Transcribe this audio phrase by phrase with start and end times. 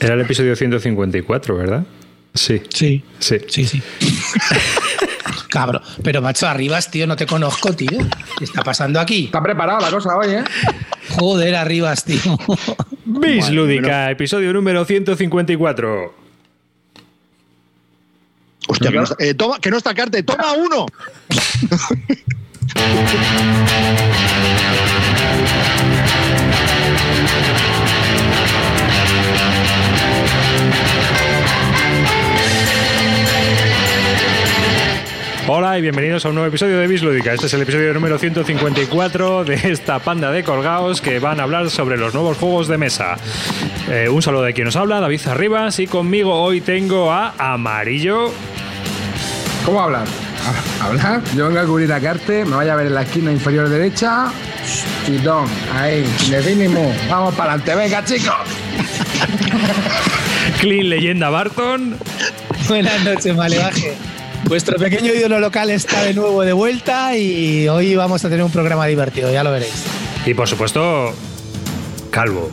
[0.00, 1.84] Era el episodio 154, ¿verdad?
[2.34, 2.62] Sí.
[2.72, 3.02] Sí.
[3.18, 3.38] Sí.
[3.48, 3.82] Sí, sí.
[5.50, 5.82] Cabrón.
[6.02, 7.98] Pero macho, Arribas, tío, no te conozco, tío.
[8.38, 9.26] ¿Qué está pasando aquí?
[9.26, 10.44] Está preparada la cosa hoy, ¿eh?
[11.18, 12.20] Joder, Arribas, tío.
[13.04, 16.14] Bis Lúdica, episodio número 154.
[18.68, 20.86] Hostia, que no, está, eh, toma, que no está Carte, toma uno.
[35.50, 37.32] Hola y bienvenidos a un nuevo episodio de Bislúdica.
[37.32, 41.70] Este es el episodio número 154 de esta panda de colgados que van a hablar
[41.70, 43.16] sobre los nuevos juegos de mesa.
[43.88, 48.30] Eh, un saludo de quien nos habla, David Arribas, y conmigo hoy tengo a Amarillo.
[49.64, 50.06] ¿Cómo hablar?
[50.82, 51.22] ¿Hablar?
[51.34, 54.30] Yo vengo a cubrir a Carte, me vaya a ver en la esquina inferior derecha.
[55.06, 56.94] Chitón, ahí, definimos.
[57.08, 58.34] Vamos para adelante, venga, chicos.
[60.60, 61.96] Clean Leyenda Barton.
[62.68, 63.96] Buenas noches, Malevaje.
[64.48, 68.50] Vuestro pequeño ídolo local está de nuevo de vuelta y hoy vamos a tener un
[68.50, 69.84] programa divertido, ya lo veréis.
[70.24, 71.12] Y por supuesto,
[72.10, 72.50] Calvo.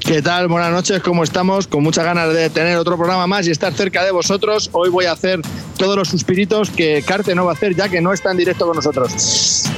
[0.00, 0.48] ¿Qué tal?
[0.48, 1.68] Buenas noches, ¿cómo estamos?
[1.68, 4.68] Con muchas ganas de tener otro programa más y estar cerca de vosotros.
[4.72, 5.40] Hoy voy a hacer
[5.78, 8.66] todos los suspiritos que Carte no va a hacer ya que no está en directo
[8.66, 9.70] con nosotros.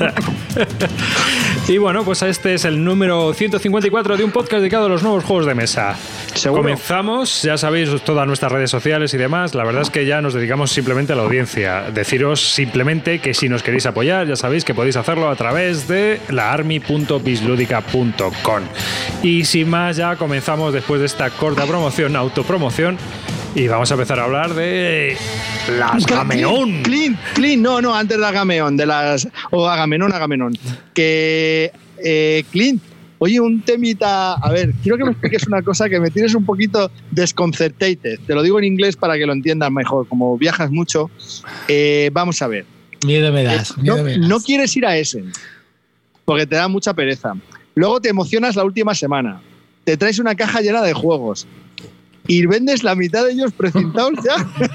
[1.68, 5.22] y bueno, pues este es el número 154 de un podcast dedicado a los nuevos
[5.22, 5.96] juegos de mesa.
[6.34, 6.62] ¿Seguro?
[6.62, 9.54] Comenzamos, ya sabéis, todas nuestras redes sociales y demás.
[9.54, 11.90] La verdad es que ya nos dedicamos simplemente a la audiencia.
[11.90, 16.20] Deciros simplemente que si nos queréis apoyar, ya sabéis que podéis hacerlo a través de
[16.30, 18.62] laarmy.bisludica.com.
[19.22, 22.96] Y sin más, ya comenzamos después de esta corta promoción, autopromoción.
[23.54, 25.14] Y vamos a empezar a hablar de
[25.78, 26.82] las Gameón.
[26.82, 29.28] Clean, clean, no, no, antes de Agameón, de las.
[29.50, 30.56] O Agamenón, Agamenón.
[30.94, 31.70] Que.
[32.04, 32.80] Eh, Clean,
[33.22, 34.34] oye, un temita.
[34.34, 38.18] A ver, quiero que me expliques una cosa que me tienes un poquito desconcertated.
[38.26, 40.08] Te lo digo en inglés para que lo entiendas mejor.
[40.08, 41.08] Como viajas mucho,
[41.68, 42.66] eh, vamos a ver.
[43.06, 43.76] Miedo me das.
[43.78, 44.28] No, miedo me das.
[44.28, 45.30] no quieres ir a Essen
[46.24, 47.34] porque te da mucha pereza.
[47.76, 49.40] Luego te emocionas la última semana.
[49.84, 51.46] Te traes una caja llena de juegos
[52.26, 54.36] y vendes la mitad de ellos precintados ya.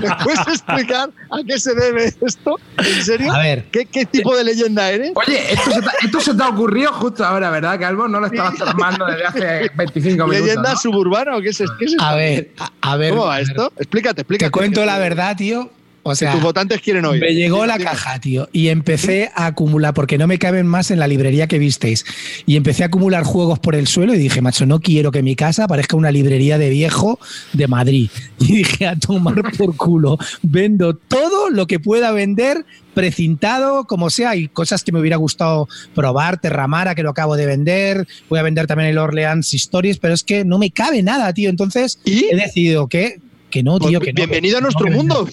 [0.00, 2.58] ¿Me puedes explicar a qué se debe esto?
[2.78, 3.32] ¿En serio?
[3.32, 3.66] A ver.
[3.70, 5.12] ¿Qué, qué tipo de leyenda eres?
[5.14, 8.08] Oye, esto se, te, esto se te ha ocurrido justo ahora, ¿verdad, Calvo?
[8.08, 10.46] No lo estabas tramando desde hace 25 minutos.
[10.46, 10.78] ¿Leyenda ¿no?
[10.78, 12.02] suburbana o qué es, qué es esto?
[12.04, 13.10] A ver, a, a ver.
[13.10, 13.48] ¿Cómo va a ver.
[13.48, 13.72] esto?
[13.76, 14.46] Explícate, explícate.
[14.46, 15.70] Te cuento la verdad, tío.
[16.08, 17.20] O sea, Tus votantes quieren oír.
[17.20, 21.00] Me llegó la caja, tío, y empecé a acumular, porque no me caben más en
[21.00, 22.04] la librería que visteis.
[22.46, 25.34] Y empecé a acumular juegos por el suelo y dije, macho, no quiero que mi
[25.34, 27.18] casa parezca una librería de viejo
[27.52, 28.08] de Madrid.
[28.38, 32.64] Y dije, a tomar por culo, vendo todo lo que pueda vender
[32.96, 37.44] precintado, como sea, y cosas que me hubiera gustado probar, Terramara, que lo acabo de
[37.44, 41.32] vender, voy a vender también el Orleans Stories, pero es que no me cabe nada,
[41.34, 41.50] tío.
[41.50, 42.26] Entonces ¿Y?
[42.30, 43.20] he decidido que,
[43.50, 44.16] que no, Pues tío, que no.
[44.16, 45.28] bienvenido a nuestro no, mundo.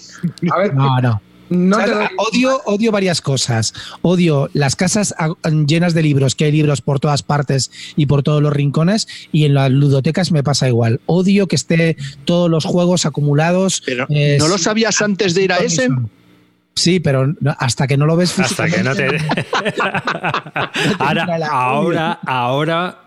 [0.51, 1.21] A ver, No, no.
[1.49, 1.91] no ¿Sabes?
[1.91, 3.73] te doy- Odio, odio varias cosas.
[4.01, 5.13] Odio las casas
[5.67, 9.45] llenas de libros, que hay libros por todas partes y por todos los rincones, y
[9.45, 11.01] en las ludotecas me pasa igual.
[11.05, 13.81] Odio que esté todos los juegos acumulados.
[13.85, 15.83] Pero, eh, ¿No lo sabías antes de ir a permiso.
[16.75, 19.05] Sí, pero hasta que no lo ves Hasta que no te.
[20.99, 22.99] ahora, ahora, ahora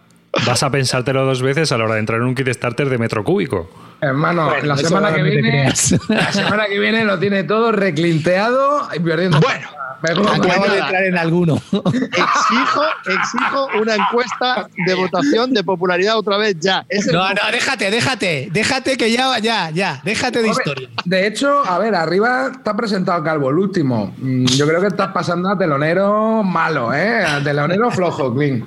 [0.46, 2.98] vas a pensártelo dos veces a la hora de entrar en un kit starter de
[2.98, 3.68] metro cúbico.
[4.00, 5.72] Hermano, Bueno, la semana que viene.
[6.08, 9.40] La semana que viene lo tiene todo reclinteado y perdiendo.
[9.40, 9.68] Bueno,
[10.02, 11.54] Acabo de entrar en alguno.
[11.72, 16.84] exijo, exijo una encuesta de votación de popularidad otra vez ya.
[17.12, 20.88] No, no, déjate, déjate, déjate que ya, ya, ya, déjate de Hombre, historia.
[21.04, 24.14] De hecho, a ver, arriba está presentado Calvo, el último.
[24.18, 27.24] Mm, Yo creo que estás pasando a telonero malo, ¿eh?
[27.24, 28.64] A telonero flojo, Clean.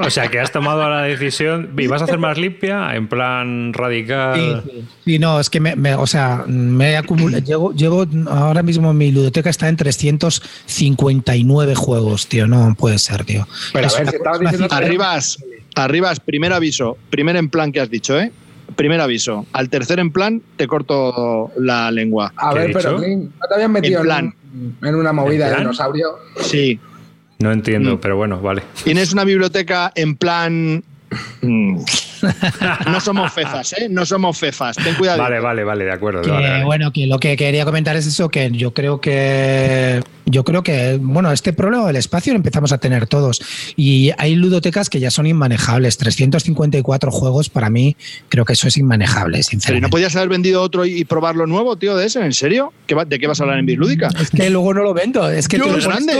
[0.00, 1.70] O sea, que has tomado la decisión.
[1.76, 2.94] ¿Y vas a hacer más limpia?
[2.96, 4.37] En plan radical.
[4.38, 4.84] Sí, sí.
[5.04, 7.42] Sí, no, es que me, me- o sea, me he acumulado.
[7.44, 12.46] Llevo, llevo ahora mismo mi ludoteca está en 359 juegos, tío.
[12.46, 13.46] No puede ser, tío.
[13.72, 15.38] Pero a Es ver, una- si estabas una diciendo- cifra- Arribas,
[15.74, 18.32] Arribas, primer aviso, primer en plan que has dicho, ¿eh?
[18.76, 19.46] Primer aviso.
[19.52, 22.32] Al tercer en plan te corto la lengua.
[22.36, 24.34] A ¿Qué he ver, pero ¿no te habías metido En plan.
[24.82, 26.08] en, en una movida ¿En de dinosaurio?
[26.40, 26.78] Sí.
[27.38, 28.00] No entiendo, Mm.
[28.00, 28.62] pero bueno, vale.
[28.84, 30.82] Tienes una biblioteca en plan.
[31.42, 31.78] Mm.
[32.90, 33.86] No somos fefas, ¿eh?
[33.88, 34.74] No somos fefas.
[34.76, 35.22] Ten cuidado.
[35.22, 36.22] Vale, vale, vale, de acuerdo.
[36.22, 36.64] que, vale, vale.
[36.64, 40.98] bueno, que lo que quería comentar es eso, que yo creo que yo creo que,
[41.00, 43.40] bueno, este problema del espacio lo empezamos a tener todos.
[43.76, 45.96] Y hay ludotecas que ya son inmanejables.
[45.96, 47.96] 354 juegos, para mí,
[48.28, 49.86] creo que eso es inmanejable, Pero ¿y sinceramente.
[49.86, 52.20] no podías haber vendido otro y probar lo nuevo, tío, de ese?
[52.20, 52.72] ¿En serio?
[52.88, 54.08] ¿Qué va- ¿De qué vas a hablar en Bislúdica?
[54.20, 55.30] Es que luego no lo vendo.
[55.30, 56.14] Es que Yo del grande,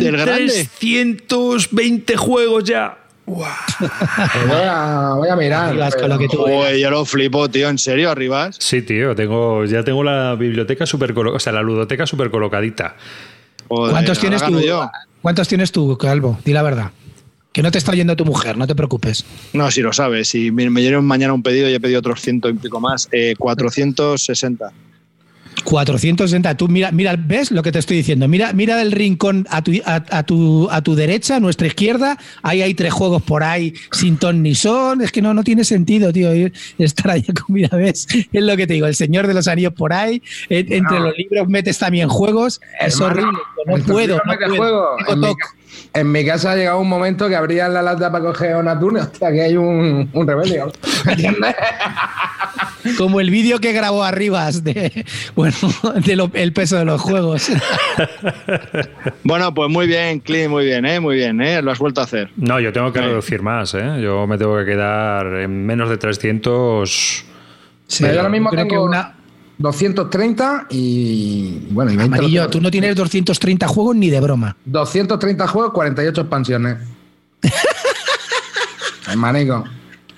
[0.00, 0.66] del grande.
[0.78, 2.98] 320 juegos ya.
[3.34, 5.68] Voy a, voy a mirar.
[5.70, 7.68] Arribas con lo que tú Joder, yo lo flipo, tío.
[7.68, 8.56] ¿En serio, Arribas?
[8.58, 12.96] Sí, tío, tengo, ya tengo la biblioteca super o sea, la ludoteca súper colocadita.
[13.68, 14.60] Joder, ¿Cuántos tienes tú?
[14.60, 14.90] yo.
[15.20, 16.38] ¿Cuántos tienes tú, Calvo?
[16.44, 16.90] Di la verdad.
[17.52, 19.24] Que no te está oyendo tu mujer, no te preocupes.
[19.52, 20.28] No, si lo sabes.
[20.28, 23.08] Si me, me dieron mañana un pedido y he pedido otros ciento y pico más.
[23.12, 24.72] Eh, 460.
[25.64, 26.56] 460.
[26.56, 28.28] Tú mira, mira, ¿ves lo que te estoy diciendo?
[28.28, 32.18] Mira, mira del rincón a tu, a, a tu, a tu derecha, a nuestra izquierda.
[32.42, 35.00] Ahí hay tres juegos por ahí sin ton ni son.
[35.02, 38.06] Es que no, no tiene sentido, tío, ir- estar ahí con, mira, ¿ves?
[38.32, 40.22] Es lo que te digo, el Señor de los Anillos por ahí.
[40.48, 42.60] en- entre los libros metes también juegos.
[42.80, 43.38] Es Hermano, horrible.
[43.66, 44.96] No puedo, no puedo.
[45.06, 45.36] juego.
[45.94, 49.02] En mi, casa ha llegado un momento que abrían la lata para coger una tuna.
[49.02, 50.72] Hostia, que hay un, un rebelio.
[51.04, 51.54] ¿Me entiendes?
[52.98, 55.04] Como el vídeo que grabó Arribas de,
[55.36, 55.54] bueno,
[56.04, 57.50] de lo- el peso de los juegos.
[59.24, 61.00] Bueno, pues muy bien, Clint, muy bien, ¿eh?
[61.00, 61.62] Muy bien, ¿eh?
[61.62, 62.30] Lo has vuelto a hacer.
[62.36, 63.04] No, yo tengo que Sí.
[63.06, 64.00] reducir más, ¿eh?
[64.02, 67.24] Yo me tengo que quedar en menos de 300.
[67.86, 69.14] Sí, Pero yo ahora mismo creo que tengo una,
[69.62, 71.68] 230 y.
[71.70, 74.56] Bueno, y 20 Amarillo, tú no tienes 230 juegos ni de broma.
[74.64, 76.78] 230 juegos, 48 expansiones.
[79.08, 79.64] Hermanico.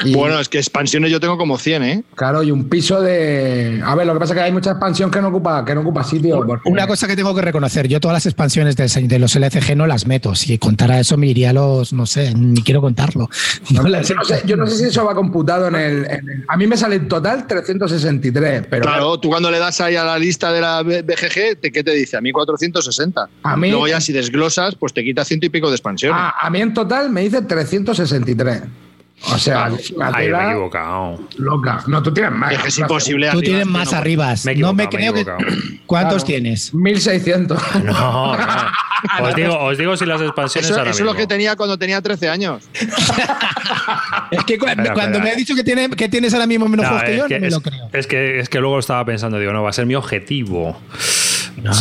[0.05, 2.05] Y, Bueno, es que expansiones yo tengo como 100, ¿eh?
[2.17, 3.81] Claro, y un piso de.
[3.85, 5.83] A ver, lo que pasa es que hay mucha expansión que no ocupa, que no
[5.83, 6.43] ocupa sitio.
[6.45, 9.87] porque- Una cosa que tengo que reconocer, yo todas las expansiones de, los LCG no
[9.87, 10.35] las meto.
[10.35, 13.29] Si contara eso me iría a los, no sé, ni quiero contarlo.
[13.71, 16.05] No, No yo, las- no sé, yo no sé si eso va computado en el,
[16.07, 18.83] en el- A mí me sale en total 363, pero.
[18.83, 21.93] Claro, tú cuando le das ahí a la lista de la BGG, ¿te- ¿qué te
[21.93, 22.17] dice?
[22.17, 23.29] A mí 460.
[23.43, 26.13] A mí- Luego ya si desglosas, pues te quita ciento y pico de expansión.
[26.15, 28.63] A, a mí en total me dice 363.
[29.33, 31.19] O sea, una Ay, me he equivocado.
[31.39, 31.83] loca.
[31.87, 32.53] No, tú tienes más.
[32.53, 33.31] es que es imposible.
[33.33, 33.99] Tú tienes más no.
[33.99, 34.45] arribas.
[34.45, 35.79] Me no me equivocado, me creo que.
[35.87, 36.27] ¿Cuántos Claro.
[36.43, 36.75] tienes?
[36.75, 37.63] 1600.
[37.85, 38.45] No, no.
[39.23, 41.21] Os digo, os digo si las expansiones Eso, ahora eso es lo mismo.
[41.21, 42.63] que tenía cuando tenía 13 años.
[44.31, 45.25] Es que cu- Espera, cuando espera.
[45.25, 47.27] me has dicho que, tiene, que tienes ahora mismo menos No, juegos que es, yo,
[47.29, 47.89] que, no me es- lo creo.
[47.93, 50.81] es que, es que luego estaba pensando, digo, no, va a ser mi objetivo.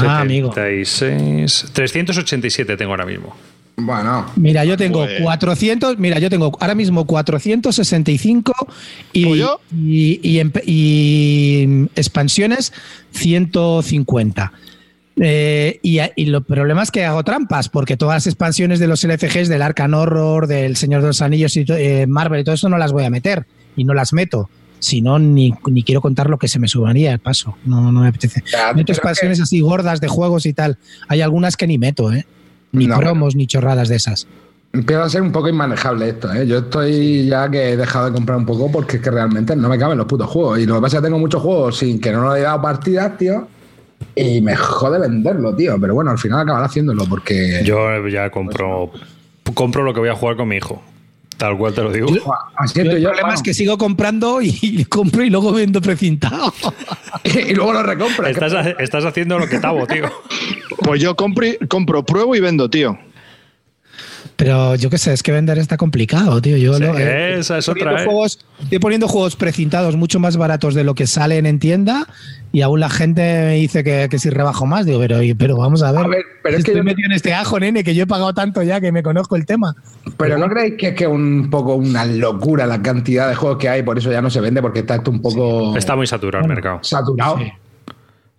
[0.05, 0.49] Ah, amigo.
[0.53, 1.71] 76.
[1.73, 3.35] 387 tengo ahora mismo.
[3.75, 8.53] Bueno, Mira, yo tengo Pues- 400, mira, yo tengo ahora mismo 465
[9.13, 9.25] y,
[9.75, 12.71] y, y y expansiones
[13.11, 14.51] 150.
[15.17, 19.03] Eh, y, y lo problema es que hago trampas, porque todas las expansiones de los
[19.03, 22.69] LCGs, del Arcan Horror, del Señor de los Anillos y eh, Marvel y todo eso
[22.69, 23.45] no las voy a meter
[23.75, 24.49] y no las meto.
[24.79, 27.55] Si no, ni, ni quiero contar lo que se me subaría el paso.
[27.63, 28.43] No, no me apetece.
[28.51, 30.77] Ya, meto expansiones así gordas de juegos y tal.
[31.07, 32.25] Hay algunas que ni meto, ¿eh?
[32.73, 34.27] Ni No, promos, ni chorradas de esas.
[34.73, 36.33] empieza a ser un poco inmanejable esto.
[36.33, 36.45] ¿eh?
[36.47, 39.69] Yo estoy ya que he dejado de comprar un poco porque es que realmente no
[39.69, 40.59] me caben los putos juegos.
[40.59, 42.61] Y lo que pasa es que tengo muchos juegos sin que no le he dado
[42.61, 43.47] partidas, tío.
[44.15, 45.77] Y me jode venderlo, tío.
[45.79, 47.61] Pero bueno, al final acabará haciéndolo porque.
[47.63, 48.91] Yo ya compro,
[49.53, 50.81] compro lo que voy a jugar con mi hijo.
[51.43, 52.07] Tal cual te lo digo.
[52.07, 53.09] Buah, Así Yo el yo.
[53.09, 56.53] problema es que sigo comprando y, y compro y luego vendo precintado.
[57.25, 58.31] y luego lo recompras.
[58.79, 60.05] Estás haciendo lo que tabo, tío.
[60.77, 62.97] Pues yo compro, compro, pruebo y vendo, tío.
[64.35, 66.57] Pero yo qué sé, es que vender está complicado, tío.
[66.57, 68.05] Yo Sí, lo- eh, esa es estoy otra, poniendo ¿eh?
[68.13, 72.07] juegos- estoy poniendo juegos precintados mucho más baratos de lo que salen en tienda
[72.51, 74.85] y aún la gente me dice que, que si rebajo más.
[74.85, 76.03] Digo, pero, pero vamos a ver.
[76.03, 78.07] A ver, pero es que estoy yo- metido en este ajo, nene, que yo he
[78.07, 79.75] pagado tanto ya que me conozco el tema.
[80.17, 83.69] Pero ¿no creéis que es que un poco una locura la cantidad de juegos que
[83.69, 83.83] hay?
[83.83, 86.79] Por eso ya no se vende porque está un poco Está muy saturado el mercado.
[86.81, 87.37] saturado.
[87.37, 87.51] Sí.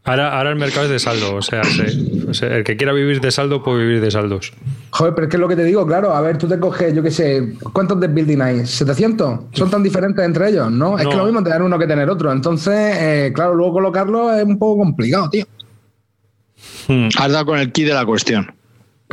[0.06, 1.34] Ahora, ahora el mercado es de saldo.
[1.34, 4.52] O sea, se- o sea, el que quiera vivir de saldo puede vivir de saldos.
[4.90, 6.14] Joder, pero es que es lo que te digo, claro.
[6.14, 8.56] A ver, tú te coges, yo qué sé, ¿cuántos de building hay?
[8.60, 9.46] ¿700?
[9.52, 10.70] ¿Son tan diferentes entre ellos?
[10.70, 12.30] No, es que lo mismo tener uno que tener otro.
[12.32, 15.46] Entonces, eh, claro, luego colocarlo es un poco complicado, tío.
[16.86, 17.08] Hmm.
[17.18, 18.52] Has dado con el key de la cuestión.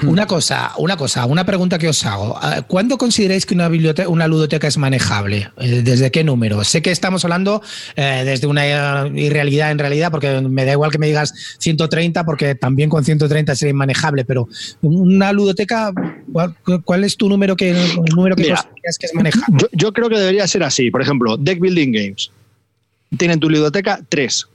[0.04, 2.38] Una cosa, una cosa, una pregunta que os hago.
[2.42, 5.52] Ah, ¿Cuándo consideráis que una biblioteca, una ludoteca es manejable?
[5.58, 6.64] Eh, ¿Desde qué número?
[6.64, 7.62] Sé que estamos hablando
[7.98, 8.66] eh, desde una
[9.06, 13.04] eh, irrealidad en realidad, porque me da igual que me digas 130, porque también con
[13.04, 14.48] 130 sería inmanejable, pero
[14.82, 15.92] una ludoteca,
[16.32, 18.56] ¿cuál, cuál es tu número que, el número que Mira.
[18.56, 19.58] consideras que es manejable?
[19.60, 20.90] Yo, yo creo que debería ser así.
[20.90, 22.32] Por ejemplo, Deck Building Games.
[23.18, 24.48] Tienen tu ludoteca tres.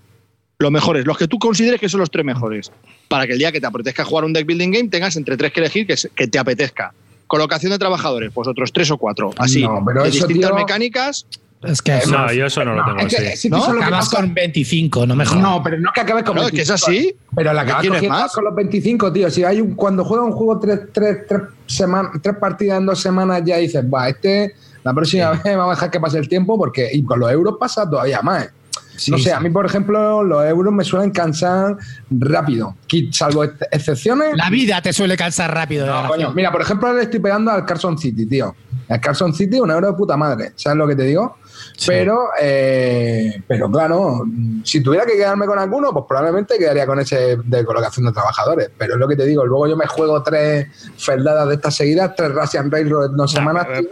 [0.58, 2.72] Los mejores, los que tú consideres que son los tres mejores.
[3.08, 5.52] Para que el día que te apetezca jugar un deck building game tengas entre tres
[5.52, 6.94] que elegir que, que te apetezca.
[7.26, 9.32] Colocación de trabajadores, pues otros tres o cuatro.
[9.36, 11.26] Así, No, pero de eso, distintas tío- mecánicas.
[11.62, 13.36] Es que No, yo eso no lo tengo es que, así.
[13.36, 13.56] sí que ¿no?
[13.58, 14.22] eso es lo que acabas pasa.
[14.22, 15.38] con 25, no mejor.
[15.38, 17.14] No, pero no que acabes con No, es que es así.
[17.34, 18.32] Pero la ¿Qué acabas cogiendo más?
[18.32, 19.30] con los 25, tío.
[19.30, 23.00] Si hay un, cuando juega un juego tres, tres, tres, semanas, tres partidas en dos
[23.00, 26.56] semanas, ya dices, va, este, la próxima vez vamos a dejar que pase el tiempo,
[26.56, 28.48] porque y con los euros pasa todavía más.
[28.96, 29.30] Sí, no sé, sí.
[29.30, 31.76] a mí, por ejemplo, los euros me suelen cansar
[32.10, 32.74] rápido.
[33.12, 34.36] Salvo ex- excepciones.
[34.36, 35.86] La vida te suele cansar rápido.
[35.86, 36.32] No, coño.
[36.34, 38.54] Mira, por ejemplo, le estoy pegando al Carson City, tío.
[38.88, 40.52] El Carson City, un euro de puta madre.
[40.56, 41.36] ¿Sabes lo que te digo?
[41.86, 44.24] Pero, eh, pero claro,
[44.62, 48.70] si tuviera que quedarme con alguno, pues probablemente quedaría con ese de colocación de trabajadores.
[48.78, 52.12] Pero es lo que te digo, luego yo me juego tres feldadas de estas seguidas,
[52.16, 53.66] tres Russian Railroad en dos semanas.
[53.78, 53.88] tío,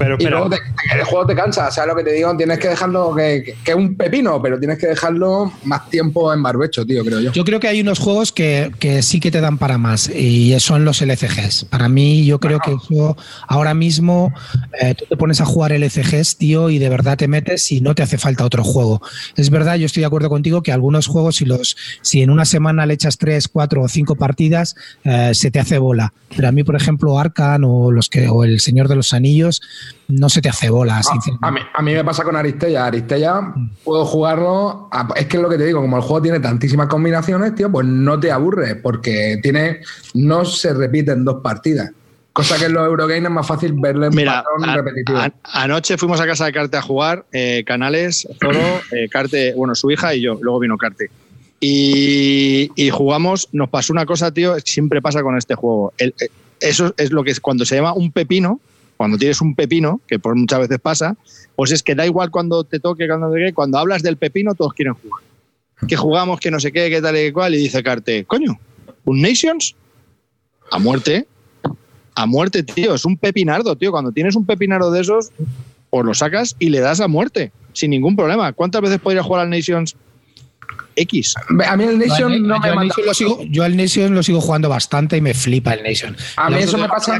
[0.00, 2.34] Pero, y pero luego te- el juego te cansa, ¿sabes lo que te digo?
[2.36, 6.32] Tienes que dejarlo, que, que- que es un pepino, pero tienes que dejarlo más tiempo
[6.32, 7.32] en barbecho, tío, creo yo.
[7.32, 10.58] Yo creo que hay unos juegos que, que sí que te dan para más y
[10.58, 11.66] son los LCGs.
[11.66, 13.14] Para mí, yo creo que eso
[13.46, 14.32] ahora mismo
[14.80, 17.94] eh, tú te pones a jugar LCGs, tío, y de verdad te metes y no
[17.94, 19.02] te hace falta otro juego.
[19.36, 22.46] Es verdad, yo estoy de acuerdo contigo que algunos juegos, si, los, si en una
[22.46, 26.14] semana le echas tres, cuatro o cinco partidas, eh, se te hace bola.
[26.34, 29.60] Pero a mí, por ejemplo, Arcan o, los que, o El Señor de los Anillos,
[30.08, 31.46] no se te hace bola, sinceramente.
[31.46, 32.86] A mí, a mí me pasa con Aristella.
[32.86, 33.52] Aristella
[33.84, 34.88] puedo jugarlo.
[34.92, 37.70] a- es que es lo que te digo, como el juego tiene tantísimas combinaciones, tío,
[37.70, 39.80] pues no te aburre, porque tiene.
[40.14, 41.90] No se repite en dos partidas.
[42.32, 45.18] Cosa que en los Eurogames es más fácil verle un Mira, patrón a- repetitivo.
[45.18, 48.58] a- anoche fuimos a casa de Carte a jugar, eh, Canales, Zoro,
[48.92, 51.10] eh, Carte, bueno, su hija y yo, luego vino Carte.
[51.58, 55.92] Y, y jugamos, nos pasó una cosa, tío, siempre pasa con este juego.
[55.98, 56.28] El- eh,
[56.60, 58.60] eso es lo que es cuando se llama un pepino,
[59.00, 61.16] cuando tienes un pepino, que por muchas veces pasa,
[61.56, 64.74] pues es que da igual cuando te toque, cuando te cuando hablas del pepino, todos
[64.74, 65.22] quieren jugar.
[65.88, 68.60] Que jugamos, que no sé qué, qué tal y qué cual, y dice Carte, coño,
[69.06, 69.74] ¿un Nations?
[70.70, 71.26] A muerte,
[72.14, 72.94] a muerte, tío.
[72.94, 73.90] Es un pepinardo, tío.
[73.90, 75.32] Cuando tienes un pepinardo de esos,
[75.88, 78.52] pues lo sacas y le das a muerte, sin ningún problema.
[78.52, 79.96] ¿Cuántas veces podría jugar al Nations
[80.96, 81.34] X?
[81.66, 84.40] A mí el Nation Yo no yo me lo sigo- yo al Nation lo sigo
[84.40, 86.16] jugando bastante y me flipa el Nation.
[86.36, 87.18] A mí eso me pasa-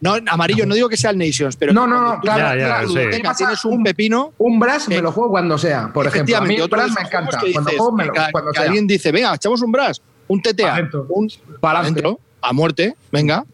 [0.00, 3.64] No, amarillo, no digo que sea el Nations, pero No, no, no, claro, Ya, tienes
[3.64, 4.32] un pepino.
[4.38, 6.36] Un Brass me lo juego cuando sea, por ejemplo.
[6.36, 7.38] A mí el Brass me encanta.
[7.38, 8.66] Cuando dices, juego me lo que- cuando que sea.
[8.66, 11.28] alguien dice, venga, echamos un brass, un TTA, un
[11.62, 13.44] adentro, a muerte, venga.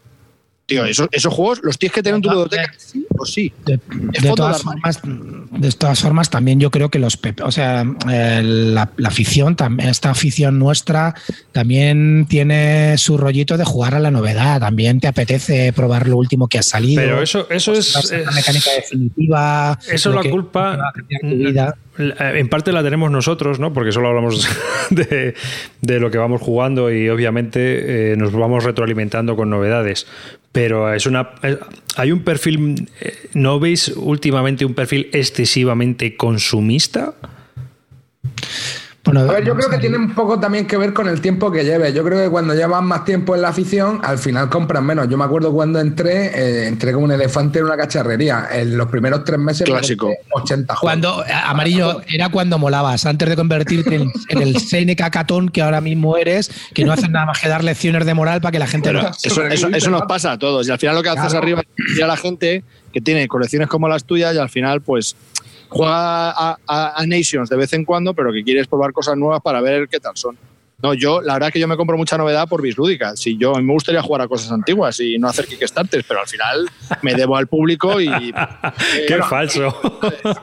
[0.65, 3.51] Tío, esos, esos juegos los tienes que tener en tu ludoteca, sí o sí.
[3.65, 3.79] De,
[4.13, 8.41] Es todas formas, de todas formas, también yo creo que los pep- o sea, eh,
[8.43, 11.15] la, la afición, esta afición nuestra,
[11.51, 14.59] también tiene su rollito de jugar a la novedad.
[14.59, 17.01] También te apetece probar lo último que ha salido.
[17.01, 17.93] Pero eso, eso es.
[17.93, 19.79] Pues, la es- mecánica definitiva.
[19.91, 21.75] Eso la que- culpa- que tu vida.
[21.97, 23.73] La- En parte la tenemos nosotros, ¿no?
[23.73, 24.47] Porque solo hablamos
[24.91, 25.33] de,
[25.81, 30.05] de lo que vamos jugando y obviamente eh, nos vamos retroalimentando con novedades.
[30.57, 31.35] Pero es una.
[31.43, 31.59] eh,
[31.97, 32.89] Hay un perfil.
[32.99, 37.13] eh, ¿No veis últimamente un perfil excesivamente consumista?
[39.07, 41.51] Bueno, A ver, yo creo que tiene un poco también que ver con el tiempo
[41.51, 41.93] que lleves.
[41.93, 45.07] Yo creo que cuando llevas más tiempo en la afición, al final compras menos.
[45.09, 48.47] Yo me acuerdo cuando entré, eh, entré como un elefante en una cacharrería.
[48.51, 50.07] En los primeros tres meses me Clásico.
[50.07, 50.81] compré 80 juegos.
[50.81, 55.61] Cuando, a- amarillo, era cuando molabas, antes de convertirte en, en el Seneca Catón que
[55.61, 58.59] ahora mismo eres, que no haces nada más que dar lecciones de moral para que
[58.59, 60.67] la gente Pero lo eso, eso- eso nos pasa a todos.
[60.67, 61.37] Y al final lo que haces Claro.
[61.39, 61.61] arriba
[61.95, 65.15] es a la gente que tiene colecciones como las tuyas y al final, pues,
[65.69, 69.61] juega a, a- Nations de vez en cuando, pero que quieres probar cosas nuevas para
[69.61, 70.37] ver qué tal son.
[70.79, 73.15] No, yo, la verdad es que yo me compro mucha novedad por Bislúdica.
[73.17, 76.19] Si yo, a mí me gustaría jugar a cosas antiguas y no hacer Kickstarters, pero
[76.19, 76.69] al final
[77.01, 78.05] me debo al público y.
[79.07, 79.75] ¡Qué bueno, falso!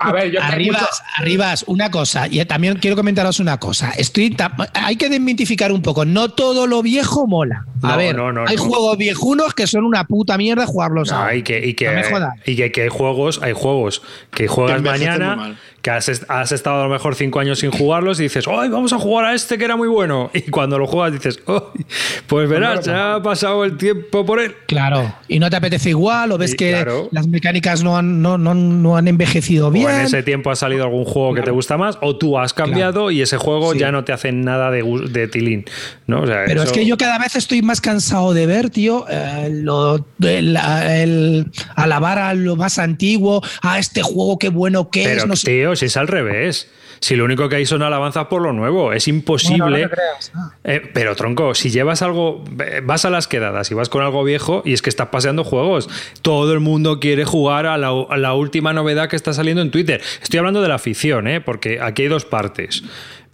[0.01, 3.93] A ver, yo Arribas, mucho- Arribas, una cosa, y también quiero comentaros una cosa.
[3.93, 4.37] Estoy
[4.75, 6.05] hay que desmitificar un poco.
[6.05, 7.65] No todo lo viejo mola.
[7.83, 8.63] A No, ver, no, no, hay no.
[8.65, 11.37] juegos viejunos que son una puta mierda jugarlos No, ahora.
[11.37, 12.35] y que, y que, No me jodas.
[12.45, 15.59] y que, que hay juegos, hay juegos que juegas mañana, mal.
[15.85, 18.71] Que has, est- has estado a lo mejor cinco años sin jugarlos y dices, ¡ay,
[18.71, 20.31] vamos a jugar a este que era muy bueno!
[20.35, 21.85] Y cuando lo juegas dices, ¡ay,
[22.27, 24.55] pues verás, ya ha pasado el tiempo por él!
[24.67, 27.09] Claro, y no te apetece igual, o ves que claro.
[27.13, 29.87] las mecánicas no han, no, no, no han envejecido bien.
[29.87, 32.55] O en ese tiempo ha salido algún juego que te gusta más, o tú has
[32.55, 33.79] cambiado y ese juego Sí.
[33.81, 35.67] ya no te hace nada de, de tilín.
[36.07, 36.23] ¿no?
[36.23, 39.51] O sea, Pero es que yo cada vez estoy más cansado de ver, tío, eh,
[39.53, 45.21] lo, el, el alabar a lo más antiguo, a este juego qué bueno que Pero,
[45.21, 45.51] es, no sé.
[45.77, 46.71] Si es al revés.
[47.01, 49.83] Si lo único que hay son alabanzas por lo nuevo, es imposible.
[49.83, 50.33] No creas.
[50.63, 54.25] Eh, pero tronco, si llevas algo, eh, vas a las quedadas y vas con algo
[54.25, 55.91] viejo y es que estás paseando juegos,
[56.23, 59.71] todo el mundo quiere jugar a la, a la última novedad que está saliendo en
[59.71, 60.01] Twitter.
[60.23, 61.41] Estoy hablando de la afición, ¿eh?
[61.41, 62.83] porque aquí hay dos partes.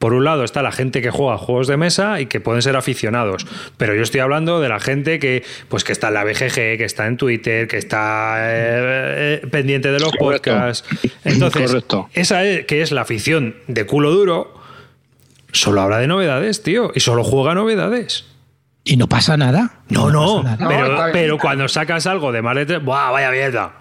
[0.00, 2.74] Por un lado está la gente que juega juegos de mesa y que pueden ser
[2.74, 6.54] aficionados, pero yo estoy hablando de la gente que, pues, que está en la BGG,
[6.54, 10.52] que está en Twitter, que está eh, eh, pendiente de los Correcto.
[10.52, 10.88] podcasts.
[11.22, 12.08] Entonces, Correcto.
[12.14, 14.54] esa es, que es la afición de culo duro,
[15.52, 18.24] solo habla de novedades, tío, y solo juega novedades.
[18.84, 19.82] Y no pasa nada.
[19.90, 21.06] No, no, pasa nada.
[21.08, 23.79] No, pero, cuando sacas algo de más de tres, ¡buah, vaya mierda!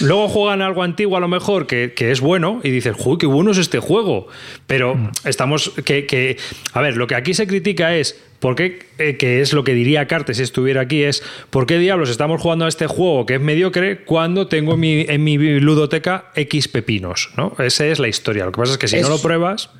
[0.00, 3.26] Luego juegan algo antiguo a lo mejor que, que es bueno y dices, ¡juy, qué
[3.26, 4.28] bueno es este juego!
[4.66, 5.70] Pero estamos.
[5.84, 6.36] Que, que-
[6.72, 9.72] a ver, lo que aquí se critica es ¿por qué, eh, que es lo que
[9.72, 13.34] diría Cartes si estuviera aquí, es ¿por qué diablos estamos jugando a este juego que
[13.36, 17.30] es mediocre cuando tengo mi, en mi ludoteca X pepinos?
[17.36, 17.54] ¿no?
[17.58, 18.44] Esa es la historia.
[18.44, 19.70] Lo que pasa es que si no lo pruebas...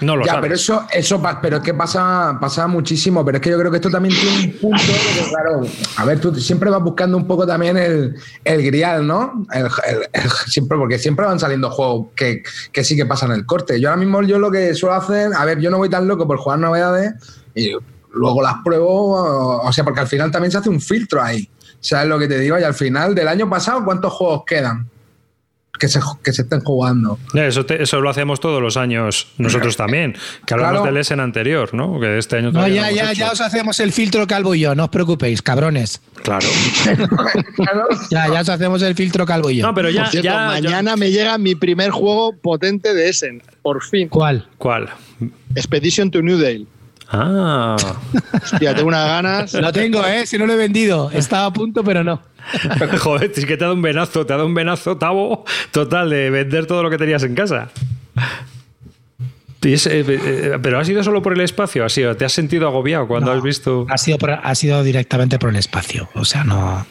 [0.00, 3.24] No lo ya, pero eso, eso pero es que pasa, pasa muchísimo.
[3.24, 5.60] Pero es que yo creo que esto también tiene un punto de que, claro,
[5.96, 9.44] a ver, tú siempre vas buscando un poco también el, el grial, ¿no?
[9.52, 9.68] El-
[10.46, 13.80] siempre, porque siempre van saliendo juegos que, que sí que pasan el corte.
[13.80, 16.26] Yo ahora mismo yo lo que suelo hacer, a ver, yo no voy tan loco
[16.26, 17.14] por jugar novedades
[17.54, 17.72] y
[18.12, 21.48] luego las pruebo, o, o sea, porque al final también se hace un filtro ahí.
[21.80, 22.58] ¿Sabes lo que te digo?
[22.58, 24.88] Y al final del año pasado, ¿cuántos juegos quedan?
[25.78, 27.18] Que se, que se estén jugando.
[27.34, 30.14] Eso, te- eso lo hacemos todos los años nosotros también,
[30.46, 30.86] que hablamos Claro.
[30.86, 32.00] del Essen anterior, ¿no?
[32.00, 33.20] Que este año No, todavía ya, ya, hecho.
[33.20, 36.00] ya os hacemos el filtro calvo y yo, no os preocupéis, cabrones.
[36.22, 36.46] Claro.
[38.10, 39.66] Ya, ya os hacemos el filtro calvo y yo.
[39.66, 43.08] No, pero ya, Por cierto, ya- ya- mañana me llega mi primer juego potente de
[43.08, 43.42] Essen.
[43.62, 44.08] Por fin.
[44.08, 44.48] ¿Cuál?
[44.58, 44.88] ¿Cuál?
[45.54, 46.66] Expedition to New Dale.
[47.08, 47.76] Ah.
[48.32, 49.54] Hostia, tengo unas ganas.
[49.54, 50.26] Lo tengo, ¿eh?
[50.26, 51.10] Si no lo he vendido.
[51.12, 52.20] Estaba a punto, pero no.
[52.98, 56.10] Joder, es que te ha dado un venazo, te ha dado un venazo, Tavo, total,
[56.10, 57.68] de vender todo lo que tenías en casa.
[59.74, 62.66] Es, eh, eh, pero ha sido solo por el espacio, ha sido, ¿te has sentido
[62.68, 63.86] agobiado cuando No, has visto?
[63.90, 66.08] Ha sido, por- ha sido directamente por el espacio.
[66.14, 66.86] O sea, no.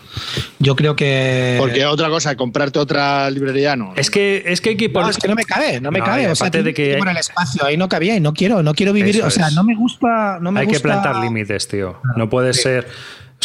[0.59, 1.55] Yo creo que.
[1.59, 3.93] Porque otra cosa, comprarte otra librería no.
[3.95, 5.09] Es que, es que hay que No, poner.
[5.11, 6.29] es que no me cabe, no me No, cabe.
[6.29, 8.93] O sea, de que- por el espacio ahí no cabía y no quiero, no quiero
[8.93, 9.15] vivir.
[9.17, 9.53] Eso o sea, es.
[9.55, 10.39] no me gusta.
[10.41, 11.97] No me hay que plantar límites, tío.
[12.15, 12.87] No puede ser.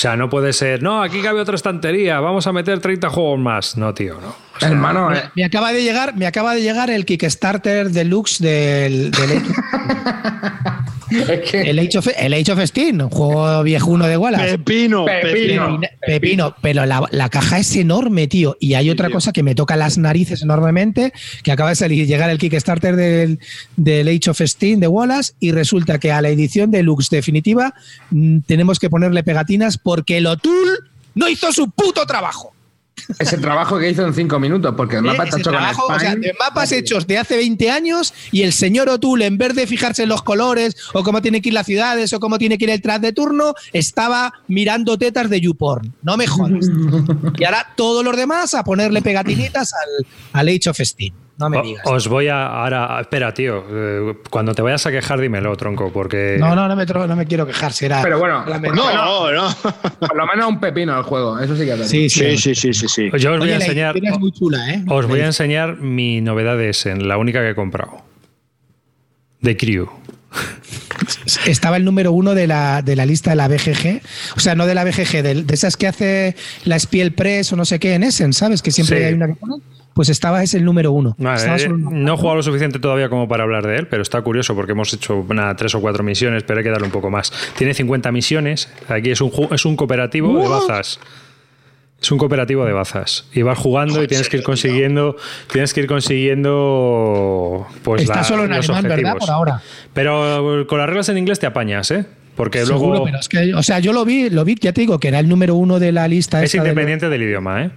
[0.01, 0.83] O sea, no puede ser.
[0.83, 3.77] No, aquí cabe otra estantería, vamos a meter 30 juegos más.
[3.77, 4.35] No, tío, no.
[4.67, 9.43] Hermano, eh, Me acaba de llegar, me acaba de llegar el Kickstarter Deluxe del, del
[11.11, 11.63] es que.
[11.63, 14.59] el Age of, el Age of Steam, un juego viejuno de Wallace.
[14.59, 15.31] Pepino, Pepino.
[15.33, 15.81] pepino.
[15.81, 18.57] Pepino, pepino, pero la, la caja es enorme, tío.
[18.61, 19.15] Y hay otra tío.
[19.15, 21.13] cosa que me toca las narices enormemente,
[21.43, 23.39] que acaba de salir, llegar el Kickstarter del,
[23.77, 27.75] del Age of Steam de Wallace y resulta que a la edición deluxe definitiva
[28.11, 30.73] mm, tenemos que ponerle pegatinas porque el O'Toole
[31.15, 32.53] no hizo su puto trabajo.
[33.19, 36.15] Ese trabajo que hizo en cinco minutos, porque el mapa está hecho con o sea,
[36.15, 40.05] de mapas hechos de hace 20 años y el señor O'Toole, en vez de fijarse
[40.05, 42.71] en los colores o cómo tiene que ir las ciudades o cómo tiene que ir
[42.71, 45.95] el tras de turno, estaba mirando tetas de YouPorn.
[46.03, 46.67] No me jodas.
[47.39, 51.15] y ahora todos los demás a ponerle pegatinitas al, al Age of Steam.
[51.41, 51.83] No me digas.
[51.87, 52.47] Os voy a.
[52.47, 53.65] Ahora, espera, tío.
[53.69, 56.37] eh, Cuando te vayas a quejar, dímelo, tronco, porque.
[56.39, 57.73] No, no, no me, tro- no me quiero quejar.
[57.73, 58.03] Será.
[58.03, 59.57] Pero bueno, No, no, no.
[59.99, 61.89] Por lo menos un pepino el juego, eso sí que es.
[61.89, 62.37] Sí, sí.
[62.37, 63.11] Sí, sí, sí, sí, sí.
[63.19, 63.97] Yo os voy a la enseñar.
[63.97, 64.85] es muy chula, ¿eh?
[64.89, 68.03] Os voy a enseñar mi novedad de Essen, la única que he comprado.
[69.41, 69.89] De Crew.
[71.47, 74.01] Estaba el número uno de la, de la lista de la BGG.
[74.37, 77.57] O sea, no de la BGG, de, de esas que hace la Spiel Press o
[77.57, 78.63] no sé qué en Essen, ¿sabes?
[78.63, 79.05] Que siempre Sí.
[79.05, 79.55] hay una que pone.
[80.01, 81.15] Pues estaba ese el número uno.
[81.19, 84.01] Vale, eh, solo- no he jugado lo suficiente todavía como para hablar de él, pero
[84.01, 86.91] está curioso porque hemos hecho una, tres o cuatro misiones, pero hay que darle un
[86.91, 87.31] poco más.
[87.59, 88.73] Tiene 50 misiones.
[88.89, 90.99] Aquí es un, es un cooperativo de bazas.
[92.01, 93.27] Es un cooperativo de bazas.
[93.35, 94.47] Y vas jugando y tienes que ir tío.
[94.47, 95.17] consiguiendo.
[95.53, 97.67] Tienes que ir consiguiendo.
[97.83, 99.17] Pues Está la- solo en los alemán, ¿verdad?
[99.19, 99.63] Por ahora.
[99.93, 102.07] Pero con las reglas en inglés te apañas, ¿eh?
[102.37, 104.81] Porque Seguro, luego pero es que, o sea, yo lo vi, lo vi, ya te
[104.81, 106.39] digo, que era el número uno de la lista.
[106.43, 107.71] es esta de- independiente del idioma, ¿eh?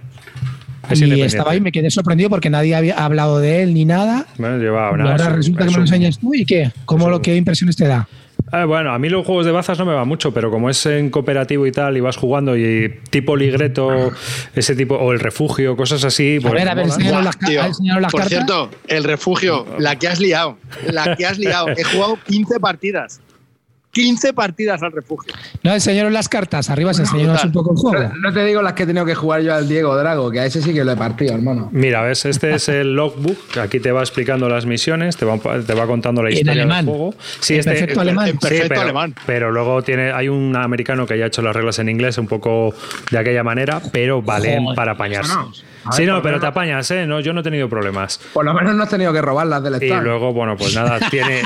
[0.90, 4.26] Es y estaba ahí, me quedé sorprendido porque nadie había hablado de él ni nada.
[4.38, 6.70] Bueno, lleva y una- ahora resulta que me lo enseñas tú y qué.
[6.84, 8.08] ¿Cómo lo qué impresiones te da?
[8.52, 10.84] Ah, bueno, a mí los juegos de bazas no me va mucho, pero como es
[10.86, 14.12] en cooperativo y tal, y vas jugando y tipo ligreto,
[14.54, 16.36] ese tipo, o el refugio, cosas así.
[16.36, 17.20] A pues ver, a ver, las, tío.
[17.22, 17.36] las
[18.12, 18.28] Por cartas.
[18.28, 20.58] cierto, el refugio, la que has liado.
[20.92, 21.68] La que has liado.
[21.70, 23.20] He jugado 15 partidas.
[23.94, 25.32] 15 partidas al refugio.
[25.62, 26.68] No, enséñanos las cartas.
[26.68, 27.46] Arriba, enséñanos brutal.
[27.46, 28.14] un poco el juego.
[28.14, 30.40] No, no te digo las que he tenido que jugar yo al Diego Drago, que
[30.40, 31.70] a ese sí que lo he partido, hermano.
[31.72, 35.38] Mira, ves, este es el logbook, que aquí te va explicando las misiones, te va,
[35.38, 36.84] te va contando la En historia alemán.
[36.86, 37.14] del juego.
[37.40, 38.28] Sí, En este, perfecto alemán.
[38.28, 39.14] En perfecto pero, alemán.
[39.26, 42.26] pero luego tiene, hay un americano que ya ha hecho las reglas en inglés un
[42.26, 42.74] poco
[43.10, 45.32] de aquella manera, pero valen Joder, para apañarse.
[45.32, 45.52] no.
[45.92, 47.06] Sí, no, pero te apañas, ¿eh?
[47.06, 48.20] No, yo no he tenido problemas.
[48.32, 50.04] Por lo menos no has tenido que robar las del Y stand.
[50.04, 51.42] luego, bueno, pues nada, tiene.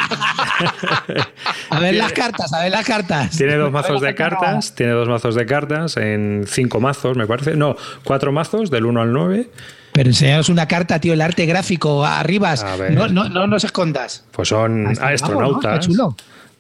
[1.71, 3.37] A ver las cartas, a ver las cartas.
[3.37, 4.75] Tiene dos mazos de cartas.
[4.75, 7.57] tiene dos mazos de cartas en cinco mazos, me parece.
[7.57, 9.51] No, cuatro mazos, del 1 al 9.
[9.93, 12.53] Pero enseñanos una carta, tío, el arte gráfico, arriba.
[12.53, 12.93] A ver.
[12.93, 14.25] No, no, no nos escondas.
[14.31, 15.63] Pues son astronautas.
[15.63, 15.75] ¿no?
[15.75, 16.17] Está chulo.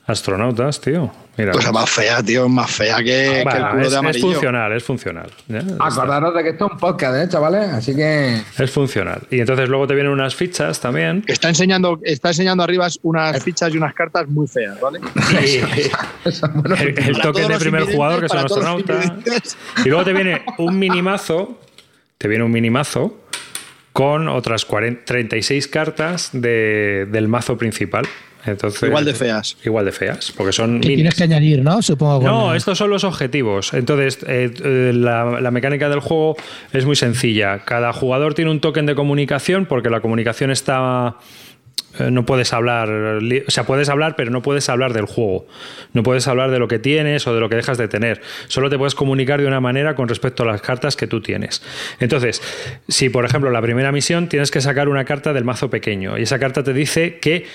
[0.08, 1.12] Astronautas, tío.
[1.36, 1.52] Mira.
[1.52, 2.46] Cosa más fea, tío.
[2.46, 4.26] Es más fea que, que Bueno, el culo es, de es amarillo.
[4.32, 5.30] funcional, es funcional.
[5.48, 5.86] Ya, está.
[5.86, 7.68] Acordaros de que esto es un podcast, ¿eh, chavales?
[7.68, 8.40] Así que.
[8.58, 9.20] Es funcional.
[9.30, 11.22] Y entonces luego te vienen unas fichas también.
[11.26, 14.98] Está enseñando, está enseñando arriba unas fichas y unas cartas muy feas, ¿vale?
[16.24, 16.74] Es bueno.
[16.74, 18.94] el, todos de primer jugador, que es un astronauta.
[19.84, 21.60] Y luego te viene un minimazo.
[22.16, 23.14] Te viene un minimazo
[23.92, 28.06] con otras 40 36 cartas de- del mazo principal.
[28.46, 29.57] Entonces, Igual de feas.
[29.64, 31.83] Igual de feas, porque son Que tienes que añadir, ¿no?
[31.83, 32.20] Supongo.
[32.20, 33.74] con No, estos son los objetivos.
[33.74, 36.37] Entonces, eh, eh, la, la mecánica del juego
[36.72, 37.61] es muy sencilla.
[37.64, 41.16] Cada jugador tiene un token de comunicación porque la comunicación está...
[41.98, 45.46] eh, No puedes hablar, o sea, puedes hablar, pero no puedes hablar del juego.
[45.92, 48.20] No puedes hablar de lo que tienes o de lo que dejas de tener.
[48.46, 51.62] Solo te puedes comunicar de una manera con respecto a las cartas que tú tienes.
[51.98, 52.40] Entonces,
[52.88, 56.22] si por ejemplo la primera misión tienes que sacar una carta del mazo pequeño y
[56.22, 57.46] esa carta te dice que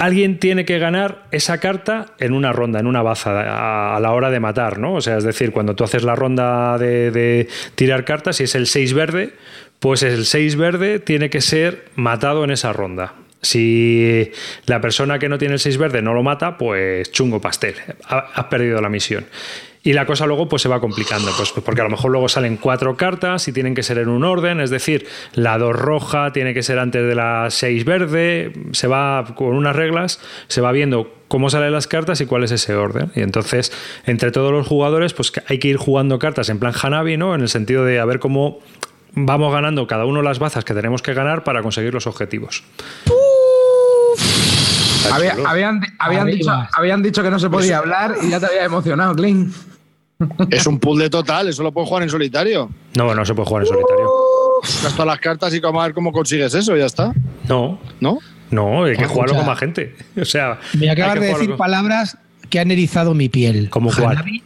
[0.00, 4.30] alguien tiene que ganar esa carta en una ronda, en una baza, a, la hora
[4.30, 4.94] de matar, ¿no?
[4.94, 8.54] O sea, es decir, cuando tú haces la ronda de, de tirar cartas y es
[8.54, 9.34] el 6 verde,
[9.78, 13.14] pues el 6 verde tiene que ser matado en esa ronda.
[13.42, 14.30] Si
[14.66, 17.74] la persona que no tiene el 6 verde no lo mata, pues chungo pastel,
[18.08, 19.26] ha- has perdido la misión.
[19.82, 22.58] Y la cosa luego pues se va complicando, pues porque a lo mejor luego salen
[22.58, 26.52] cuatro cartas y tienen que ser en un orden, es decir, la 2 roja tiene
[26.52, 31.10] que ser antes de la 6 verde, se va con unas reglas, se va viendo
[31.28, 33.10] cómo salen las cartas y cuál es ese orden.
[33.14, 33.72] Y entonces,
[34.04, 37.34] entre todos los jugadores, pues hay que ir jugando cartas en plan Hanabi, ¿no?
[37.34, 38.58] En el sentido de a ver cómo
[39.14, 42.64] vamos ganando cada uno las bazas que tenemos que ganar para conseguir los objetivos.
[45.10, 45.32] Había-
[45.98, 49.54] habían, dicho, habían dicho que no se podía hablar y ya te había emocionado, Clint.
[50.50, 52.70] Es un puzzle total, eso lo puedes jugar en solitario.
[52.96, 54.08] No, no se puede jugar en solitario.
[54.62, 57.12] Sacas todas las cartas y como a ver cómo consigues eso, ya está.
[57.48, 58.18] No, ¿No?
[58.50, 59.08] no, hay que Escucha.
[59.14, 59.96] jugarlo con más gente.
[60.20, 62.18] O sea, Me acabas de decir con- palabras
[62.50, 63.70] que han erizado mi piel.
[63.70, 64.16] ¿Cómo cuál?
[64.18, 64.42] Hanabi,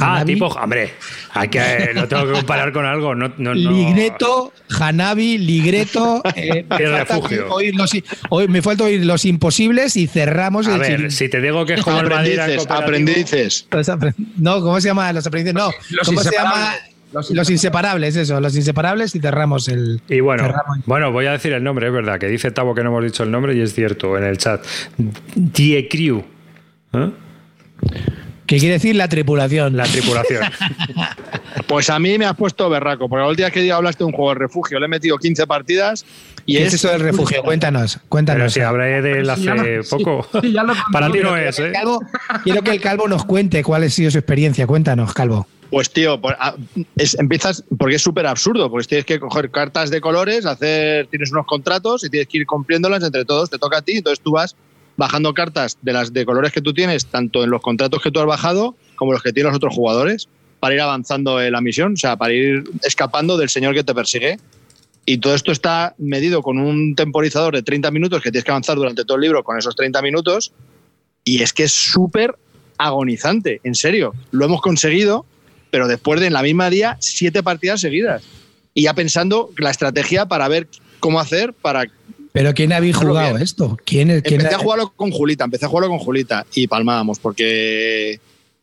[0.00, 0.92] Ah, Hanabi, tipo, hombre,
[1.32, 3.14] hay que, lo tengo que comparar con algo.
[3.14, 3.54] No, no, no.
[3.54, 6.22] Ligreto, Hanabi, Ligreto.
[6.36, 7.48] eh, me refugio.
[7.52, 7.92] oír los-
[8.30, 11.74] hoy me falta oír los imposibles y cerramos A el ver, si te digo que
[11.74, 13.68] es como Aprendices, aprendices.
[14.36, 15.12] No, ¿cómo se llama?
[15.12, 15.54] Los aprendices.
[15.54, 16.64] No, Los ¿cómo se inseparables.
[16.64, 16.76] llama?
[17.12, 20.00] Los Los, inseparables, eso, los inseparables y cerramos el.
[20.08, 20.78] Y bueno, cerramos.
[20.84, 23.22] bueno, voy a decir el nombre, es verdad, que dice Tavo que no hemos dicho
[23.22, 24.64] el nombre y es cierto en el chat.
[24.96, 26.24] Die Crew.
[26.94, 27.10] ¿eh?
[28.46, 29.76] ¿Qué quiere decir la tripulación?
[29.76, 30.42] La tripulación.
[31.68, 34.30] Pues a mí me has puesto berraco, porque última vez que hablaste de un juego
[34.34, 36.04] de refugio, le he metido 15 partidas
[36.44, 37.42] y ¿Qué es, es eso del refugio?
[37.42, 38.52] Cuéntanos, Pero cuéntanos.
[38.52, 40.26] si hablé de él hace sí, poco.
[40.42, 41.72] sí, ya lo Para ti no pero es, El ¿eh?
[41.72, 42.00] Calvo-
[42.42, 44.66] quiero que el calvo nos cuente cuál ha sido su experiencia.
[44.66, 45.46] Cuéntanos, calvo.
[45.70, 46.54] Pues tío, pues, ah,
[46.96, 51.30] es- empiezas porque es súper absurdo, porque tienes que coger cartas de colores, hacer, tienes
[51.32, 54.32] unos contratos y tienes que ir cumpliéndolas entre todos, te toca a ti, entonces tú
[54.32, 54.54] vas
[54.96, 58.20] bajando cartas de las de colores que tú tienes, tanto en los contratos que tú
[58.20, 60.28] has bajado como los que tienen los otros jugadores,
[60.60, 63.94] para ir avanzando en la misión, o sea, para ir escapando del señor que te
[63.94, 64.38] persigue.
[65.04, 68.76] Y todo esto está medido con un temporizador de 30 minutos que tienes que avanzar
[68.76, 70.52] durante todo el libro con esos 30 minutos.
[71.24, 72.36] Y es que es súper
[72.78, 74.14] agonizante, en serio.
[74.30, 75.26] Lo hemos conseguido,
[75.70, 78.22] pero después de en la misma día, siete partidas seguidas.
[78.72, 80.68] Y ya pensando la estrategia para ver
[81.00, 81.84] cómo hacer para.
[82.34, 83.42] ¿Pero quién habéis jugado bien.
[83.42, 83.78] esto?
[83.86, 88.18] ¿Quién, quién Empecé a jugarlo con Julita, empecé a jugarlo con Julita y palmábamos porque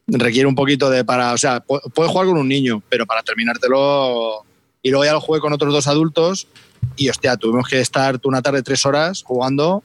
[0.08, 1.32] requiere un poquito de para.
[1.32, 4.44] O sea, pu- puedes jugar con un niño, pero para terminártelo.
[4.84, 6.48] Y luego ya lo jugué con otros dos adultos
[6.98, 9.84] y hostia, tuvimos que estar una tarde tres horas jugando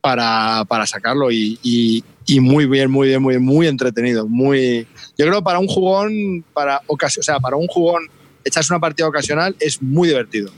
[0.00, 4.26] para, para sacarlo y, y- y muy bien, muy bien, muy bien, muy entretenido.
[4.26, 8.08] Muy, yo creo que para un jugón, para ocasi- o sea, para un jugón
[8.44, 10.50] echarse una partida ocasional es muy divertido.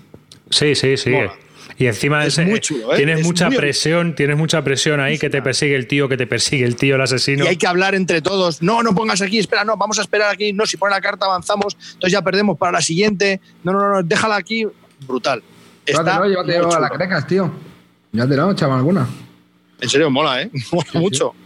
[0.48, 1.10] Sí, sí, sí.
[1.10, 1.34] Mola.
[1.78, 2.96] Y encima Es ese- muy chulo, ¿eh?
[2.96, 6.16] tienes Es mucha muy presión, tienes mucha presión ahí que te persigue el tío, que
[6.16, 7.44] te persigue el tío, el asesino.
[7.44, 8.62] Y hay que hablar entre todos.
[8.62, 10.52] No, no pongas aquí, espera, no, vamos a esperar aquí.
[10.54, 13.40] No, si pone la carta avanzamos, entonces ya perdemos para la siguiente.
[13.62, 14.66] No, no, no, déjala aquí.
[15.06, 15.42] Brutal.
[15.84, 17.52] Está Llévatelo, llévatelo a las crecas, tío.
[18.12, 19.06] Llévatelo, chaval, alguna.
[19.80, 20.50] En serio, mola, ¿eh?
[20.72, 21.34] Mola mucho.
[21.36, 21.45] Sí,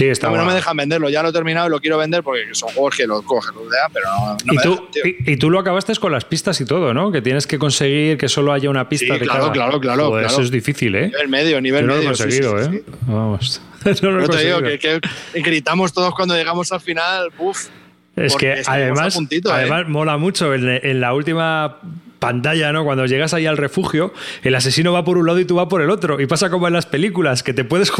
[0.00, 2.42] está No, no me dejan venderlo, ya lo he terminado y lo quiero vender porque
[2.52, 5.32] son juegos que los cogen, los dejan, pero no, no y, me tú, dejan, y,
[5.32, 7.12] y tú lo acabaste con las pistas y todo, ¿no?
[7.12, 9.52] Que tienes que conseguir que solo haya una pista Sí, de claro, cada.
[9.52, 10.34] claro, claro, Joder, claro.
[10.34, 11.06] Eso es difícil, ¿eh?
[11.08, 12.14] Nivel medio, nivel Yo no lo he medio.
[12.16, 12.82] sí, conseguido, sí, sí, ¿eh?
[13.06, 13.62] Vamos.
[14.02, 15.00] No lo he te digo que, que
[15.40, 17.30] gritamos todos cuando llegamos al final.
[17.38, 17.66] Uf,
[18.14, 19.54] Es que además, puntito, ¿eh?
[19.54, 21.78] además mola mucho en, en la última
[22.22, 22.84] pantalla, ¿no?
[22.84, 25.82] Cuando llegas ahí al refugio, el asesino va por un lado y tú vas por
[25.82, 26.20] el otro.
[26.20, 27.92] Y pasa como en las películas, que te puedes,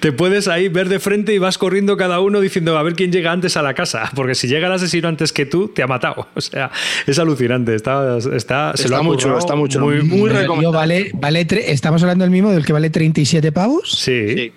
[0.00, 3.12] te puedes ahí ver de frente y vas corriendo cada uno diciendo a ver quién
[3.12, 4.10] llega antes a la casa.
[4.16, 6.28] Porque si llega el asesino antes que tú, te ha matado.
[6.34, 6.70] O sea,
[7.06, 7.74] es alucinante.
[7.74, 9.86] Está, está, se lo Está ha muy chulo, currado está muy chulo.
[9.86, 10.78] Muy, Muy Tío, recomendable.
[10.78, 13.90] vale, vale tre- ¿Estamos hablando del mismo, del que vale 37 pavos?
[13.92, 14.52] Sí, Sí.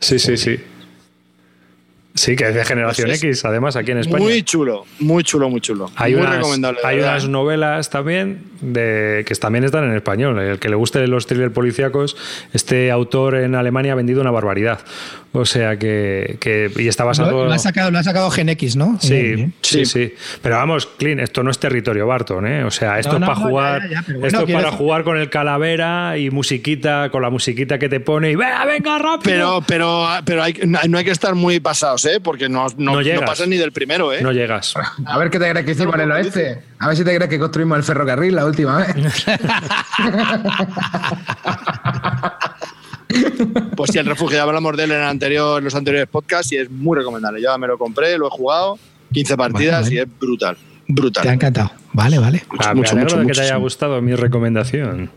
[0.00, 0.56] sí, sí, sí.
[2.14, 4.22] Sí, que es de generación Pues es X, además, aquí en España.
[4.22, 5.90] Muy chulo, muy chulo, muy chulo.
[5.94, 6.80] Hay, muy unas, recomendable.
[6.82, 7.12] hay verdad.
[7.12, 10.38] unas novelas también de, que también están en español.
[10.38, 12.16] El que le guste los thrillers policíacos,
[12.52, 14.80] este autor en Alemania ha vendido una barbaridad.
[15.32, 17.30] O sea que, que y está basado.
[17.30, 18.98] Lo, lo ha sacado, lo ha sacado Gen X, ¿no?
[19.00, 20.12] Sí, Bien, sí, sí.
[20.42, 22.64] Pero vamos, Clean, esto no es territorio Barton, ¿eh?
[22.64, 24.40] O sea, esto No, es no, para no, jugar, ya, ya, ya, pero bueno, esto
[24.46, 28.32] es para decir- jugar con el calavera y musiquita, con la musiquita que te pone
[28.32, 29.20] y venga, venga, rápido.
[29.22, 32.18] Pero, pero, pero hay, no no hay que estar muy pasados, ¿eh?
[32.20, 33.22] Porque no, no, No no, llegas.
[33.30, 34.22] pasas ni del primero, ¿eh?
[34.22, 34.74] no llegas.
[35.06, 36.60] A ver qué te crees que hicimos en el oeste.
[36.80, 38.96] A ver si te crees que construimos el ferrocarril la última vez.
[43.76, 46.52] Pues sí, el refugio ya hablamos de él en, el anterior, en los anteriores podcasts
[46.52, 47.40] y es muy recomendable.
[47.42, 48.78] Yo me lo compré, lo he jugado,
[49.12, 50.56] 15 partidas Vale, y es brutal.
[50.92, 51.22] Brutal.
[51.22, 51.70] Te ha encantado.
[51.92, 52.42] Vale, vale.
[52.58, 55.10] Ah, mucho, me alegro mucho, de que te haya gustado mi recomendación.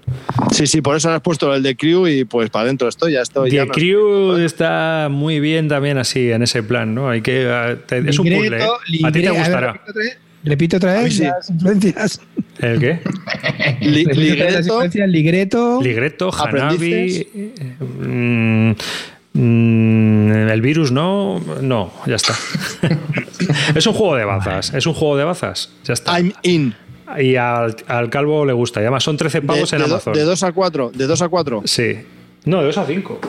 [0.52, 3.22] Sí, sí, por eso has puesto el de Crew y pues para adentro estoy, ya
[3.22, 3.50] estoy.
[3.52, 7.10] ya The me- Crew está muy bien también así, en ese plan, ¿no?
[7.10, 8.68] Hay que, eh, te- es un puzzle, ¿eh?
[9.04, 9.82] A ti te ligre- a ver, gustará.
[10.44, 11.24] Repito otra vez- sí.
[11.24, 12.22] las influencias.
[12.60, 13.00] ¿El qué?
[13.82, 14.82] Li- Ligreto.
[15.08, 15.82] Ligreto.
[15.82, 16.76] Ligreto, Hanabi.
[16.76, 17.28] Aprendices.
[18.00, 18.72] mm,
[19.34, 21.40] mm, el virus no.
[21.62, 22.36] No, ya está.
[23.76, 24.74] es un juego de bazas.
[24.74, 25.72] Es un juego de bazas.
[25.84, 26.18] Ya está.
[26.20, 26.74] I'm in.
[27.20, 28.80] Y al, al calvo le gusta.
[28.80, 30.14] Y además son 13 De, pavos en de do- Amazon.
[30.14, 31.62] de 2 a 4, de 2 a 4.
[31.66, 31.98] Sí.
[32.46, 33.20] No, de 2 a 5.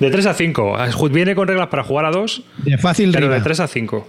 [0.00, 0.76] De 3 a 5.
[1.10, 3.44] Viene con reglas para jugar a 2, De fácil pero de riva.
[3.44, 4.08] 3 a 5.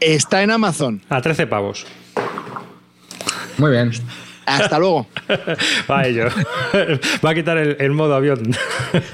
[0.00, 1.00] Está en Amazon.
[1.08, 1.86] A 13 pavos.
[3.58, 3.92] Muy bien.
[4.46, 5.06] Hasta luego.
[5.90, 6.28] Va ello.
[7.24, 8.54] Va a quitar el, el modo avión.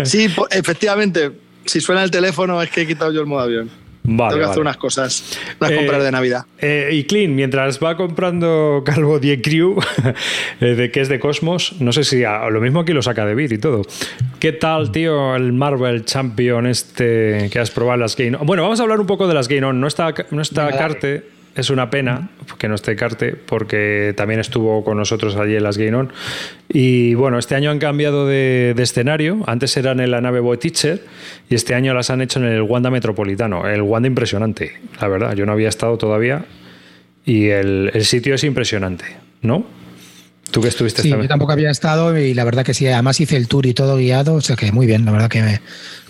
[0.04, 1.32] Sí, efectivamente.
[1.66, 3.70] Si suena el teléfono es que he quitado yo el modo avión.
[4.10, 6.46] Vale, Tengo que hacer unas cosas, unas Eh, compras de Navidad.
[6.60, 9.78] Eh, y Clean, mientras va comprando Calvo Die Crew,
[10.60, 13.26] eh, de que es de Cosmos, no sé si a- lo mismo aquí lo saca
[13.26, 13.82] de Bit y todo.
[14.40, 18.46] ¿Qué tal, tío, el Marvel Champion este que has probado en las Game On?
[18.46, 19.78] Bueno, vamos a hablar un poco de las Game On.
[19.78, 20.70] No está, no está.
[20.76, 21.24] Carte,
[21.58, 25.76] es una pena que no esté Carte, porque también estuvo con nosotros allí en las
[25.78, 26.12] Game On.
[26.68, 29.42] Y bueno, este año han cambiado de, de escenario.
[29.46, 31.04] Antes eran en la nave Boy Teacher
[31.50, 33.68] y este año las han hecho en el Wanda Metropolitano.
[33.68, 35.34] El Wanda impresionante, la verdad.
[35.34, 36.44] Yo no había estado todavía
[37.24, 39.04] y el, el sitio es impresionante,
[39.42, 39.66] ¿no?
[40.50, 43.36] Tú que estuviste Sí, yo tampoco había estado y la verdad que sí, además hice
[43.36, 45.60] el tour y todo guiado, o sea que muy bien, la verdad que me-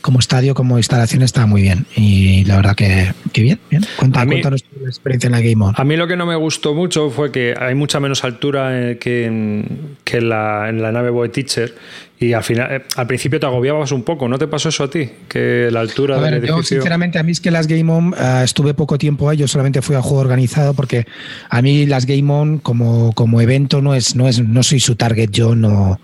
[0.01, 3.85] como estadio, como instalación está muy bien y la verdad que, que bien, bien.
[3.97, 5.75] Cuenta, mí- cuéntanos tu experiencia en la Game On.
[5.77, 8.99] A mí lo que no me gustó mucho fue que hay mucha menos altura eh,
[8.99, 11.75] que en, que en la, en la nave Boy Teacher
[12.21, 14.29] y al final, eh, al principio te agobiabas un poco.
[14.29, 15.09] ¿No te pasó eso a ti?
[15.29, 16.79] Que la altura A del ver, yo edificio...
[16.79, 19.83] sinceramente a mí es que las Game On eh, estuve poco tiempo ahí, yo solamente
[19.83, 21.07] fui a juego organizado porque
[21.49, 24.97] a mí las Game On como, como evento no es, no es, no soy su
[24.97, 26.01] target, yo no,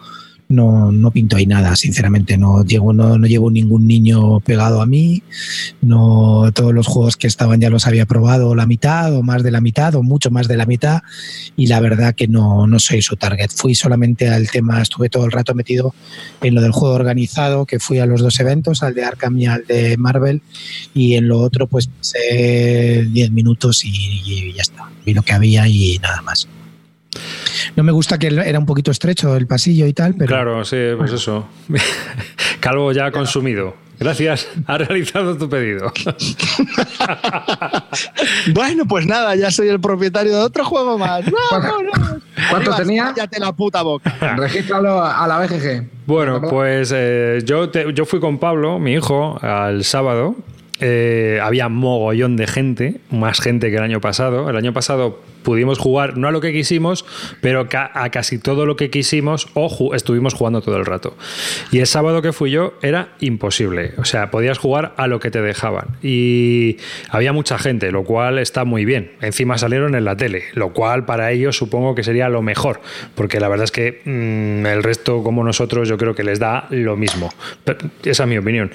[0.48, 4.86] no, no pinto ahí nada, sinceramente, no llevo, no, no llevo ningún niño pegado a
[4.86, 5.22] mí,
[5.80, 9.50] no todos los juegos que estaban ya los había probado la mitad o más de
[9.50, 11.02] la mitad o mucho más de la mitad
[11.56, 13.50] y la verdad que no, no soy su target.
[13.54, 15.94] Fui solamente al tema, estuve todo el rato metido
[16.42, 19.46] en lo del juego organizado, que fui a los dos eventos, al de Arkham y
[19.46, 20.42] al de Marvel,
[20.92, 23.90] y en lo otro pues pasé 10 minutos y,
[24.24, 24.90] y ya está.
[25.04, 26.48] Vi lo que había y nada más.
[27.76, 30.76] No me gusta que era un poquito estrecho el pasillo y tal, pero Claro, sí,
[30.96, 31.46] pues eso.
[32.60, 33.74] Calvo ya ha consumido.
[33.98, 35.92] Gracias, ha realizado tu pedido.
[38.52, 41.22] Bueno, pues nada, ya soy el propietario de otro juego más.
[41.50, 41.98] ¡Vámonos!
[42.50, 43.04] ¿Cuánto Arriba, tenía?
[43.14, 44.12] Cállate la puta boca.
[44.36, 45.88] Regístralo a la BGG.
[46.06, 50.36] Bueno, pues eh, yo, te- yo fui con Pablo, mi hijo, al sábado.
[50.80, 54.50] Eh, había mogollón de gente, más gente que el año pasado.
[54.50, 57.04] El año pasado pudimos jugar, no a lo que quisimos,
[57.40, 61.16] pero a casi todo lo que quisimos o estuvimos jugando todo el rato.
[61.70, 63.92] Y el sábado que fui yo era imposible.
[63.98, 65.96] O sea, podías jugar a lo que te dejaban.
[66.02, 69.12] Y había mucha gente, lo cual está muy bien.
[69.20, 72.80] Encima salieron en la tele, lo cual para ellos supongo que sería lo mejor,
[73.14, 76.66] porque la verdad es que mm, el resto, como nosotros, yo creo que les da
[76.70, 77.30] lo mismo.
[78.04, 78.72] Esa es mi opinión.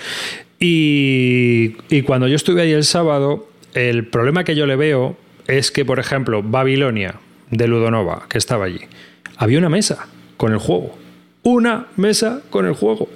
[0.59, 5.17] Y, y cuando yo estuve ahí el sábado, el problema que yo le veo
[5.47, 7.15] es que, por ejemplo, Babilonia
[7.49, 8.81] de Ludonova, que estaba allí,
[9.37, 10.97] había una mesa con el juego.
[11.43, 13.07] Una mesa con el juego.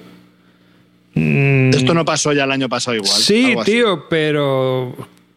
[1.14, 3.12] Mm, Esto no pasó ya el año pasado igual.
[3.12, 4.96] Sí, tío, pero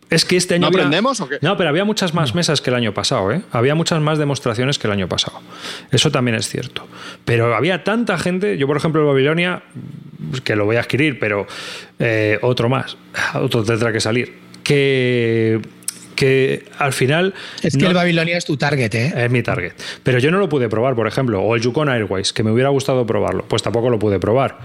[0.10, 1.38] es que este año ¿No había- aprendemos o qué?
[1.42, 3.42] No, pero había muchas más mesas que el año pasado, ¿eh?
[3.52, 5.42] Había muchas más demostraciones que el año pasado.
[5.92, 6.88] Eso también es cierto.
[7.26, 9.64] Pero había tanta gente, yo por ejemplo en Babilonia,
[10.44, 11.46] que lo voy a adquirir, pero
[12.00, 12.98] eh, otro más,
[13.36, 15.60] otro tendrá que salir, que,
[16.16, 17.34] que al final...
[17.62, 19.14] es que no- el Babilonia es tu target, ¿eh?
[19.26, 19.74] es mi target.
[20.04, 22.70] Pero yo no lo pude probar, por ejemplo, o el Yukon Airways, que me hubiera
[22.70, 24.58] gustado probarlo, pues tampoco lo pude probar.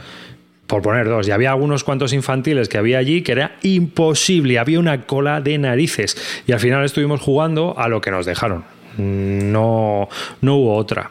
[0.72, 1.28] Por poner dos.
[1.28, 4.58] Y había algunos cuantos infantiles que había allí que era imposible.
[4.58, 6.16] Había una cola de narices.
[6.46, 8.64] Y al final estuvimos jugando a lo que nos dejaron.
[8.96, 10.08] No,
[10.40, 11.10] no hubo otra.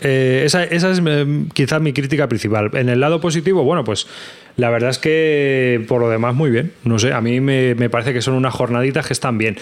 [0.00, 2.70] Eh, esa, esa es eh, quizás mi crítica principal.
[2.74, 4.06] En el lado positivo, bueno, pues
[4.56, 6.72] la verdad es que por lo demás muy bien.
[6.84, 9.58] No sé, a mí me, me parece que son unas jornaditas que están bien.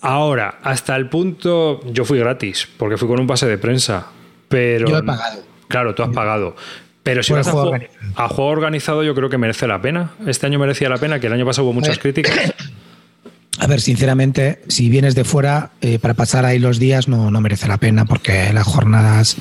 [0.00, 4.08] Ahora, hasta el punto, yo fui gratis, porque fui con un pase de prensa.
[4.48, 5.52] Pero, Yo he pagado.
[5.72, 6.54] Claro, tú has pagado.
[7.02, 8.12] Pero si vas a juego organizado.
[8.16, 10.10] a juego organizado, yo creo que merece la pena.
[10.26, 12.14] Este año merecía la pena, que el año pasado hubo muchas ver.
[12.14, 12.54] críticas.
[13.58, 17.40] A ver, sinceramente, si vienes de fuera, eh, para pasar ahí los días no, no
[17.40, 19.36] merece la pena porque las jornadas,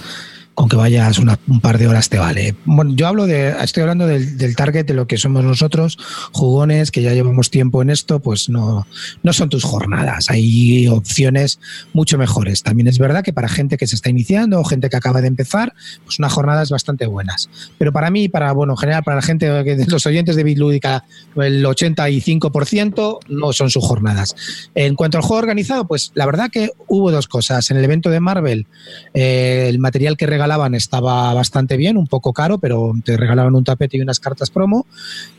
[0.61, 2.53] con que vayas una- un par de horas te vale.
[2.65, 5.97] Bueno, yo hablo de, estoy hablando del, del target de lo que somos nosotros,
[6.33, 8.85] jugones, que ya llevamos tiempo en esto, pues no,
[9.23, 10.29] no son tus jornadas.
[10.29, 11.59] Hay opciones
[11.93, 12.61] mucho mejores.
[12.61, 15.29] También es verdad que para gente que se está iniciando o gente que acaba de
[15.29, 15.73] empezar,
[16.05, 17.49] pues unas jornadas bastante buenas.
[17.79, 19.47] Pero para mí, para, bueno, en general, para la gente,
[19.87, 21.05] los oyentes de Bitlúdica,
[21.37, 24.35] el 85% no son sus jornadas.
[24.75, 27.71] En cuanto al juego organizado, pues la verdad que hubo dos cosas.
[27.71, 28.67] En el evento de Marvel,
[29.15, 30.27] eh, el material que
[30.73, 34.85] estaba bastante bien, un poco caro, pero te regalaban un tapete y unas cartas promo.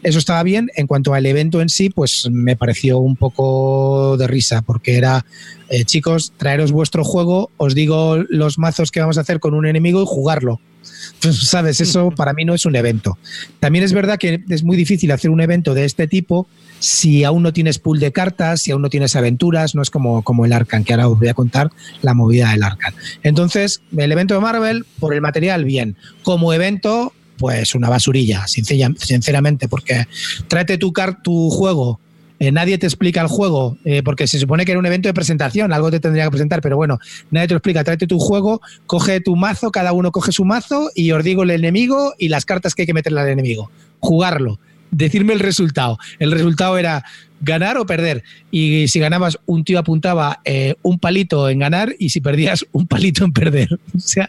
[0.03, 0.70] Eso estaba bien.
[0.77, 5.25] En cuanto al evento en sí, pues me pareció un poco de risa, porque era,
[5.68, 9.66] eh, chicos, traeros vuestro juego, os digo los mazos que vamos a hacer con un
[9.66, 10.61] enemigo y jugarlo.
[11.20, 11.81] ¿Sabes?
[11.81, 13.18] Eso para mí no es un evento.
[13.61, 16.48] También es verdad que es muy difícil hacer un evento de este tipo
[16.83, 20.23] si aún no tienes pool de cartas, si aún no tienes aventuras, no es como,
[20.25, 21.71] como el Arcan, que ahora os voy a contar
[22.03, 22.92] la movida del Arcan.
[23.23, 25.97] Entonces, el evento de Marvel, por el material, bien.
[26.25, 30.07] Como evento, pues una basurilla, sincera- sinceramente, porque
[30.49, 30.92] tráete tu,
[31.23, 32.01] tu juego.
[32.40, 35.14] eh, nadie te explica el juego, eh, porque se supone que era un evento de
[35.14, 36.99] presentación, algo te tendría que presentar, pero bueno,
[37.31, 37.85] nadie te lo explica.
[37.85, 41.51] Tráete tu juego, coge tu mazo, cada uno coge su mazo y os digo el
[41.53, 43.71] enemigo y las cartas que hay que meterle al enemigo.
[44.01, 44.59] Jugarlo.
[44.92, 45.98] Decirme el resultado.
[46.20, 47.05] El resultado era
[47.42, 48.22] ganar o perder.
[48.50, 52.87] Y si ganabas, un tío apuntaba eh, un palito en ganar y si perdías, un
[52.87, 53.68] palito en perder.
[53.94, 54.28] O sea,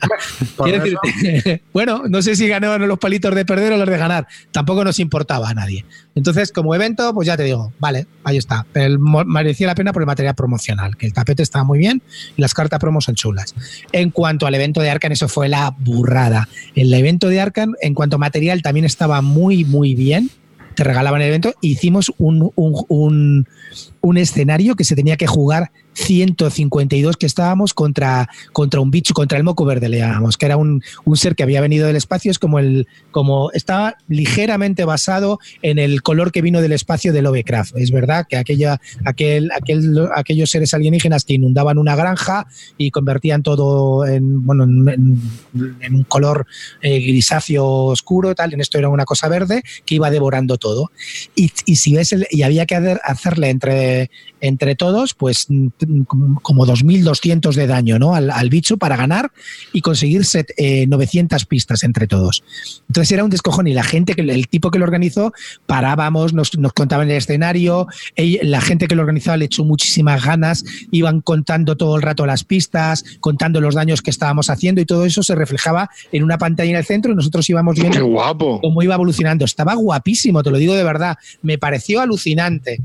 [0.65, 4.27] decirte, bueno, no sé si ganaban los palitos de perder o los de ganar.
[4.51, 5.85] Tampoco nos importaba a nadie.
[6.15, 8.65] Entonces, como evento, pues ya te digo, vale, ahí está.
[8.73, 12.01] El merecía la pena por el material promocional, que el tapete estaba muy bien
[12.37, 13.55] y las cartas promo son chulas.
[13.91, 16.47] En cuanto al evento de Arcan, eso fue la burrada.
[16.75, 20.29] El evento de Arcan, en cuanto a material, también estaba muy, muy bien.
[20.75, 21.53] Te regalaban el evento.
[21.61, 23.47] Hicimos un, un- un-
[24.01, 29.37] un escenario que se tenía que jugar 152 que estábamos contra, contra un bicho, contra
[29.37, 32.31] el moco verde, le llamamos, que era un, un ser que había venido del espacio,
[32.31, 37.21] es como el, como estaba ligeramente basado en el color que vino del espacio de
[37.21, 37.77] Lovecraft.
[37.77, 43.43] Es verdad que aquella, aquel, aquel, aquellos seres alienígenas que inundaban una granja y convertían
[43.43, 45.21] todo en, bueno, en,
[45.93, 46.45] un color
[46.81, 50.91] eh, grisáceo oscuro, tal, en esto era una cosa verde que iba devorando todo.
[51.35, 54.09] Y, y si ves, el- y había que hacer- hacerle entre,
[54.45, 55.67] entre todos, pues mm,
[56.41, 58.13] como 2.200 de daño ¿no?
[58.13, 59.31] al, al bicho para ganar
[59.71, 62.43] y conseguir set- eh, 900 pistas entre todos.
[62.89, 65.31] Entonces era un descojón y la gente, que el tipo que lo organizó,
[65.65, 67.87] parábamos, nos, nos contaban el escenario,
[68.41, 72.43] la gente que lo organizaba le echó muchísimas ganas, iban contando todo el rato las
[72.43, 76.69] pistas, contando los daños que estábamos haciendo y todo eso se reflejaba en una pantalla
[76.71, 78.59] en el centro y nosotros íbamos viendo Qué guapo.
[78.61, 79.45] cómo iba evolucionando.
[79.45, 81.17] Estaba guapísimo, te lo digo de verdad.
[81.41, 82.79] Me pareció alucinante.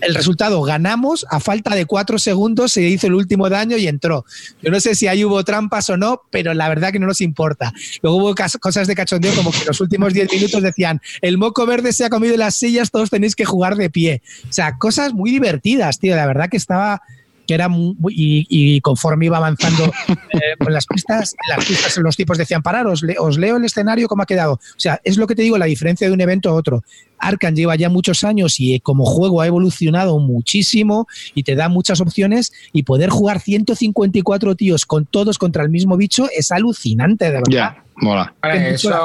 [0.00, 4.24] El resultado, ganamos, a falta de cuatro segundos se hizo el último daño y entró.
[4.62, 7.20] Yo no sé si ahí hubo trampas o no, pero la verdad que no nos
[7.20, 7.72] importa.
[8.02, 11.92] Luego hubo cosas de cachondeo como que los últimos diez minutos decían, el moco verde
[11.92, 14.22] se ha comido las sillas, todos tenéis que jugar de pie.
[14.48, 16.16] O sea, cosas muy divertidas, tío.
[16.16, 17.02] La verdad que estaba
[17.46, 19.84] que era muy, y, y conforme iba avanzando
[20.32, 23.64] eh, con las pistas, las pistas los tipos decían, parar, os, le- os leo el
[23.64, 24.54] escenario, cómo ha quedado.
[24.54, 26.82] O sea, es lo que te digo, la diferencia de un evento a otro.
[27.18, 31.68] Arcan lleva ya muchos años y eh, como juego ha evolucionado muchísimo y te da
[31.68, 37.26] muchas opciones y poder jugar 154 tíos con todos contra el mismo bicho es alucinante,
[37.26, 37.44] de verdad.
[37.50, 38.34] Ya, mola.
[38.42, 38.96] Vale, eso es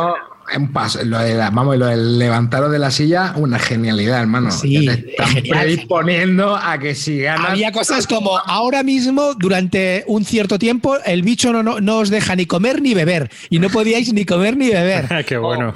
[0.57, 1.03] un paso.
[1.03, 4.51] Lo de la- vamos, lo del levantaros de la silla, una genialidad, hermano.
[4.51, 5.57] Sí, te están genial.
[5.59, 7.51] predisponiendo a que si ganas.
[7.51, 12.09] Había cosas como ahora mismo, durante un cierto tiempo, el bicho no, no, no os
[12.09, 13.29] deja ni comer ni beber.
[13.49, 15.25] Y no podíais ni comer ni beber.
[15.27, 15.73] Qué bueno.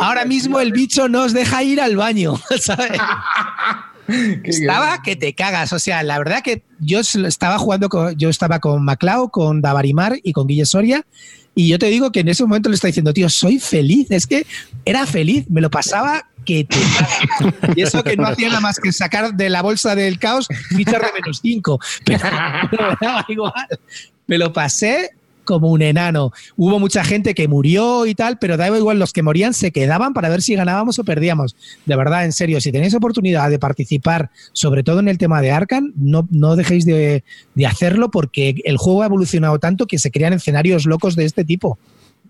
[0.00, 2.92] Ahora mismo el bicho no os deja ir al baño, ¿sabes?
[4.44, 5.72] Estaba que te cagas.
[5.72, 10.16] O sea, la verdad que yo estaba jugando con, yo estaba con Maclao, con Davarimar
[10.22, 11.04] y con Guille Soria.
[11.60, 14.10] Y yo te digo que en ese momento le está diciendo, tío, soy feliz.
[14.10, 14.46] Es que
[14.86, 16.78] era feliz, me lo pasaba que te.
[17.76, 21.02] Y eso que no hacía nada más que sacar de la bolsa del caos fichas
[21.02, 21.78] de menos 5.
[22.06, 22.20] Pero,
[22.70, 23.68] pero me daba igual.
[24.26, 25.10] Me lo pasé
[25.50, 26.30] como un enano.
[26.56, 30.14] Hubo mucha gente que murió y tal, pero daba igual, los que morían se quedaban
[30.14, 31.56] para ver si ganábamos o perdíamos.
[31.86, 35.50] De verdad, en serio, si tenéis oportunidad de participar, sobre todo en el tema de
[35.50, 37.24] Arcan, no, no dejéis de,
[37.56, 41.44] de hacerlo porque el juego ha evolucionado tanto que se crean escenarios locos de este
[41.44, 41.80] tipo.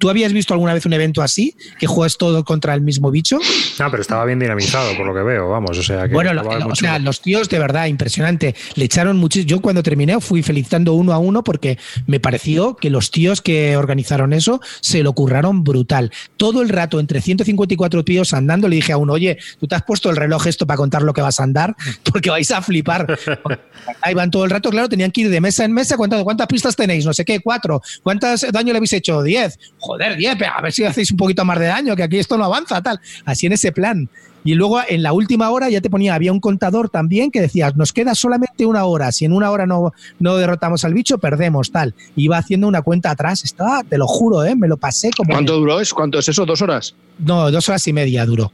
[0.00, 1.54] ¿Tú habías visto alguna vez un evento así?
[1.78, 3.38] Que juegas todo contra el mismo bicho.
[3.78, 5.78] Ah, pero estaba bien dinamizado, por lo que veo, vamos.
[5.78, 8.54] O sea, que bueno, estaba lo- o sea, los tíos de verdad, impresionante.
[8.74, 9.48] Le echaron muchísimo.
[9.48, 13.76] Yo cuando terminé fui felicitando uno a uno porque me pareció que los tíos que
[13.76, 16.10] organizaron eso se lo curraron brutal.
[16.38, 19.82] Todo el rato, entre 154 tíos andando, le dije a uno, oye, tú te has
[19.82, 21.76] puesto el reloj esto para contar lo que vas a andar,
[22.10, 23.18] porque vais a flipar.
[24.02, 25.96] Ahí van todo el rato, claro, tenían que ir de mesa en mesa.
[25.96, 27.04] ¿Cuántas, cuántas pistas tenéis?
[27.04, 27.82] No sé qué, cuatro.
[28.02, 29.22] ¿Cuántas daño le habéis hecho?
[29.22, 29.58] Diez.
[29.90, 32.38] Joder, diez, pero a ver si hacéis un poquito más de daño, que aquí esto
[32.38, 33.00] no avanza, tal.
[33.24, 34.08] Así en ese plan.
[34.44, 37.72] Y luego en la última hora ya te ponía, había un contador también que decía,
[37.74, 41.72] nos queda solamente una hora, si en una hora no, no derrotamos al bicho, perdemos,
[41.72, 41.96] tal.
[42.14, 44.54] Iba haciendo una cuenta atrás, estaba, te lo juro, ¿eh?
[44.54, 45.32] me lo pasé como...
[45.32, 45.96] ¿Cuánto duró eso?
[45.96, 46.46] ¿Cuánto es eso?
[46.46, 46.94] ¿Dos horas?
[47.18, 48.52] No, dos horas y media duró.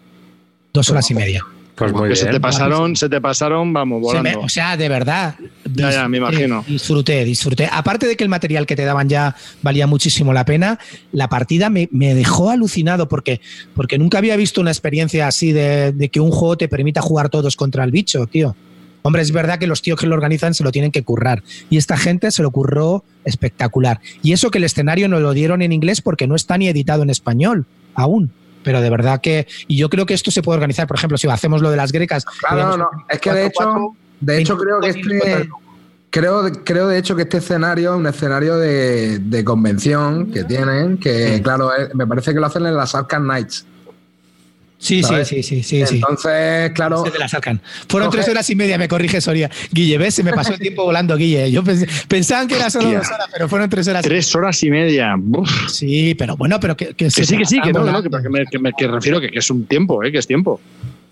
[0.72, 1.44] Dos horas y media.
[1.76, 2.16] Pues muy bien.
[2.16, 4.40] se te pasaron, se te pasaron, vamos, Se me- volando.
[4.40, 5.34] o sea, de verdad.
[5.74, 6.64] Ya, ya, me disfruté, imagino.
[6.66, 7.68] Disfruté, disfruté.
[7.70, 10.78] Aparte de que el material que te daban ya valía muchísimo la pena,
[11.12, 13.40] la partida me, me dejó alucinado porque,
[13.74, 17.28] porque nunca había visto una experiencia así de, de que un juego te permita jugar
[17.28, 18.56] todos contra el bicho, tío.
[19.02, 21.42] Hombre, es verdad que los tíos que lo organizan se lo tienen que currar.
[21.70, 24.00] Y esta gente se lo curró espectacular.
[24.22, 27.02] Y eso que el escenario no lo dieron en inglés porque no está ni editado
[27.02, 28.32] en español aún.
[28.66, 29.46] Pero de verdad que.
[29.68, 30.88] Y yo creo que esto se puede organizar.
[30.88, 32.24] Por ejemplo, si hacemos lo de las grecas.
[32.24, 35.48] Claro, podemos- no, es que de hecho, de hecho creo que este,
[36.10, 40.98] creo, creo de hecho que este escenario es un escenario de, de convención que tienen,
[40.98, 43.64] que claro, es- me parece que lo hacen en las Arkham Knights.
[44.78, 45.28] Sí, sí, ¿sabes?
[45.28, 45.94] sí, sí, sí, sí.
[45.96, 47.60] Entonces, claro, Se te la sacan.
[47.88, 49.50] Fueron Coge- tres horas y media, me corrige Soria.
[49.72, 50.14] Guille, ¿ves?
[50.14, 51.50] Se me pasó el tiempo volando, Guille.
[51.50, 52.98] Yo pensé, pensaban que era solo Hostia.
[52.98, 54.02] dos horas, pero fueron tres horas.
[54.04, 55.14] Tres horas y media.
[55.16, 55.70] Uf.
[55.70, 58.28] Sí, pero bueno, pero que, que, se Que sí, que sí, que no, que, que
[58.28, 60.12] me, que me- que refiero que, que es un tiempo, ¿eh?
[60.12, 60.60] que es tiempo.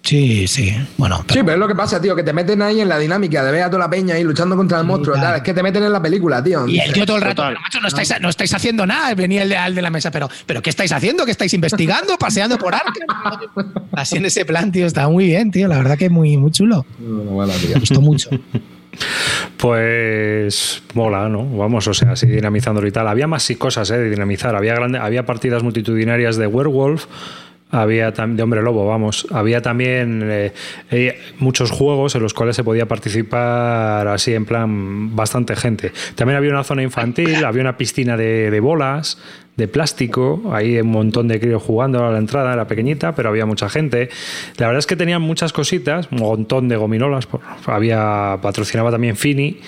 [0.04, 0.70] Sí, sí.
[0.98, 3.42] Bueno, Sí, pero- es lo que pasa, tío, que te meten ahí en la dinámica
[3.42, 5.14] de ver a toda la peña ahí luchando contra el monstruo.
[5.14, 5.28] claro.
[5.30, 5.36] tal.
[5.38, 6.66] Es que te meten en la película, tío.
[6.68, 9.14] Y el tío todo el rato, pero macho, no estáis, no estáis haciendo nada.
[9.14, 11.24] Venía el de, al de la mesa, pero, pero ¿qué estáis haciendo?
[11.24, 12.18] ¿Qué estáis investigando?
[12.18, 12.92] ¿Paseando por Arkham?
[13.92, 15.68] Así en ese plan, tío, está muy bien, tío.
[15.68, 16.84] La verdad que muy, muy chulo.
[16.98, 17.70] Bueno, tío.
[17.74, 18.30] Me gustó mucho.
[19.56, 21.44] Pues mola, ¿no?
[21.56, 23.08] Vamos, o sea, así dinamizándolo y tal.
[23.08, 23.98] Había más cosas ¿eh?
[23.98, 24.54] de dinamizar.
[24.54, 27.06] Había, grande, había partidas multitudinarias de Werewolf,
[27.70, 29.26] había de Hombre Lobo, vamos.
[29.32, 30.52] Había también eh,
[30.90, 35.92] eh, muchos juegos en los cuales se podía participar así en plan bastante gente.
[36.14, 39.18] También había una zona infantil, había una piscina de bolas
[39.56, 43.46] de plástico, ahí un montón de críos jugando a la entrada, era pequeñita, pero había
[43.46, 44.08] mucha gente.
[44.56, 49.16] La verdad es que tenían muchas cositas, un montón de gominolas, por- había patrocinaba también
[49.16, 49.58] Fini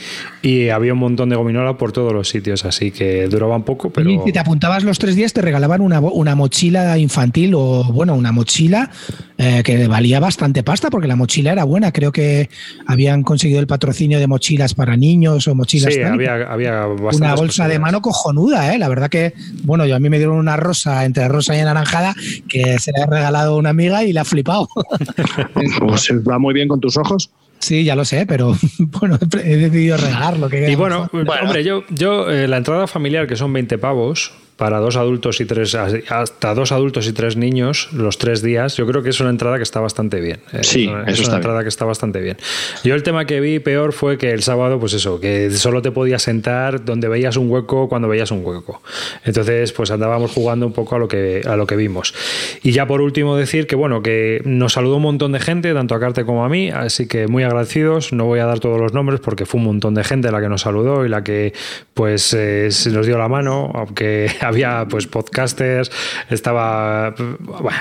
[0.43, 3.91] y había un montón de gominolas por todos los sitios, así que duraba un poco,
[3.91, 7.85] pero Y si te apuntabas los tres días, te regalaban una, una mochila infantil o,
[7.85, 8.91] bueno, una mochila
[9.39, 11.93] eh, que valía bastante pasta porque la mochila era buena.
[11.93, 12.49] Creo que
[12.87, 15.95] habían conseguido el patrocinio de mochilas para niños o mochilas.
[15.95, 18.79] sí, había, había una bolsa de mano cojonuda, ¿eh?
[18.79, 22.15] La verdad que, bueno, yo a mí me dieron una rosa entre rosa y anaranjada
[22.49, 24.69] que se la he regalado a una amiga y la ha flipado.
[25.81, 27.31] Pues va muy bien con tus ojos.
[27.59, 30.49] sí, ya lo sé, pero bueno, he decidido regalarlo.
[30.49, 31.33] que Y bueno, Bueno.
[31.43, 35.45] hombre, yo, yo eh, la entrada familiar, que son 20 pavos, para dos adultos y
[35.45, 39.31] tres, hasta dos adultos y tres niños, los tres días, yo creo que es una
[39.31, 40.41] entrada que está bastante bien.
[40.53, 42.37] Eh, Sí, es una eso está entrada que está bastante bien.
[42.83, 45.91] Yo el tema que vi peor fue que el sábado, pues eso, que solo te
[45.91, 48.83] podías sentar donde veías un hueco cuando veías un hueco.
[49.25, 52.15] Entonces, pues andábamos jugando un poco a lo que, a lo que vimos.
[52.63, 55.95] Y ya por último decir que, bueno, que nos saludó un montón de gente, tanto
[55.95, 58.13] a Carte como a mí, así que muy agradecidos.
[58.13, 60.49] No voy a dar todos los nombres porque fue un montón de gente la que
[60.49, 61.53] nos saludó y la que,
[61.95, 65.91] pues, eh, se nos dio la mano, aunque había, pues, podcasters,
[66.31, 67.15] estaba,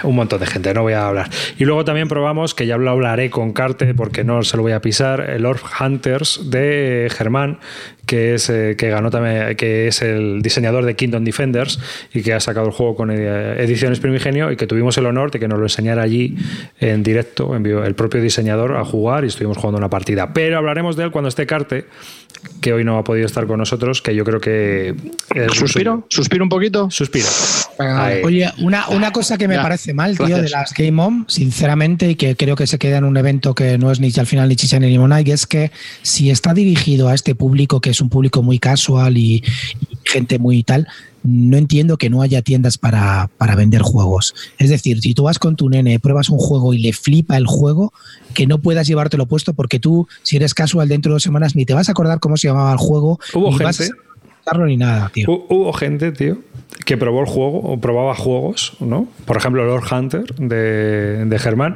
[0.03, 1.29] un montón de gente, no voy a hablar.
[1.57, 4.73] Y luego también probamos, que ya lo hablaré con Carte porque no se lo voy
[4.73, 7.59] a pisar, el Orb Hunters de Germán,
[8.05, 11.79] que es eh, que ganó también, que es el diseñador de Kingdom Defenders
[12.13, 15.31] y que ha sacado el juego con eh, ediciones Primigenio y que tuvimos el honor
[15.31, 16.35] de que nos lo enseñara allí
[16.79, 20.33] en directo, envió el propio diseñador a jugar y estuvimos jugando una partida.
[20.33, 21.85] Pero hablaremos de él cuando esté Carte,
[22.61, 24.93] que hoy no ha podido estar con nosotros, que yo creo que
[25.53, 26.05] ¿Suspiro?
[26.09, 26.89] ¿Suspiro un poquito?
[27.79, 28.21] Ahí.
[28.23, 30.43] Oye, una, una cosa que me Ya, parece mal, tío, gracias.
[30.43, 33.77] de las Game On, sinceramente, y que creo que se queda en un evento que
[33.77, 37.09] no es ni al final ni chicha ni limonada, y es que si está dirigido
[37.09, 39.43] a este público, que es un público muy casual y, y
[40.03, 40.87] gente muy tal,
[41.23, 44.35] no entiendo que no haya tiendas para, para vender juegos.
[44.59, 47.47] Es decir, si tú vas con tu nene, pruebas un juego y le flipa el
[47.47, 47.91] juego,
[48.35, 51.65] que no puedas llevártelo puesto porque tú, si eres casual dentro de dos semanas, ni
[51.65, 53.97] te vas a acordar cómo se llamaba el juego, Hubo ni vas a gente-
[54.43, 55.25] saberlo ni nada, tío.
[55.27, 56.37] Hu- Hubo gente, tío,
[56.85, 59.07] que probó el juego o probaba juegos, ¿no?
[59.25, 61.75] Por ejemplo, Lord Hunter de, de Germán,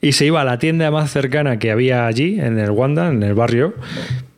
[0.00, 3.22] y se iba a la tienda más cercana que había allí, en el Wanda, en
[3.22, 3.74] el barrio,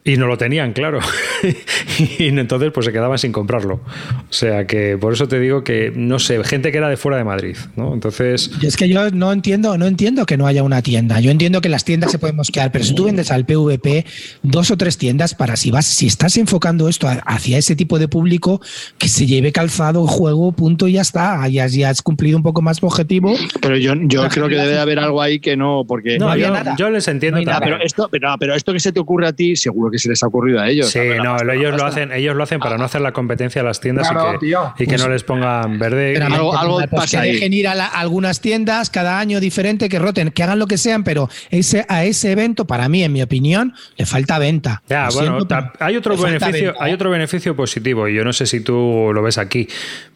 [0.08, 1.00] y no lo tenían, claro.
[2.18, 3.74] y entonces pues se quedaban sin comprarlo.
[3.74, 7.18] O sea que por eso te digo que, no sé, gente que era de fuera
[7.18, 7.92] de Madrid, ¿no?
[7.92, 8.50] Entonces...
[8.62, 11.20] es que yo no entiendo, no entiendo que no haya una tienda.
[11.20, 14.06] Yo entiendo que las tiendas se pueden mosquear, pero si tú vendes al PVP
[14.42, 18.08] dos o tres tiendas para si vas, si estás enfocando esto hacia ese tipo de
[18.08, 18.62] público,
[18.96, 21.46] que se lleve calzado el juego, punto y ya está.
[21.48, 23.34] Ya, ya has cumplido un poco más tu objetivo.
[23.60, 26.18] Pero yo, yo creo que debe haber algo ahí que no, porque...
[26.18, 26.48] No, yo,
[26.78, 27.40] yo, les entiendo.
[27.60, 30.22] pero, esto, pero, pero esto que se te ocurre a ti, seguro que se les
[30.22, 30.90] ha ocurrido a ellos.
[30.90, 33.80] Sí, no, ellos lo hacen, ellos lo hacen para no hacer la competencia a las
[33.80, 36.14] tiendas y, que, y, que, pues no les pongan verde.
[36.14, 40.30] Pero algo, algo pues que dejen ir a, algunas tiendas cada año diferente, que roten,
[40.30, 43.74] que hagan lo que sean, pero ese, a ese evento, para mí, en mi opinión,
[43.96, 44.82] le falta venta.
[44.88, 45.38] Ya, bueno,
[45.80, 46.94] hay otro beneficio, hay ¿eh?
[46.94, 49.68] otro beneficio positivo, y yo no sé si tú lo ves aquí.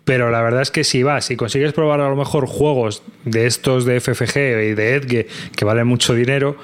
[0.04, 3.46] Pero la verdad es que si vas y consigues probar a lo mejor juegos de
[3.46, 6.56] estos de FFG y de Edge que valen mucho dinero,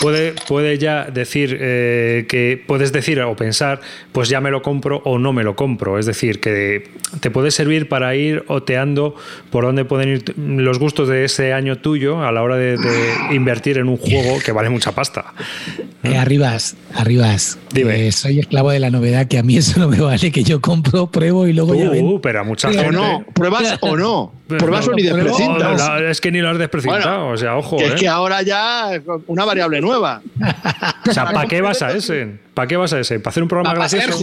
[0.00, 3.80] puede, puede ya decir eh, que puedes decir o pensar,
[4.12, 5.98] pues ya me lo compro o no me lo compro.
[5.98, 6.88] Es decir, que
[7.20, 9.14] te puede servir para ir oteando
[9.50, 12.74] por dónde pueden ir los gustos de ese año tuyo a la hora de,
[13.32, 15.32] invertir en un juego que vale mucha pasta.
[16.02, 17.58] Eh, arribas, arribas.
[17.72, 18.08] Dime.
[18.08, 20.60] Eh, soy esclavo de la novedad, que a mí eso no me vale, que yo
[20.60, 22.20] compro, pruebo y luego ya ven.
[22.20, 22.88] pero a mucha gente.
[22.88, 24.32] O no, pruebas o no.
[24.46, 26.02] Pruebas o ni desprecintas.
[26.02, 27.78] es que ni lo has desprecintado, o sea, ojo.
[27.80, 28.90] es que ahora ya
[29.26, 30.20] una variable nueva.
[31.08, 32.38] o sea, ¿para qué vas a ese?
[32.52, 33.20] ¿Para qué vas a ese?
[33.20, 34.22] ¿Para hacer un programa gracioso?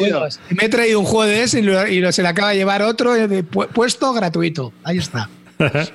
[0.49, 3.13] Me he traído un juego de ese y, se le acaba de llevar otro
[3.73, 4.73] puesto gratuito.
[4.83, 5.29] Ahí está.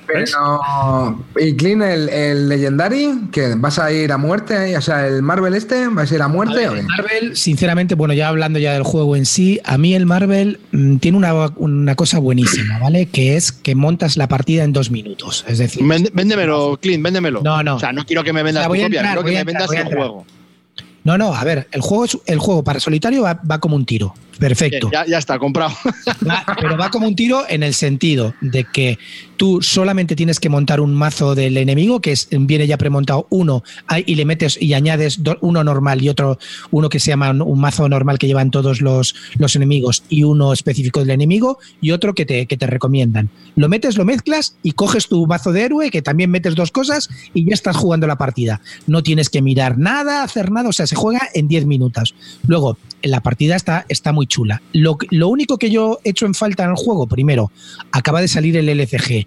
[0.06, 5.22] Pero, y Clean, el, el, Legendary, que vas a ir a muerte, o sea, el
[5.22, 6.64] Marvel este, ¿vas a ir a muerte?
[6.64, 10.60] el Marvel, sinceramente, bueno, ya hablando ya del juego en sí, a mí el Marvel
[10.72, 13.06] mm, tiene una, una, cosa buenísima, ¿vale?
[13.06, 15.44] Que es que montas la partida en dos minutos.
[15.48, 17.42] Es decir, véndemelo, Clean, véndemelo.
[17.42, 17.76] No, no.
[17.76, 20.26] O sea, no quiero que me vendas tu copia, quiero que me vendas el juego.
[21.04, 24.12] No, no, a ver, el juego, el juego para solitario va, va como un tiro.
[24.38, 24.90] Perfecto.
[24.92, 25.72] Ya, ya, está, comprado.
[26.60, 28.98] pero va como un tiro en el sentido de que
[29.37, 33.62] tú solamente tienes que montar un mazo del enemigo, que viene ya premontado uno,
[34.05, 36.39] y le metes y añades uno normal y otro,
[36.70, 40.53] uno que se llama un mazo normal que llevan todos los, los enemigos y uno
[40.53, 43.30] específico del enemigo y otro que te, que te recomiendan.
[43.55, 47.09] Lo metes, lo mezclas y coges tu mazo de héroe, que también metes dos cosas
[47.34, 48.61] y ya estás jugando la partida.
[48.87, 52.14] No tienes que mirar nada, hacer nada, o sea, se juega en 10 minutos.
[52.47, 54.62] Luego, la partida está, está muy chula.
[54.72, 57.51] Lo, lo único que yo he hecho en falta en el juego, primero,
[57.92, 59.26] acaba de salir el LCG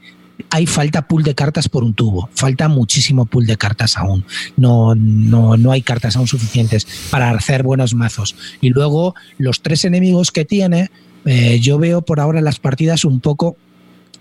[0.49, 2.29] hay falta pool de cartas por un tubo.
[2.33, 4.25] Falta muchísimo pool de cartas aún.
[4.57, 8.35] No, no, no hay cartas aún suficientes para hacer buenos mazos.
[8.61, 10.91] Y luego, los tres enemigos que tiene,
[11.25, 13.57] eh, yo veo por ahora las partidas un poco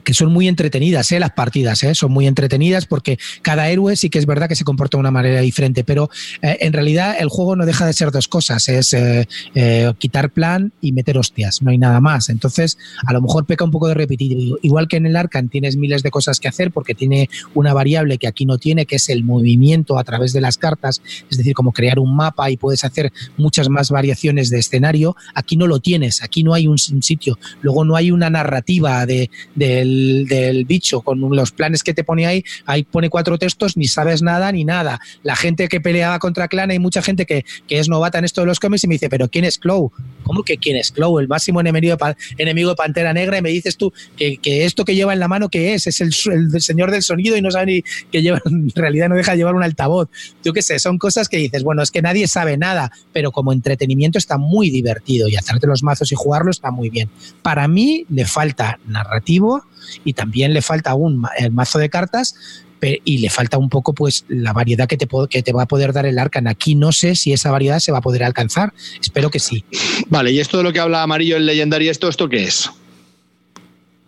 [0.09, 1.20] que son muy entretenidas, ¿eh?
[1.20, 1.94] las partidas, ¿eh?
[1.94, 5.11] son muy entretenidas porque cada héroe sí que es verdad que se comporta de una
[5.11, 6.09] manera diferente, pero
[6.40, 10.30] eh, en realidad el juego no deja de ser dos cosas, es eh, eh, quitar
[10.30, 12.30] plan y meter hostias, no hay nada más.
[12.30, 14.56] Entonces, a lo mejor peca un poco de repetitivo.
[14.62, 18.16] Igual que en el Arcan tienes miles de cosas que hacer porque tiene una variable
[18.16, 21.52] que aquí no tiene, que es el movimiento a través de las cartas, es decir,
[21.52, 25.80] como crear un mapa y puedes hacer muchas más variaciones de escenario, aquí no lo
[25.80, 31.01] tienes, aquí no hay un, sitio, luego no hay una narrativa de, del del, bicho,
[31.03, 34.64] con los planes que te pone ahí, ahí pone cuatro textos, ni sabes nada ni
[34.64, 35.01] nada.
[35.22, 38.40] La gente que peleaba contra Clan, hay mucha gente que, que es novata en esto
[38.40, 39.92] de los cómics y me dice, pero ¿quién es Clow?
[40.22, 41.18] ¿Cómo que quién es Clow?
[41.18, 44.94] El máximo enemigo de, enemigo de Pantera Negra y me dices tú que, esto que
[44.94, 45.86] lleva en la mano, ¿qué es?
[45.86, 49.34] Es el, señor del sonido y no sabe ni que lleva, en realidad no deja
[49.34, 50.09] llevar un altavoz.
[50.44, 53.53] Yo qué sé, son cosas que dices, bueno, es que nadie sabe nada, pero como
[53.53, 57.09] entretenimiento está muy divertido y hacerte los mazos y jugarlo está muy bien.
[57.42, 59.64] Para mí le falta narrativo,
[60.05, 62.64] y también le falta un el mazo de cartas
[63.05, 65.93] y le falta un poco pues la variedad que te, que te va a poder
[65.93, 66.47] dar el Arcan.
[66.47, 68.72] Aquí no sé si esa variedad se va a poder alcanzar.
[69.01, 69.64] Espero que sí.
[70.09, 72.70] Vale, y esto de lo que habla Amarillo, el Legendary, ¿esto, esto qué es?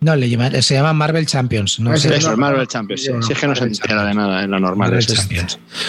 [0.00, 1.78] No, le se llama Marvel Champions.
[1.78, 2.16] No sé.
[2.16, 3.02] Eso, Marvel Champions.
[3.02, 4.98] Sí, es que no se entera de nada en lo normal.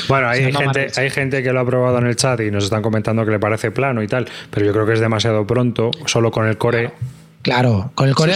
[0.10, 2.82] Bueno, hay gente, hay gente que lo ha probado en el chat y nos están
[2.82, 6.30] comentando que le parece plano y tal, pero yo creo que es demasiado pronto, solo
[6.30, 6.88] con el core.
[6.88, 7.21] Claro,
[7.96, 8.34] con el core.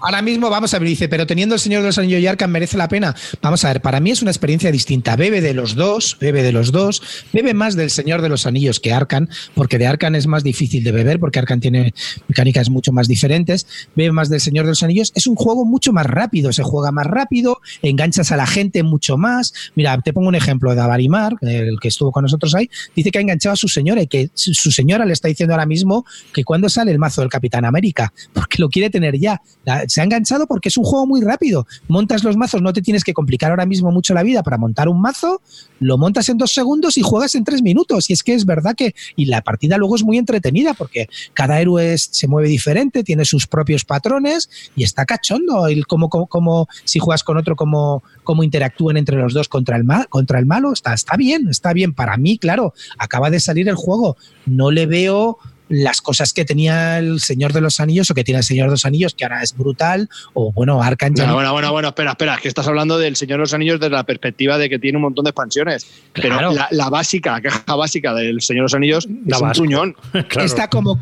[0.00, 2.50] ahora, mismo, vamos a ver, dice, pero teniendo el Señor de los Anillos y Arkham
[2.50, 3.14] merece la pena.
[3.42, 5.16] Vamos a ver, para mí es una experiencia distinta.
[5.16, 8.80] Bebe de los dos, bebe de los dos, bebe más del Señor de los Anillos
[8.80, 11.94] que Arkham, porque de Arkham es más difícil de beber, porque Arkham tiene
[12.28, 13.66] mecánicas mucho más diferentes.
[13.94, 15.12] Bebe más del Señor de los Anillos.
[15.14, 19.16] Es un juego mucho más rápido, se juega más rápido, enganchas a la gente mucho
[19.16, 19.52] más.
[19.74, 23.18] Mira, te pongo un ejemplo de Avarimar, el que estuvo con nosotros ahí, dice que
[23.18, 26.44] ha enganchado a su señora y que su señora le está diciendo ahora mismo que
[26.44, 29.40] cuando sale el mazo del Capitán América porque lo quiere tener ya.
[29.88, 31.66] Se ha enganchado porque es un juego muy rápido.
[31.88, 34.88] Montas los mazos, no te tienes que complicar ahora mismo mucho la vida para montar
[34.88, 35.40] un mazo,
[35.78, 38.10] lo montas en dos segundos y juegas en tres minutos.
[38.10, 41.60] Y es que es verdad que, y la partida luego es muy entretenida porque cada
[41.60, 45.66] héroe se mueve diferente, tiene sus propios patrones y está cachondo.
[45.66, 49.84] El como, como, si juegas con otro, como, como interactúan entre los dos contra el,
[49.84, 51.94] mal, contra el malo, está, está bien, está bien.
[51.94, 54.16] Para mí, claro, acaba de salir el juego.
[54.46, 55.38] No le veo
[55.70, 58.72] las cosas que tenía el Señor de los Anillos o que tiene el Señor de
[58.72, 62.38] los Anillos, que ahora es brutal, o bueno, Arkham Bueno, bueno, bueno, bueno, espera, espera,
[62.42, 65.02] que estás hablando del Señor de los Anillos desde la perspectiva de que tiene un
[65.02, 65.86] montón de expansiones.
[66.12, 69.96] Pero la, básica, la caja básica del Señor de los Anillos la es un truñón.
[70.40, 70.98] Está como,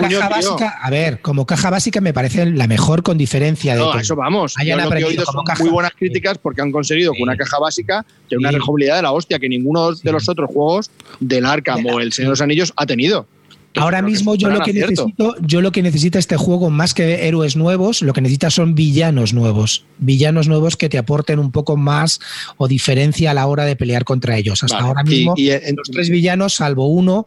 [0.00, 3.80] caja básica, a ver, como caja básica me parece la mejor con diferencia de.
[3.80, 4.54] No, eso vamos.
[4.56, 8.50] Hayan lo son muy buenas críticas porque han conseguido con una caja básica tener una
[8.50, 10.90] rejugabilidad de la hostia que ninguno de los otros juegos
[11.20, 13.26] del Arkham o el Señor de los Anillos ha tenido.
[13.78, 17.56] Ahora mismo yo lo que necesito, yo lo que necesita este juego más que héroes
[17.56, 22.20] nuevos, lo que necesita son villanos nuevos, villanos nuevos que te aporten un poco más
[22.56, 24.62] o diferencia a la hora de pelear contra ellos.
[24.62, 27.26] Hasta ahora mismo los tres villanos, salvo uno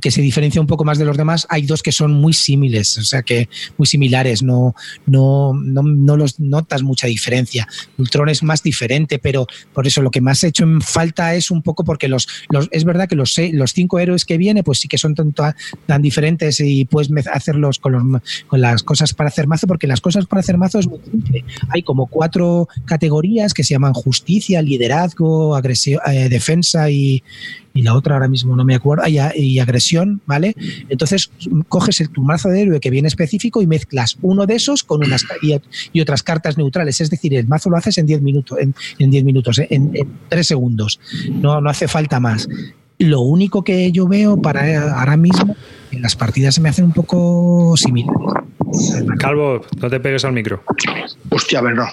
[0.00, 2.98] que se diferencia un poco más de los demás, hay dos que son muy similares,
[2.98, 4.74] o sea que muy similares, no,
[5.06, 7.66] no, no, los notas mucha diferencia.
[7.98, 11.50] Ultron es más diferente, pero por eso lo que más he hecho en falta es
[11.50, 14.80] un poco porque los, los es verdad que los, los cinco héroes que viene, pues
[14.80, 15.40] sí que son tanto
[15.86, 20.26] tan diferentes y puedes hacerlos con, con las cosas para hacer mazo, porque las cosas
[20.26, 21.44] para hacer mazo es muy simple.
[21.68, 27.22] Hay como cuatro categorías que se llaman justicia, liderazgo, agresión, eh, defensa y,
[27.72, 30.54] y la otra ahora mismo no me acuerdo, y, y agresión, ¿vale?
[30.88, 31.30] Entonces
[31.68, 35.04] coges el, tu mazo de héroe que viene específico y mezclas uno de esos con
[35.04, 38.74] unas y, otras cartas neutrales, es decir, el mazo lo haces en 10 minutos, en,
[38.98, 39.68] en 10 minutos, ¿eh?
[39.70, 41.00] en, en 3 segundos,
[41.30, 42.48] no, no hace falta más.
[42.98, 45.56] Lo único que yo veo para ahora mismo
[45.90, 48.14] en las partidas se me hacen un poco similares.
[49.18, 50.62] Calvo, no te pegues al micro.
[51.30, 51.86] Hostia, ver, no,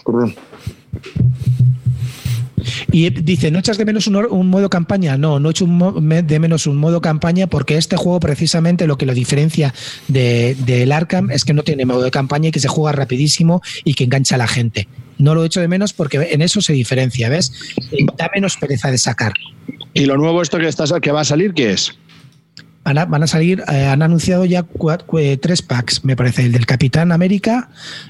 [2.91, 5.17] y dice, ¿no echas de menos un, modo campaña?
[5.17, 9.13] No, no echo de menos un modo campaña porque este juego precisamente lo que lo
[9.13, 9.73] diferencia
[10.07, 13.61] del de, Arkham es que no tiene modo de campaña y que se juega rapidísimo
[13.84, 14.88] y que engancha a la gente.
[15.17, 17.51] No lo echo de menos porque en eso se diferencia, ¿ves?
[18.17, 19.34] Da menos pereza de sacar.
[19.93, 20.69] ¿Y lo nuevo esto que,
[21.01, 21.97] que va a salir qué es?
[22.93, 24.65] Van a, salir, eh, han anunciado ya
[25.41, 27.69] tres packs, me parece, el del Capitán América,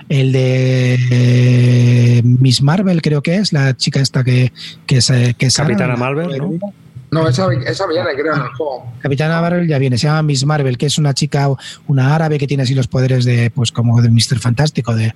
[0.09, 4.51] el de eh, Miss Marvel, creo que es, la chica esta que,
[4.85, 5.07] que es...
[5.37, 6.59] Que Capitana Marvel, ¿no?
[7.09, 8.91] No, esa, esa viene, creo, en el juego.
[8.99, 11.47] Capitana Marvel ya viene, se llama Miss Marvel, que es una chica,
[11.87, 14.39] una árabe que tiene así los poderes de, pues como de Mr.
[14.39, 15.13] Fantástico, de,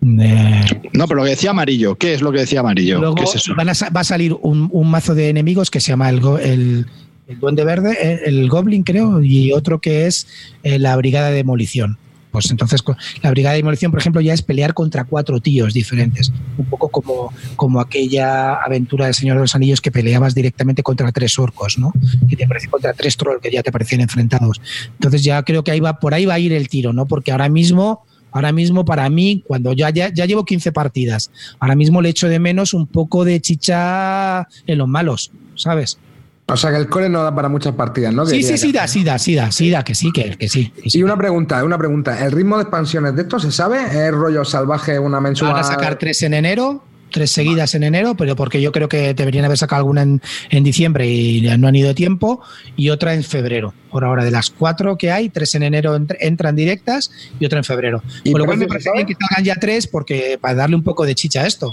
[0.00, 3.14] No, pero lo que decía amarillo, ¿qué es lo que decía amarillo?
[3.14, 3.54] ¿Qué es eso?
[3.56, 6.86] va a salir un, un, mazo de enemigos que se llama el, el
[7.32, 10.26] el Duende Verde, eh, el Goblin creo, y otro que es
[10.62, 11.98] eh, la Brigada de Demolición.
[12.30, 12.82] Pues entonces
[13.22, 16.32] la Brigada de Demolición, por ejemplo, ya es pelear contra cuatro tíos diferentes.
[16.56, 21.12] Un poco como, como aquella aventura del Señor de los Anillos que peleabas directamente contra
[21.12, 21.92] tres orcos, ¿no?
[22.28, 24.62] Que te aparece contra tres trolls que ya te parecían enfrentados.
[24.94, 27.04] Entonces ya creo que ahí va, por ahí va a ir el tiro, ¿no?
[27.06, 28.02] Porque ahora mismo
[28.34, 31.30] ahora mismo para mí, cuando ya, ya, ya, llevo 15 partidas,
[31.60, 35.98] ahora mismo le echo de menos un poco de chicha en los malos, ¿sabes?
[36.46, 38.26] O sea que el core no da para muchas partidas, ¿no?
[38.26, 40.72] Sí, sí, sí da, sí da, sí da, sí da, que sí, que, que sí,
[40.84, 42.24] Y una pregunta, una pregunta.
[42.24, 43.78] ¿El ritmo de expansiones de esto se sabe?
[43.84, 45.52] ¿Es rollo salvaje una mensual?
[45.52, 49.14] Van a sacar tres en enero, tres seguidas en enero, pero porque yo creo que
[49.14, 52.42] deberían haber sacado alguna en, diciembre y no han ido tiempo,
[52.76, 53.72] y otra en febrero.
[53.90, 57.64] Por ahora, de las cuatro que hay, tres en enero entran directas y otra en
[57.64, 58.02] febrero.
[58.30, 61.06] Por lo cual me parece bien que salgan ya tres porque para darle un poco
[61.06, 61.72] de chicha a esto.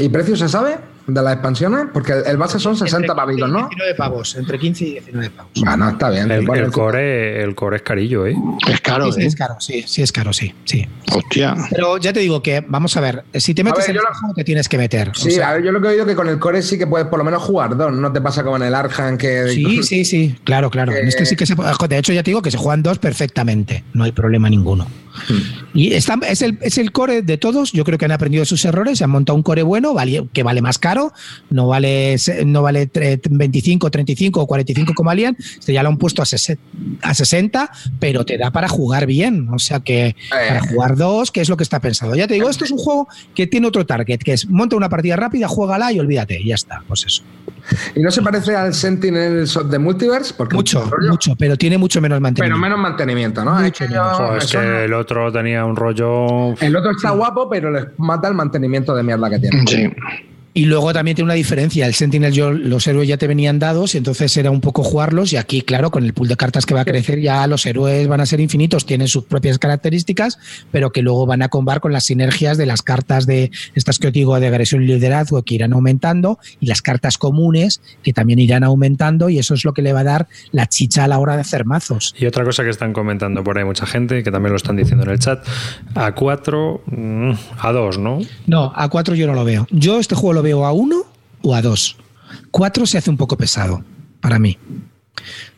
[0.00, 0.76] ¿Y precio se sabe
[1.06, 1.86] de las expansiones?
[1.92, 3.68] Porque el base son 60 pavitos, ¿no?
[3.68, 5.52] 19 pavos, entre 15 y 19 pavos.
[5.56, 6.30] Bueno, está bien.
[6.30, 8.36] El, core, el core es carillo, ¿eh?
[8.68, 9.26] Es caro, sí, ¿eh?
[9.26, 10.86] Es caro, sí, sí es caro, sí, sí.
[11.12, 11.54] Hostia.
[11.70, 14.44] Pero ya te digo que, vamos a ver, si te metes en el juego te
[14.44, 15.12] tienes que meter.
[15.14, 17.06] Sí, a ver, yo lo que he oído que con el core sí que puedes
[17.08, 19.48] por lo menos jugar dos, no te pasa como en el Arjan que...
[19.48, 20.92] Sí, sí, sí, claro, claro.
[20.92, 21.72] En este sí que se puede...
[21.88, 24.86] De hecho, ya te digo que se juegan dos perfectamente, no hay problema ninguno.
[25.74, 27.72] Y está, es, el, es el core de todos.
[27.72, 29.94] Yo creo que han aprendido sus errores, se han montado un core bueno
[30.32, 31.12] que vale más caro,
[31.50, 32.90] no vale, no vale
[33.28, 35.36] 25, 35 o 45 como valían.
[35.38, 39.48] Este ya lo han puesto a 60, pero te da para jugar bien.
[39.52, 40.68] O sea que para eh.
[40.68, 42.14] jugar dos, que es lo que está pensado.
[42.14, 44.88] Ya te digo, esto es un juego que tiene otro target, que es monta una
[44.88, 46.82] partida rápida, juégala y olvídate, y ya está.
[46.86, 47.22] Pues eso.
[47.94, 50.34] ¿Y no se parece al Sentinel de Multiverse?
[50.34, 52.54] Porque mucho, mucho, pero tiene mucho menos mantenimiento.
[52.54, 53.60] Pero menos mantenimiento, ¿no?
[53.60, 56.54] es que, el otro tenía un rollo.
[56.60, 59.66] El otro está guapo, pero les mata el mantenimiento de mierda que tiene.
[59.66, 59.92] Sí.
[60.56, 61.86] Y luego también tiene una diferencia.
[61.86, 65.30] El Sentinel, yo, los héroes ya te venían dados y entonces era un poco jugarlos.
[65.34, 68.08] Y aquí, claro, con el pool de cartas que va a crecer, ya los héroes
[68.08, 70.38] van a ser infinitos, tienen sus propias características,
[70.72, 74.06] pero que luego van a combar con las sinergias de las cartas de estas que
[74.06, 78.38] os digo de agresión y liderazgo que irán aumentando y las cartas comunes que también
[78.38, 79.28] irán aumentando.
[79.28, 81.42] Y eso es lo que le va a dar la chicha a la hora de
[81.42, 82.14] hacer mazos.
[82.18, 85.04] Y otra cosa que están comentando por ahí mucha gente, que también lo están diciendo
[85.04, 85.46] en el chat,
[85.94, 88.20] a 4, mm, a 2, ¿no?
[88.46, 89.66] No, a 4 yo no lo veo.
[89.70, 91.02] Yo este juego lo veo a 1
[91.42, 91.96] o a 2.
[92.52, 93.82] 4 se hace un poco pesado
[94.20, 94.56] para mí.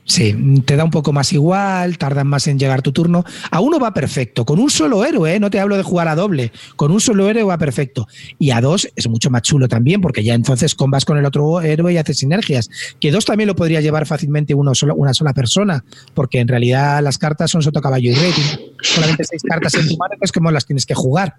[0.05, 3.27] Sí, te da un poco más igual, tardan más en llegar tu turno.
[3.51, 5.39] A uno va perfecto, con un solo héroe, ¿eh?
[5.39, 8.09] no te hablo de jugar a doble, con un solo héroe va perfecto.
[8.39, 11.61] Y a dos es mucho más chulo también, porque ya entonces combas con el otro
[11.61, 12.71] héroe y haces sinergias.
[12.99, 15.85] Que dos también lo podría llevar fácilmente uno solo, una sola persona,
[16.15, 18.33] porque en realidad las cartas son soto, caballo y rey.
[18.81, 21.35] Solamente seis cartas en tu mano, es como las tienes que jugar.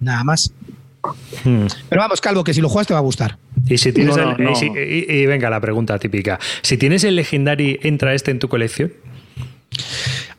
[0.00, 0.50] Nada más.
[1.44, 1.66] Hmm.
[1.88, 3.38] Pero vamos, Calvo, que si lo juegas te va a gustar.
[3.68, 6.38] Y si tienes Y, venga, la pregunta típica.
[6.62, 8.92] Si tienes el Legendary, ¿entra este en tu colección?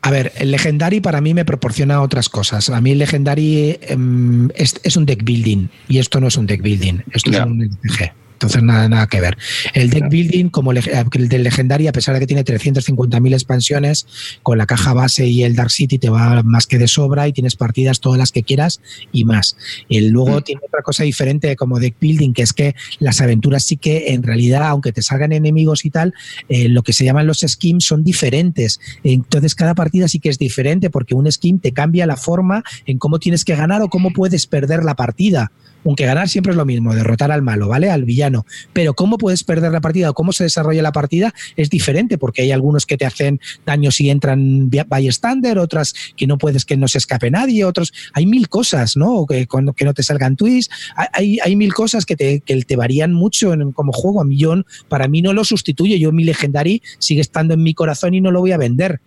[0.02, 2.70] A ver, el Legendary para mí me proporciona otras cosas.
[2.70, 6.62] A mí el Legendary em, es, un deck building y esto no es un deck
[6.62, 8.12] building, esto es un LCG.
[8.36, 9.38] Entonces, nada, nada que ver.
[9.72, 14.06] El deck building, como el del Legendary, a pesar de que tiene 350.000 expansiones,
[14.42, 17.32] con la caja base y el Dark City te va más que de sobra y
[17.32, 19.56] tienes partidas todas las que quieras y más.
[19.88, 20.42] Y luego mm.
[20.42, 24.22] tiene otra cosa diferente como deck building, que es que las aventuras sí que en
[24.22, 26.12] realidad, aunque te salgan enemigos y tal,
[26.50, 28.80] eh, lo que se llaman los schemes son diferentes.
[29.02, 32.98] Entonces, cada partida sí que es diferente porque un scheme te cambia la forma en
[32.98, 35.52] cómo tienes que ganar o cómo puedes perder la partida
[35.86, 37.90] aunque ganar siempre es lo mismo, derrotar al malo, ¿vale?
[37.90, 38.44] Al villano.
[38.72, 42.42] Pero cómo puedes perder la partida o cómo se desarrolla la partida es diferente, porque
[42.42, 46.88] hay algunos que te hacen daño si entran bystander, otras que no puedes que no
[46.88, 47.92] se escape nadie, otros.
[48.12, 49.26] Hay mil cosas, ¿no?
[49.26, 50.74] Que, que no te salgan twists.
[51.12, 54.20] Hay, hay mil cosas que te, te varían mucho en, como juego.
[54.20, 55.98] A millón, para mí no lo sustituye.
[55.98, 59.00] Yo mi Legendary sigue estando en mi corazón y no lo voy a vender.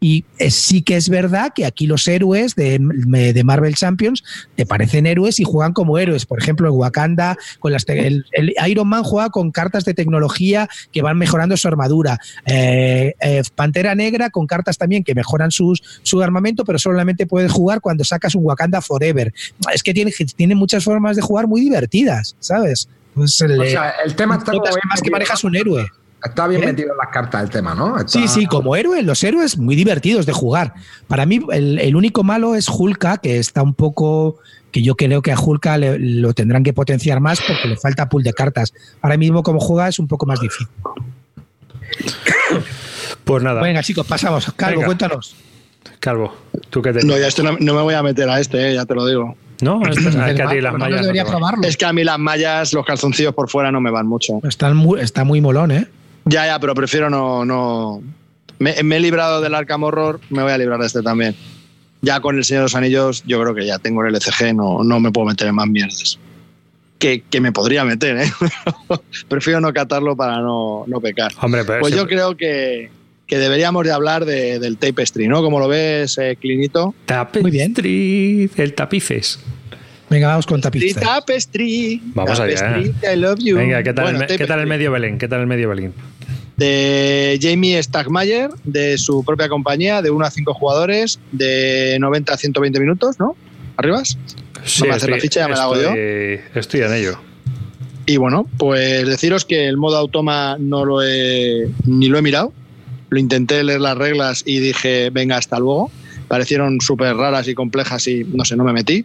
[0.00, 4.22] Y sí que es verdad que aquí los héroes de, Marvel Champions
[4.54, 6.26] te parecen héroes y juegan como héroes.
[6.26, 8.26] Por ejemplo, el Wakanda, con las el,
[8.66, 12.18] Iron Man juega con cartas de tecnología que van mejorando su armadura.
[12.44, 17.50] Eh, eh, Pantera Negra con cartas también que mejoran sus, su armamento, pero solamente puedes
[17.50, 19.32] jugar cuando sacas un Wakanda Forever.
[19.72, 22.88] Es que tiene, tiene muchas formas de jugar muy divertidas, ¿sabes?
[23.14, 24.52] Pues el, o sea, el tema está
[24.88, 25.88] más que manejas un héroe.
[26.24, 26.66] Está bien ¿Eh?
[26.66, 27.96] metido en las cartas el tema, ¿no?
[28.08, 30.72] Sí, sí, como héroe, los héroes muy divertidos de jugar.
[31.06, 34.38] Para mí, el, único malo es Hulka, que está un poco.
[34.72, 38.22] que yo creo que a Hulka lo tendrán que potenciar más porque le falta pool
[38.22, 38.72] de cartas.
[39.02, 40.66] Ahora mismo, como juega, es un poco más difícil.
[43.24, 43.62] Pues nada.
[43.62, 44.50] Venga, chicos, pasamos.
[44.56, 45.36] Calvo, cuéntanos.
[46.00, 46.34] Calvo,
[46.70, 48.94] ¿tú qué te No, ya no, me voy a meter a este, eh, ya te
[48.94, 49.36] lo digo.
[49.60, 51.06] No, es, que a ti las mallas.
[51.62, 54.40] es que a mí las mallas, los calzoncillos por fuera no me van mucho.
[54.74, 55.88] muy, está muy molón, ¿eh?
[56.24, 57.44] Ya, ya, pero prefiero no.
[57.44, 58.02] no...
[58.58, 61.34] Me, he librado del Arkham Horror, me voy a librar de este también.
[62.02, 64.84] Ya con el Señor de los Anillos, yo creo que ya tengo el LCG, no,
[64.84, 66.18] no me puedo meter en más mierdas.
[66.98, 68.32] Que, que me podría meter, ¿eh?
[69.28, 71.32] prefiero no catarlo para no, no pecar.
[71.42, 72.90] Hombre, pues yo creo que,
[73.26, 75.42] que deberíamos de hablar de, del tapestry, ¿no?
[75.42, 76.94] Como lo ves, eh, Clinito.
[77.06, 79.40] Tapestry, el tapices.
[80.10, 80.94] Venga, vamos con tapices.
[80.94, 82.00] Tapestry.
[82.14, 82.78] Vamos allá.
[82.78, 83.56] I love you.
[83.56, 85.18] Venga, ¿qué tal, el, ¿qué tal el medio Belén?
[85.18, 85.92] ¿Qué tal el medio Belén?
[86.56, 92.36] De Jamie Stagmayer, de su propia compañía, de 1 a 5 jugadores, de 90 a
[92.36, 93.36] 120 minutos, ¿no?
[93.76, 94.18] ¿Arribas?
[94.64, 95.92] Sí, no me estoy, la ficha, ya me la hago yo.
[96.54, 97.18] Estoy en ello.
[98.06, 102.52] Y bueno, pues deciros que el modo automa no lo he ni lo he mirado.
[103.10, 105.90] Lo intenté leer las reglas y dije, venga, hasta luego.
[106.28, 109.04] Parecieron súper raras y complejas y no sé, no me metí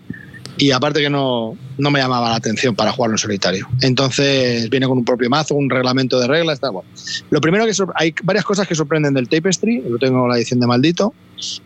[0.60, 3.68] y aparte que no, no, me llamaba la atención para jugarlo en solitario.
[3.82, 6.55] Entonces viene con un propio mazo, un reglamento de reglas.
[6.55, 6.88] Está, bueno.
[7.30, 10.60] Lo primero que hay varias cosas que sorprenden del Tapestry, lo tengo en la edición
[10.60, 11.14] de maldito.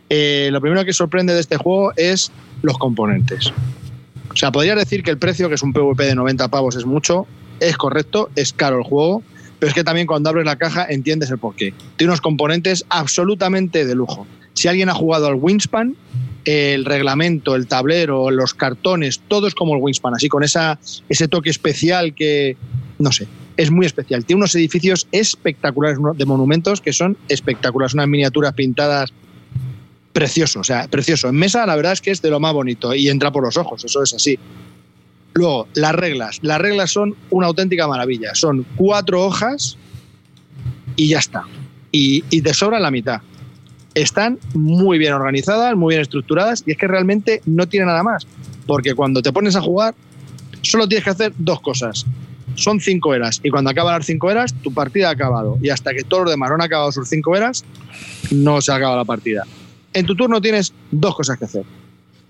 [0.10, 2.32] Eh, lo primero que sorprende de este juego es
[2.62, 3.52] los componentes.
[4.32, 6.86] O sea, podría decir que el precio, que es un PvP de 90 pavos, es
[6.86, 7.26] mucho,
[7.60, 9.24] es correcto, es caro el juego,
[9.58, 11.74] pero es que también cuando abres la caja entiendes el porqué.
[11.98, 14.28] Tiene unos componentes absolutamente de lujo.
[14.54, 15.96] Si alguien ha jugado al Wingspan,
[16.46, 20.80] el reglamento, el tablero, los cartones, todo es como el Wingspan, así con esa,
[21.10, 22.58] ese toque especial que,
[23.00, 23.28] no sé,
[23.58, 24.26] es muy especial.
[24.26, 29.14] Tiene unos edificios espectaculares de monumentos que son espectaculares, unas miniaturas pintadas
[30.12, 31.30] precioso, o sea, precioso.
[31.30, 33.58] En mesa la verdad es que es de lo más bonito y entra por los
[33.58, 34.38] ojos, eso es así.
[35.36, 36.39] Luego, las reglas.
[36.44, 38.36] Las reglas son una auténtica maravilla.
[38.36, 39.78] Son cuatro hojas
[40.96, 41.44] y ya está.
[41.91, 43.22] Y, y te sobra la mitad
[43.96, 48.26] están muy bien organizadas, muy bien estructuradas y es que realmente no tiene nada más.
[48.66, 49.94] Porque cuando te pones a jugar,
[50.62, 52.06] solo tienes que hacer dos cosas.
[52.56, 53.39] son cinco eras.
[53.44, 55.58] Y cuando acaban las cinco eras, tu partida ha acabado.
[55.62, 57.64] Y hasta que todos los demás no han acabado sus cinco eras,
[58.32, 59.44] no se ha acabado la partida.
[59.94, 61.64] En tu turno tienes dos cosas que hacer.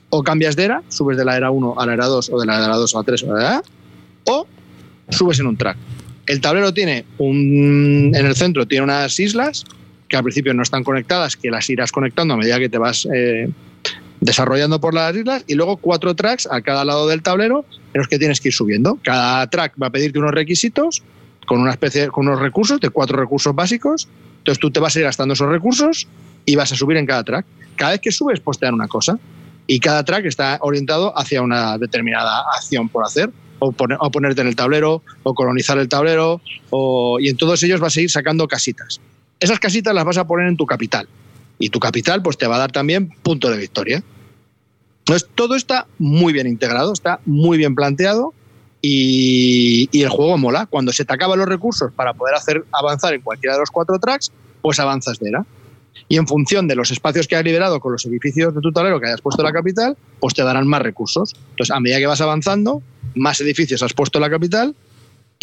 [0.10, 2.46] O cambias de era, subes de la era 1 a la era 2, o de
[2.46, 3.64] la era 2 a la 3, o, la era,
[4.26, 4.48] o
[5.10, 5.78] subes en un track.
[6.28, 8.12] El tablero tiene un.
[8.14, 9.66] En el centro tiene unas islas
[10.14, 13.08] que al principio no están conectadas, que las irás conectando a medida que te vas
[13.12, 13.50] eh,
[14.22, 18.08] desarrollando por las islas, y luego cuatro tracks a cada lado del tablero en los
[18.08, 19.00] que tienes que ir subiendo.
[19.02, 21.02] Cada track va a pedirte unos requisitos
[21.48, 24.08] con una especie, con unos recursos, de cuatro recursos básicos.
[24.38, 26.08] Entonces tú te vas a ir gastando esos recursos
[26.46, 27.48] y vas a subir en cada track.
[27.76, 29.18] Cada vez que subes, pues una cosa.
[29.66, 33.32] Y cada track está orientado hacia una determinada acción por hacer.
[33.58, 37.64] O, poner, o ponerte en el tablero, o colonizar el tablero, o, y en todos
[37.64, 39.00] ellos vas a ir sacando casitas.
[39.40, 41.08] Esas casitas las vas a poner en tu capital.
[41.60, 44.04] Y tu capital pues te va a dar también punto de victoria.
[45.00, 48.34] Entonces todo está muy bien integrado, está muy bien planteado
[48.82, 50.66] y, el juego mola.
[50.66, 54.00] Cuando se te acaban los recursos para poder hacer avanzar en cualquiera de los cuatro
[54.00, 54.32] tracks,
[54.62, 55.46] pues avanzas de era.
[56.10, 59.00] Y en función de los espacios que has liberado con los edificios de tu tablero
[59.00, 61.34] que hayas puesto en la capital, pues te darán más recursos.
[61.52, 62.82] Entonces, a medida que vas avanzando,
[63.16, 64.76] más edificios has puesto en la capital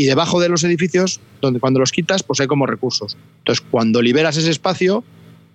[0.01, 3.19] y debajo de los edificios, donde cuando los quitas, pues hay como recursos.
[3.41, 5.05] Entonces, cuando liberas ese espacio,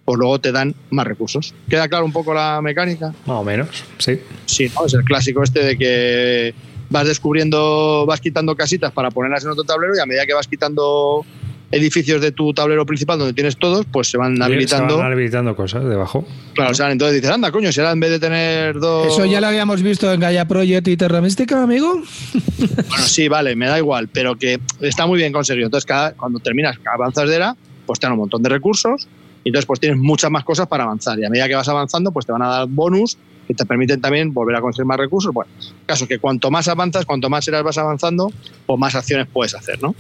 [0.06, 1.56] pues luego te dan más recursos.
[1.68, 3.08] ¿Queda claro un poco la mecánica?
[3.26, 4.20] Más o menos, sí.
[4.46, 4.86] Sí, ¿no?
[4.86, 6.54] es el clásico este de que
[6.92, 10.48] vas descubriendo, vas quitando casitas para ponerlas en otro tablero y a medida que vas
[10.48, 11.26] quitando
[11.72, 14.96] edificios de tu tablero principal donde tienes todos, pues se van habilitando.
[14.96, 16.26] Se van habilitando cosas debajo.
[16.54, 19.08] Claro, o sea, entonces dices, anda, coño, será en vez de tener dos.
[19.08, 22.02] Eso ya lo habíamos visto en Gaia Project y Terra Mística, amigo.
[22.58, 25.68] Bueno, sí, vale, me da igual, pero que está muy bien conseguido.
[25.68, 27.56] Entonces, cada, cuando terminas, avanzas de era,
[27.86, 29.08] pues te dan un montón de recursos.
[29.44, 31.20] Y entonces, pues tienes muchas más cosas para avanzar.
[31.20, 34.02] Y a medida que vas avanzando, pues te van a dar bonus que te permiten
[34.02, 35.34] también volver a conseguir más recursos.
[35.34, 35.52] Bueno,
[35.86, 38.32] caso que cuanto más avanzas, cuanto más eras vas avanzando,
[38.66, 39.96] pues más acciones puedes hacer, ¿no?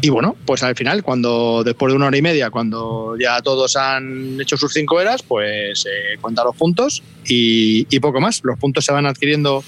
[0.00, 3.76] Y bueno, pues al final, cuando después de una hora y media, cuando ya todos
[3.76, 8.40] han hecho sus cinco eras, pues eh, cuenta los puntos y, y, poco más.
[8.44, 9.64] Los puntos se van adquiriendo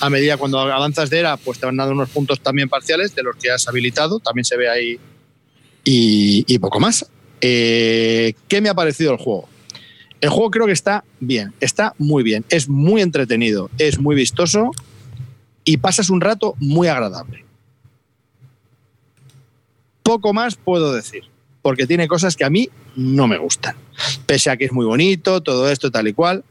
[0.00, 3.22] a medida cuando avanzas de era, pues te van dando unos puntos también parciales de
[3.22, 4.98] los que has habilitado, también se ve ahí
[5.84, 7.06] y, y poco más.
[7.40, 9.48] Eh, ¿Qué me ha parecido el juego?
[10.20, 14.70] El juego creo que está bien, está muy bien, es muy entretenido, es muy vistoso
[15.64, 17.49] y pasas un rato muy agradable
[20.02, 21.24] poco más puedo decir,
[21.62, 23.76] porque tiene cosas que a mí no me gustan.
[24.26, 26.44] Pese a que es muy bonito, todo esto tal y cual.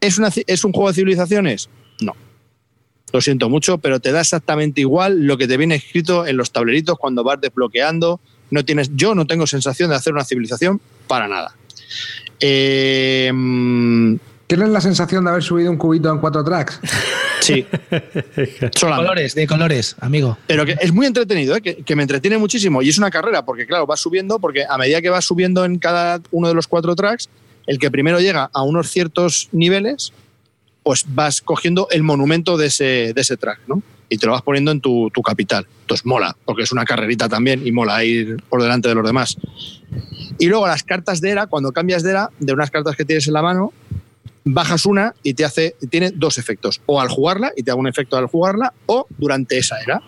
[0.00, 1.68] ¿Es, ¿Es un juego de civilizaciones?
[2.00, 2.14] No.
[3.12, 6.52] Lo siento mucho, pero te da exactamente igual lo que te viene escrito en los
[6.52, 8.20] tableritos cuando vas desbloqueando.
[8.50, 11.54] No tienes, yo no tengo sensación de hacer una civilización para nada.
[12.40, 13.30] Eh,
[14.50, 16.80] ¿Tienes la sensación de haber subido un cubito en cuatro tracks?
[17.40, 17.64] Sí.
[17.90, 20.36] de colores, de colores, amigo.
[20.46, 21.62] Pero que es muy entretenido, ¿eh?
[21.62, 22.82] que, que, me entretiene muchísimo.
[22.82, 25.78] Y es una carrera, porque claro, vas subiendo, porque a medida que vas subiendo en
[25.78, 27.30] cada uno de los cuatro tracks,
[27.66, 30.12] el que primero llega a unos ciertos niveles,
[30.82, 33.82] pues vas cogiendo el monumento de ese, de ese track, ¿no?
[34.10, 35.66] Y te lo vas poniendo en tu, tu capital.
[35.80, 39.38] Entonces mola, porque es una carrerita también y mola ir por delante de los demás.
[40.38, 43.26] Y luego las cartas de era, cuando cambias de era, de unas cartas que tienes
[43.26, 43.72] en la mano,
[44.52, 47.86] bajas una y te hace, tiene dos efectos, o al jugarla y te da un
[47.86, 50.02] efecto al jugarla, o durante esa era.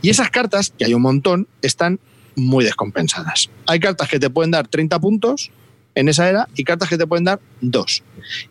[0.00, 2.00] Y esas cartas, que hay un montón, están
[2.34, 3.50] muy descompensadas.
[3.66, 5.50] Hay cartas que te pueden dar 30 puntos
[5.94, 8.02] en esa era y cartas que te pueden dar 2.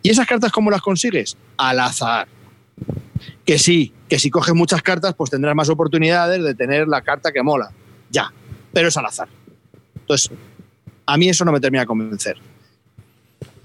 [0.02, 1.36] ¿Y esas cartas cómo las consigues?
[1.56, 2.28] Al azar.
[3.44, 7.32] Que sí, que si coges muchas cartas, pues tendrás más oportunidades de tener la carta
[7.32, 7.72] que mola.
[8.10, 8.32] Ya,
[8.72, 9.28] pero es al azar.
[10.00, 10.30] Entonces,
[11.06, 12.51] a mí eso no me termina de convencer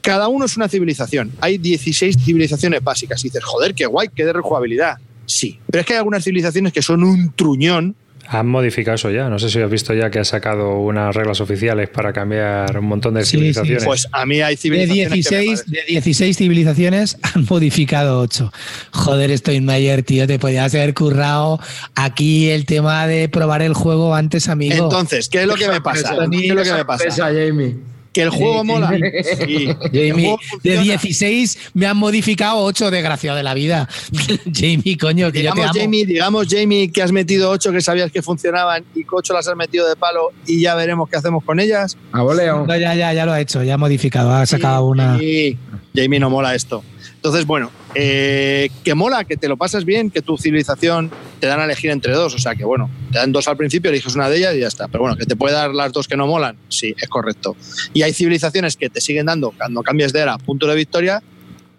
[0.07, 1.33] cada uno es una civilización.
[1.41, 3.19] Hay 16 civilizaciones básicas.
[3.25, 4.95] Y dices, joder, qué guay, qué de rejugabilidad.
[5.25, 7.93] Sí, pero es que hay algunas civilizaciones que son un truñón.
[8.29, 9.27] Han modificado eso ya.
[9.29, 12.85] No sé si has visto ya que ha sacado unas reglas oficiales para cambiar un
[12.85, 13.83] montón de Sí, civilizaciones.
[13.83, 13.85] sí.
[13.87, 15.05] Pues a mí hay De civilizaciones.
[15.05, 18.51] que me 16, parecen- de 16 civilizaciones han modificado 8.
[18.93, 20.25] Joder, estoy mayor, tío.
[20.25, 21.59] Te podías haber currado
[21.95, 24.85] aquí el tema de probar el juego antes, amigo.
[24.85, 26.15] Entonces, ¿qué es lo que me pasa?
[26.31, 27.03] ¿Qué es lo que me pasa?
[27.03, 27.75] Pesa, Jamie.
[28.13, 28.89] Que el juego mola.
[28.89, 30.81] Sí, Jamie, juego de funciona.
[30.83, 33.87] 16 me han modificado 8, desgraciado de la vida.
[34.53, 35.79] Jamie, coño, que yo te Digamos amo.
[35.79, 39.47] Jamie, digamos, Jamie, que has metido ocho que sabías que funcionaban y que ocho las
[39.47, 41.97] has metido de palo y ya veremos qué hacemos con ellas.
[42.11, 42.65] A voleo.
[42.65, 45.17] No, ya, ya, ya lo ha hecho, ya ha modificado, ha sacado una.
[45.17, 45.57] Sí,
[45.95, 46.83] Jamie no mola esto.
[47.15, 51.59] Entonces, bueno, eh, que mola, que te lo pasas bien, que tu civilización te dan
[51.59, 52.35] a elegir entre dos.
[52.35, 54.67] O sea que, bueno, te dan dos al principio, eliges una de ellas y ya
[54.67, 54.87] está.
[54.87, 57.57] Pero bueno, que te puede dar las dos que no molan, sí, es correcto.
[57.95, 61.23] Y hay civilizaciones que te siguen dando, cuando cambias de era, punto de victoria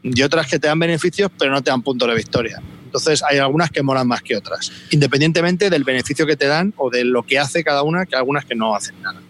[0.02, 2.60] y otras que te dan beneficios, pero no te dan punto de victoria.
[2.86, 6.90] Entonces hay algunas que molan más que otras, independientemente del beneficio que te dan o
[6.90, 9.20] de lo que hace cada una, que algunas que no hacen nada.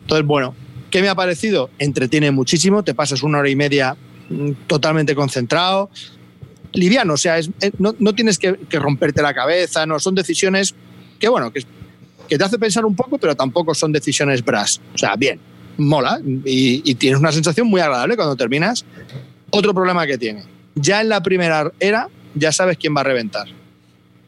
[0.00, 0.54] Entonces, bueno,
[0.90, 1.68] ¿qué me ha parecido?
[1.78, 3.98] Entretiene muchísimo, te pasas una hora y media
[4.66, 5.90] totalmente concentrado,
[6.72, 10.14] liviano, o sea, es- eh, no, no tienes que, que romperte la cabeza, no, son
[10.14, 10.74] decisiones
[11.18, 11.64] que, bueno, que,
[12.28, 14.80] que te hace pensar un poco, pero tampoco son decisiones brass.
[14.94, 15.38] O sea, bien,
[15.78, 18.84] mola y, y tienes una sensación muy agradable cuando terminas.
[19.50, 23.46] Otro problema que tiene, ya en la primera era ya sabes quién va a reventar.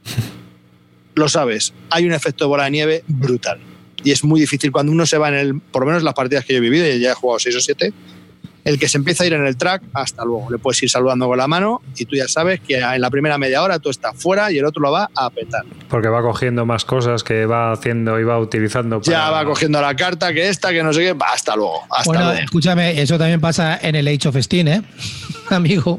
[1.15, 3.59] Lo sabes, hay un efecto de bola de nieve brutal.
[4.05, 6.45] Y es muy difícil cuando uno se va en el, por lo menos las partidas
[6.45, 7.93] que yo he vivido, y ya he jugado seis o siete,
[8.69, 10.51] el que se empieza a ir en el track, hasta luego.
[10.51, 13.39] Le puedes ir saludando con la mano y tú ya sabes que en la primera
[13.39, 15.65] media hora tú estás fuera y el otro lo va a petar.
[15.89, 19.01] Porque va cogiendo más cosas que va haciendo y va utilizando.
[19.03, 21.81] Ya para- va cogiendo la carta, que esta, que no sé qué, va, hasta luego.
[21.91, 22.39] Hasta Bueno, luego.
[22.41, 24.83] escúchame, eso también pasa en el Age of Steam, ¿eh?
[25.51, 25.99] Amigo.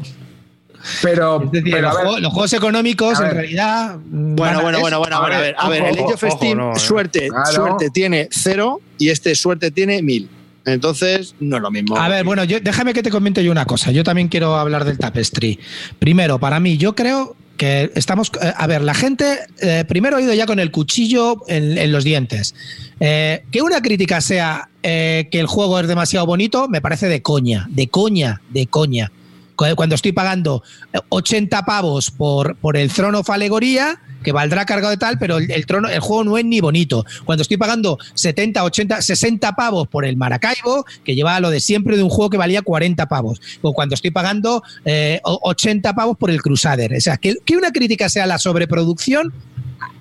[1.01, 3.95] Pero, Es decir, pero los, ver, juegos, los juegos económicos, en realidad.
[4.05, 6.37] Bueno, bueno, bueno, bueno, a ver, a ver, a ver, el Ojo, Age of ojo,
[6.37, 6.79] Steam, no, eh.
[6.79, 7.51] suerte, Claro.
[7.51, 10.29] suerte tiene cero y este suerte tiene mil.
[10.73, 11.97] Entonces, no es lo mismo.
[11.97, 13.91] A ver, bueno, yo, déjame que te comente yo una cosa.
[13.91, 15.59] Yo también quiero hablar del tapestry.
[15.99, 18.31] Primero, para mí, yo creo que estamos.
[18.41, 22.03] eh, a ver, la gente eh, primero ha ido ya con el cuchillo en, los
[22.03, 22.55] dientes.
[22.99, 27.67] Eh, que una crítica sea que el juego es demasiado bonito, me parece de coña,
[27.69, 29.11] de coña, de coña.
[29.59, 34.65] Cu- Cuando estoy pagando eh, 80 pavos por, por el Throne of Alegoría, que valdrá
[34.65, 37.05] cargado de tal, pero el, el trono, el juego no es ni bonito.
[37.25, 41.97] Cuando estoy pagando 70, 80, 60 pavos por el Maracaibo, que llevaba lo de siempre
[41.97, 43.41] de un juego que valía 40 pavos.
[43.61, 46.93] O cuando estoy pagando eh, o- 80 pavos por el Crusader.
[46.93, 49.33] O sea, que, que una crítica sea la sobreproducción,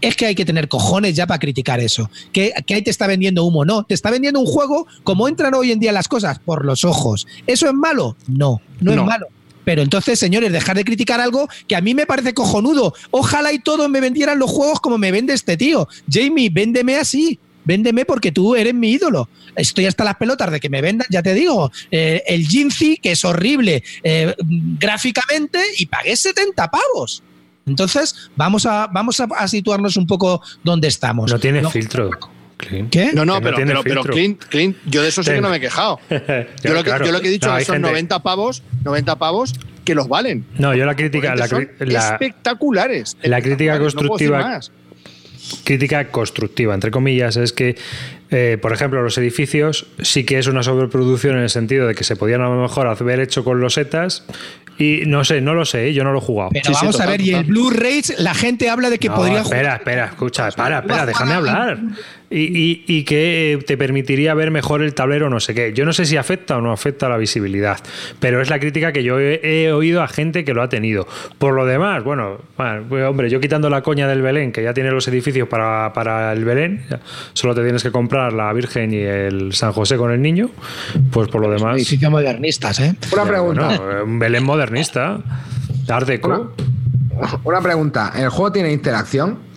[0.01, 2.09] es que hay que tener cojones ya para criticar eso.
[2.33, 3.65] Que, que ahí te está vendiendo humo.
[3.65, 6.85] No, te está vendiendo un juego como entran hoy en día las cosas, por los
[6.85, 7.27] ojos.
[7.47, 8.17] ¿Eso es malo?
[8.29, 9.03] No, no, No.
[9.03, 9.27] es malo.
[9.65, 12.95] Pero entonces, señores, dejar de criticar algo que a mí me parece cojonudo.
[13.11, 15.89] Ojalá y todos me vendieran los juegos como me vende este tío.
[16.11, 17.39] Jamie, véndeme así.
[17.65, 19.29] Véndeme porque tú eres mi ídolo.
[19.55, 23.13] Estoy hasta las pelotas de que me vendan, ya te digo, eh, el Jinzi, que
[23.13, 24.35] es horrible eh,
[24.79, 27.23] gráficamente, y pagué 70 pavos.
[27.67, 31.31] Entonces, vamos a, vamos a, a situarnos un poco donde estamos.
[31.31, 32.09] No tiene filtro.
[32.59, 32.91] Clint.
[32.91, 33.13] ¿Qué?
[33.15, 34.03] no, no, pero, pero.
[34.05, 35.99] Clint, Clint, yo de eso sí que no me he quejado.
[36.11, 37.07] Yo, lo que, claro.
[37.07, 39.55] yo lo que he dicho No, son gente- 90 pavos, 90 pavos
[39.85, 40.45] que los valen.
[40.59, 43.17] No, yo la crítica, la, Son la espectaculares.
[43.23, 44.61] la crítica constructiva-
[45.65, 47.77] crítica constructiva, entre comillas, es que,
[48.31, 52.05] eh, por ejemplo, los edificios sí que es una sobreproducción en el sentido de que
[52.05, 54.25] se podían a lo mejor haber hecho con losetas
[54.79, 55.95] y no sé, no lo sé, ¿eh?
[55.95, 56.51] yo no lo he jugado.
[56.53, 57.45] Pero Sí, sí, vamos a total, ver, y el.
[57.45, 59.77] Blu-ray, la gente habla de que No, podría espera, jugar.
[59.79, 61.79] espera, escucha, para, espera, déjame hablar.
[62.31, 65.72] Y, y- y que eh, te permitiría ver mejor el tablero, no sé qué.
[65.72, 67.79] Yo no sé si afecta o no afecta a la visibilidad,
[68.20, 71.09] pero es la crítica que yo he, he oído a gente que lo ha tenido.
[71.39, 74.74] Por lo demás, bueno, bueno, pues, hombre, yo quitando la coña del Belén, que ya
[74.74, 77.01] tiene los edificios para, para el Belén, ya,
[77.33, 80.51] solo te tienes que comprar la Virgen y el San José con el niño,
[81.11, 81.76] pues por lo demás.
[81.76, 82.95] Edificios modernistas, ¿eh?
[83.11, 83.79] una pregunta.
[83.79, 85.18] bueno, un Belén modernista,
[85.89, 86.53] Art Deco.
[87.45, 88.12] Una pregunta.
[88.16, 89.47] ¿El juego tiene interacción?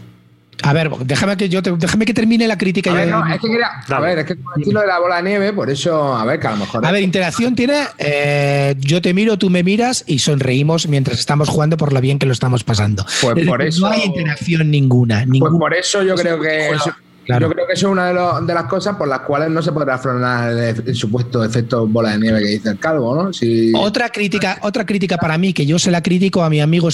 [0.64, 2.92] A ver, déjame que yo te- déjame que termine la crítica.
[2.92, 5.00] A ver, no, es que quería- a ver, es que con el estilo de la
[5.00, 6.86] bola de nieve, por eso, a ver, que a lo mejor.
[6.86, 7.80] A ver, interacción tiene.
[7.98, 12.20] eh, yo te miro, tú me miras y sonreímos mientras estamos jugando por lo bien
[12.20, 13.06] que lo estamos pasando.
[13.22, 15.26] Pues Es por eso- No hay interacción ninguna.
[15.28, 16.92] Pues por eso yo creo que eso,
[17.26, 17.48] Claro.
[17.48, 19.62] yo creo que eso es una de, los- de las cosas por las cuales no
[19.62, 23.32] se podrá afrontar el, el supuesto efecto bola de nieve que dice el calvo, ¿no?
[23.32, 26.90] Si, Otra crítica, otra crítica para mí, que yo se la critico a mi amigo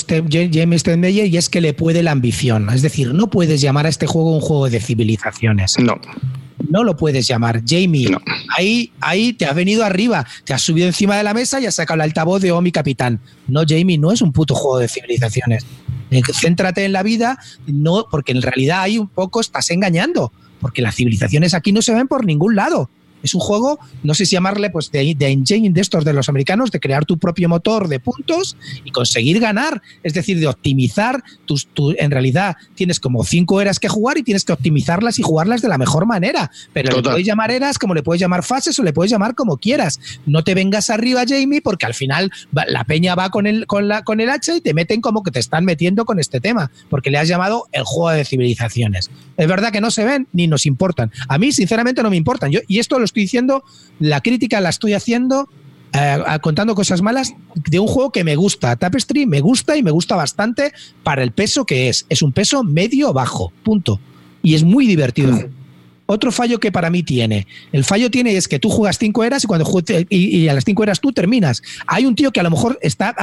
[0.51, 2.69] James Stenmeyer, y es que le puede la ambición.
[2.69, 5.79] Es decir, no puedes llamar a este juego un juego de civilizaciones.
[5.79, 5.95] No.
[6.69, 7.61] No lo puedes llamar.
[7.67, 8.19] Jamie, No.
[8.57, 11.75] ahí, ahí te has venido arriba, te has subido encima de la mesa y has
[11.75, 13.19] sacado el altavoz de Oh, mi capitán.
[13.47, 15.65] No, Jamie, no es un puto juego de civilizaciones.
[16.09, 17.37] Eh, Céntrate en la vida,
[17.67, 21.93] no, porque en realidad ahí un poco estás engañando, porque las civilizaciones aquí no se
[21.93, 22.89] ven por ningún lado.
[23.23, 26.29] Es un juego, no sé si llamarle, pues de, de engine de estos de los
[26.29, 28.55] americanos, de crear tu propio motor de puntos
[28.85, 29.81] y conseguir ganar.
[30.03, 31.67] Es decir, de optimizar tus.
[31.67, 35.61] Tu, en realidad, tienes como cinco eras que jugar y tienes que optimizarlas y jugarlas
[35.61, 36.51] de la mejor manera.
[36.73, 37.13] Pero le Total.
[37.13, 39.99] puedes llamar eras como le puedes llamar fases o le puedes llamar como quieras.
[40.25, 43.87] No te vengas arriba, Jamie, porque al final va- la peña va con el, con,
[43.87, 46.71] la, con el hacha y te meten como que te están metiendo con este tema,
[46.89, 49.09] porque le has llamado el juego de civilizaciones.
[49.37, 51.11] Es verdad que no se ven ni nos importan.
[51.27, 52.51] A mí, sinceramente, no me importan.
[52.51, 53.63] Yo, y esto lo estoy diciendo,
[53.99, 55.49] la crítica la estoy haciendo
[55.93, 58.75] eh, contando cosas malas de un juego que me gusta.
[58.75, 60.71] Tapestry me gusta y me gusta bastante
[61.03, 62.05] para el peso que es.
[62.09, 63.99] Es un peso medio bajo, punto.
[64.43, 65.37] Y es muy divertido.
[66.07, 67.47] Otro fallo que para mí tiene.
[67.71, 69.67] El fallo tiene es que tú juegas cinco eras y cuando
[70.09, 71.61] y, a las cinco eras tú terminas.
[71.85, 73.15] Hay un tío que a lo mejor está,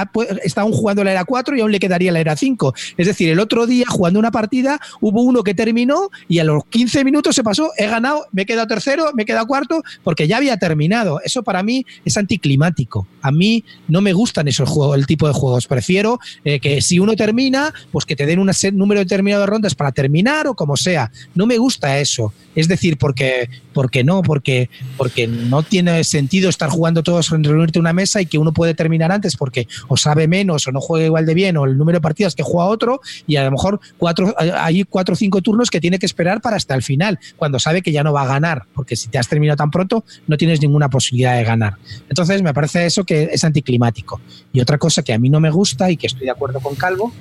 [0.43, 2.75] está aún jugando la era 4 y aún le quedaría la era 5.
[2.97, 6.65] Es decir, el otro día jugando una partida hubo uno que terminó y a los
[6.67, 10.29] 15 minutos se pasó, he ganado, me he quedado tercero, me he quedado cuarto, porque
[10.29, 11.21] ya había terminado.
[11.25, 13.07] Eso para mí es anticlimático.
[13.23, 15.67] A mí no me gustan esos juegos, el tipo de juegos.
[15.67, 19.75] Prefiero eh, que si uno termina, pues que te den un número determinado de rondas
[19.75, 21.11] para terminar o como sea.
[21.35, 22.33] No me gusta eso.
[22.55, 27.79] Es decir, porque, porque no, porque, porque no tiene sentido estar jugando todos en reunirte
[27.79, 31.07] una mesa y que uno puede terminar antes porque o sabe menos o no juega
[31.07, 33.81] igual de bien o el número de partidas que juega otro y a lo mejor
[33.99, 37.59] cuatro, hay cuatro o cinco turnos que tiene que esperar para hasta el final, cuando
[37.59, 40.37] sabe que ya no va a ganar, porque si te has terminado tan pronto no
[40.37, 41.77] tienes ninguna posibilidad de ganar.
[42.09, 44.21] Entonces me parece eso que es anticlimático.
[44.53, 46.75] Y otra cosa que a mí no me gusta y que estoy de acuerdo con
[46.75, 47.13] Calvo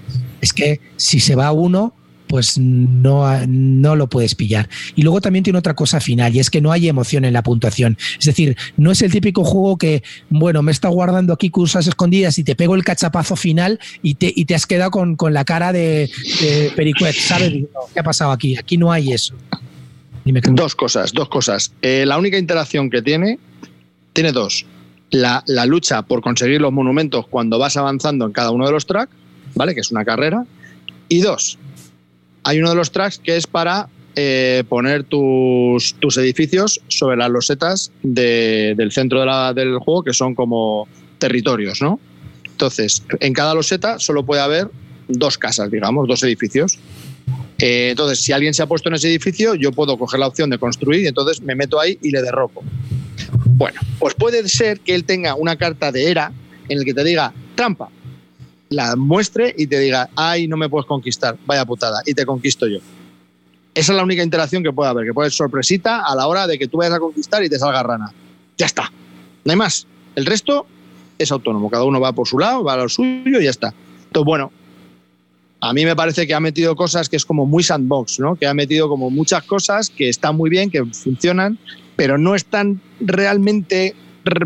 [0.42, 1.94] es que si se va uno
[2.28, 4.70] pues no, no lo puedes pillar.
[4.96, 7.44] Y luego también tiene otra cosa final, y es que no hay emoción en la
[7.44, 7.98] puntuación.
[8.20, 12.38] Es decir, no es el típico juego que, bueno, me está guardando aquí cursas escondidas
[12.40, 15.72] y te pego el cachapazo final y te, y te has quedado con, la cara
[15.72, 16.10] de,
[16.42, 17.66] de ¿sabes?
[17.94, 18.58] ¿Qué ha pasado aquí?
[18.58, 19.34] Aquí no hay eso.
[20.26, 21.74] dos cosas, dos cosas.
[21.82, 23.40] Eh, la única interacción que tiene,
[24.14, 24.66] tiene dos.
[25.12, 28.86] La, la lucha por conseguir los monumentos cuando vas avanzando en cada uno de los
[28.86, 29.14] tracks,
[29.56, 29.76] ¿vale?
[29.76, 30.46] Que es una carrera.
[31.10, 31.60] Y dos,
[32.44, 37.30] hay uno de los tracks que es para eh, poner tus, tus, edificios sobre las
[37.30, 39.24] losetas del centro
[39.54, 40.88] del juego, que son como
[41.18, 42.00] territorios, ¿no?
[42.46, 44.70] Entonces, en cada loseta solo puede haber
[45.08, 46.78] dos casas, digamos, dos edificios.
[47.60, 50.50] Eh, entonces, si alguien se ha puesto en ese edificio, yo puedo coger la opción
[50.50, 52.64] de construir y entonces me meto ahí y le derroco.
[53.46, 56.32] Bueno, pues puede ser que él tenga una carta de era
[56.70, 57.90] en el que te diga trampa,
[58.74, 62.68] la muestre y te diga, ay, no me puedes conquistar, vaya putada, y te conquisto
[62.68, 62.80] yo.
[63.74, 66.46] Esa es la única interacción que puede haber, que puede ser sorpresita a la hora
[66.46, 68.12] de que tú vayas a conquistar y te salga rana.
[68.58, 68.92] Ya está.
[69.46, 69.88] No hay más.
[70.16, 70.68] El resto
[71.18, 71.70] es autónomo.
[71.70, 73.74] Cada uno va por su lado, va a lo suyo y ya está.
[74.06, 74.52] Entonces, bueno,
[75.60, 78.36] a mí me parece que ha metido cosas que es como muy sandbox, ¿no?
[78.36, 81.58] Que ha metido como muchas cosas que están muy bien, que funcionan,
[81.96, 83.96] pero no están realmente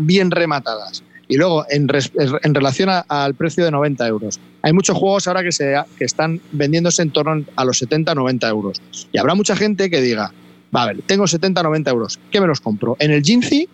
[0.00, 1.02] bien rematadas.
[1.28, 5.74] Y luego, en, relación al precio de 90 euros, hay muchos juegos ahora que, se,
[5.98, 8.80] que están vendiéndose en torno a los 70 90 euros.
[9.12, 10.32] Y habrá mucha gente que diga,
[10.74, 12.96] va a ver, tengo 70 90 euros, ¿qué me los compro?
[12.98, 13.68] ¿En el Jinzi?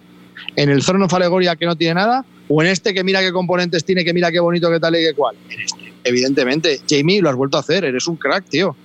[0.57, 2.25] ¿En el Throne of Alegoria que no tiene nada?
[2.49, 4.99] ¿O en este que mira qué componentes tiene, que mira qué bonito, qué tal y
[4.99, 5.37] qué cual?
[5.49, 5.93] En este.
[6.03, 8.77] Evidentemente, Jamie, lo has vuelto a hacer, eres un crack, tío.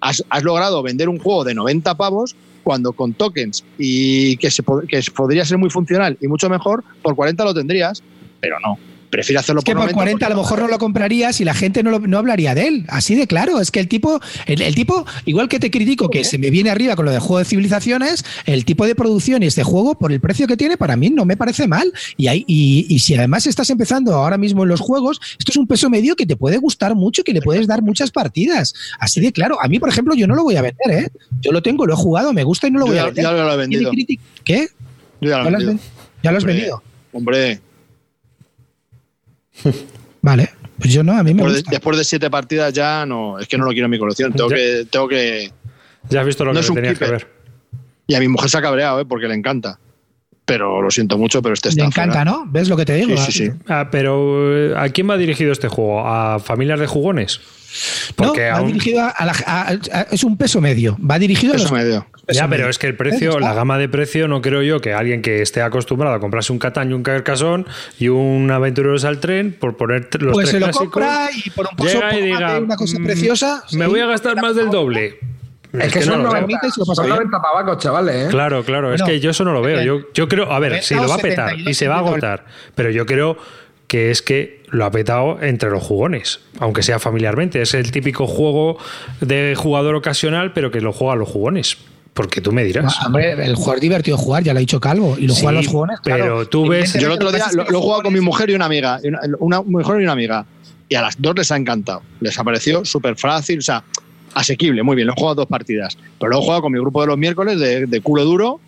[0.00, 2.36] Has logrado vender un juego de 90 pavos
[2.68, 7.16] cuando con tokens y que, se, que podría ser muy funcional y mucho mejor, por
[7.16, 8.02] 40 lo tendrías,
[8.40, 8.76] pero no.
[9.10, 11.82] Prefiero hacerlo es que por, 40 a lo mejor no lo comprarías y la gente
[11.82, 12.84] no, no hablaría de él.
[12.88, 13.60] Así de claro.
[13.60, 16.96] Es que el tipo, el, tipo, igual que te critico que se me viene arriba
[16.96, 20.20] con lo de juego de civilizaciones, el tipo de producción y este juego, por el
[20.20, 21.92] precio que tiene, para mí no me parece mal.
[22.16, 25.56] Y, hay, y, y, si además estás empezando ahora mismo en los juegos, esto es
[25.56, 28.74] un peso medio que te puede gustar mucho, que le puedes dar muchas partidas.
[28.98, 29.60] Así de claro.
[29.60, 31.08] A mí, por ejemplo, yo no lo voy a vender, ¿eh?
[31.40, 33.24] Yo lo tengo, lo he jugado, me gusta y no lo voy a vender.
[33.24, 33.90] Ya lo he vendido.
[34.44, 34.68] ¿Qué?
[35.20, 35.78] lo.
[36.22, 36.82] ¿Ya lo has vendido?
[37.12, 37.60] Hombre,
[40.22, 40.50] Vale.
[40.78, 43.48] Pues yo no, a mí me después, De, después de siete partidas ya no, es
[43.48, 44.32] que no lo quiero en mi colección.
[44.32, 45.50] Tengo que, tengo que.
[46.08, 47.28] Ya has visto lo que tenías que ver.
[48.06, 49.04] Y a mi mujer se ha cabreado, ¿eh?
[49.04, 49.78] porque le encanta.
[50.48, 51.82] Pero lo siento mucho, pero este está.
[51.82, 52.46] Le encanta, ¿no?
[52.48, 53.16] ¿Ves lo que te digo?
[53.18, 53.52] Sí, sí, sí.
[53.68, 56.08] Ah, pero ¿a quién va dirigido este juego?
[56.08, 57.40] ¿A familias de jugones?
[58.16, 59.78] Porque no, va dirigido a,
[60.10, 60.96] es un peso medio.
[60.98, 62.06] Va dirigido peso a los, medio.
[62.26, 65.20] ya, pero es que el precio, la gama de precio, no creo yo que alguien
[65.20, 67.66] que esté acostumbrado a comprarse un Catán y un Carcassonne
[67.98, 71.68] y un Aventureros al tren, por poner los pues tres se lo compra y por
[71.70, 73.62] un pozo y diga, una cosa mm, preciosa.
[73.72, 75.18] Me voy a gastar más del doble.
[75.72, 78.26] Es, que, son, 90, son 90 pavacos, chavales.
[78.26, 78.28] ¿eh?
[78.30, 78.94] Claro, claro.
[78.94, 79.82] es que yo eso no lo veo.
[79.82, 82.46] Yo, yo creo, a ver, si lo va a petar y se va a agotar,
[82.74, 83.36] pero yo creo
[83.86, 87.60] que es que lo ha petado entre los jugones, aunque sea familiarmente.
[87.60, 88.78] Es el típico juego
[89.20, 91.78] de jugador ocasional, pero que lo juegan los jugones.
[92.14, 93.00] Porque tú me dirás.
[93.06, 95.68] hombre, el juego es divertido jugar, ya lo ha dicho Calvo, y lo juegan los
[95.68, 96.00] jugones.
[96.02, 96.94] Pero tú ves.
[96.94, 99.00] Yo el otro día lo, he jugado con mi mujer y una amiga,
[99.38, 100.44] una, mujer y una amiga,
[100.88, 102.02] y a las dos les ha encantado.
[102.20, 103.84] Les ha parecido súper fácil, o sea,
[104.38, 105.06] asequible, muy bien.
[105.06, 107.58] Lo he jugado dos partidas, pero lo he jugado con mi grupo de los miércoles
[107.58, 108.60] de, de culo duro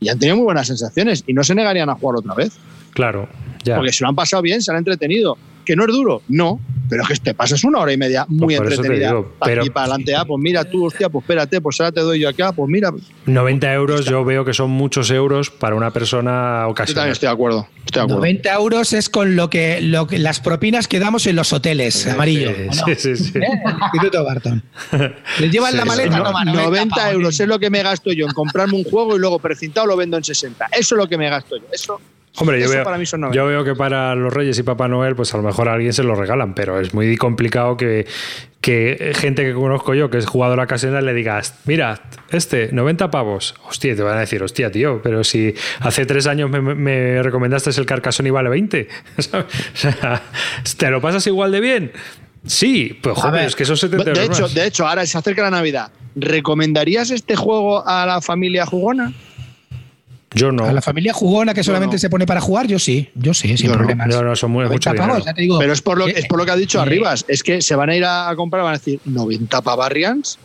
[0.00, 2.58] y han tenido muy buenas sensaciones y no se negarían a jugar otra vez.
[2.94, 3.28] Claro,
[3.64, 5.36] porque se lo han pasado bien, se han entretenido.
[5.64, 6.20] ¿Que no es duro?
[6.28, 6.60] No.
[6.90, 9.08] pero es que te pasas una hora y media muy Pues eso te entretenida.
[9.08, 11.90] digo, para pero- aquí, para adelante, ah, pues mira tú, hostia, pues espérate, pues ahora
[11.92, 12.92] te doy yo acá, pues mira.
[13.24, 17.08] 90 euros yo veo que son muchos euros para una persona Yo también ocasional.
[17.08, 17.66] estoy de acuerdo.
[17.86, 18.16] Estoy de acuerdo.
[18.20, 22.06] 90 euros es con lo que, lo que- las propinas que damos en los hoteles,
[22.06, 22.50] amarillo.
[22.54, 22.94] Sí, ¿o no?
[22.94, 23.38] sí, sí.
[23.38, 23.48] ¿Eh?
[23.94, 24.62] Instituto Barton.
[25.40, 27.12] Les llevan Sí, la maleta, No, toma, 90 pavos.
[27.14, 29.96] euros es lo que me gasto yo en comprarme un juego y luego precintado lo
[29.96, 30.66] vendo en 60.
[30.66, 31.64] Eso es lo que me gasto yo.
[31.72, 31.98] Eso,
[32.36, 33.36] Hombre, yo veo, para mí son 90.
[33.36, 35.92] yo veo que para los Reyes y Papá Noel, pues a lo mejor a alguien
[35.92, 38.06] se lo regalan, pero es muy complicado que,
[38.60, 42.00] que gente que conozco yo, que es jugadora ocasional, le digas, mira,
[42.30, 43.54] este, 90 pavos.
[43.68, 47.70] Hostia, te van a decir, hostia, tío, pero si hace tres años me, me recomendaste
[47.70, 48.88] el Carcassonne y vale 20.
[49.18, 49.46] ¿sabes?
[49.74, 50.22] O sea,
[50.76, 51.92] ¿te lo pasas igual de bien?
[52.46, 54.54] Sí, pues joder, ver, es que son 70 de, euros hecho, más.
[54.54, 55.92] de hecho, ahora se acerca la Navidad.
[56.14, 59.12] ¿Recomendarías este juego a la familia jugona?
[60.34, 60.64] Yo no.
[60.66, 62.00] A la familia jugona que solamente no.
[62.00, 64.08] se pone para jugar, yo sí, yo sí, sin Yo problemas.
[64.08, 65.58] No, no, son muy, 90 mucho pavos, ya te digo.
[65.58, 67.24] Pero es por lo, Eh, es por lo que ha dicho eh, Arribas.
[67.28, 70.38] Es que se van a ir a, a comprar, van a decir 90 pavarrians.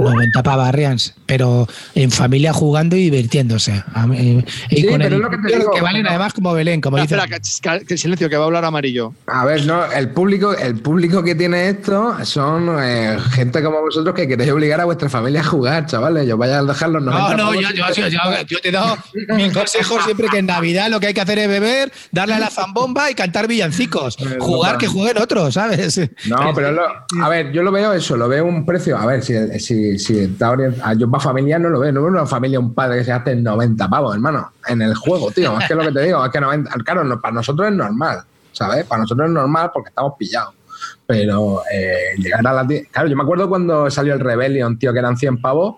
[0.00, 3.82] 90 pavarrians, pero en familia jugando y divirtiéndose.
[4.06, 6.80] Mí- Y Sí, con pero el lo que te que digo, valen además como Belén,
[6.80, 7.14] como dice.
[7.16, 9.12] Espera, espera, que, que silencio, que va a hablar amarillo.
[9.26, 14.14] A ver, no, el público, el público que tiene esto son eh, gente como vosotros
[14.14, 16.26] que queréis obligar a vuestra familia a jugar, chavales.
[16.26, 18.72] Yo vaya a dejar los 90 No, no, yo, yo, yo, yo- yo te he
[18.72, 18.96] dado
[19.36, 22.38] mi consejo siempre que en Navidad lo que hay que hacer es beber, darle a
[22.38, 24.16] la zambomba y cantar villancicos.
[24.20, 26.00] Eh, Jugar que jueguen otros, ¿sabes?
[26.26, 26.82] No, pero lo-
[27.22, 28.96] a ver, yo lo veo eso, lo veo un precio.
[28.96, 30.98] A ver, si, si, si está orientado.
[30.98, 33.36] Yo para familia no lo veo, no veo una familia, un padre que se hace
[33.36, 35.58] 90 pavos, hermano, en el juego, tío.
[35.58, 38.22] Es que lo que te digo, es que 90, claro, no, para nosotros es normal,
[38.52, 38.84] ¿sabes?
[38.86, 40.54] Para nosotros es normal porque estamos pillados.
[41.06, 44.98] Pero eh, llegar a la Claro, yo me acuerdo cuando salió el Rebellion, tío, que
[44.98, 45.76] eran 100 pavos.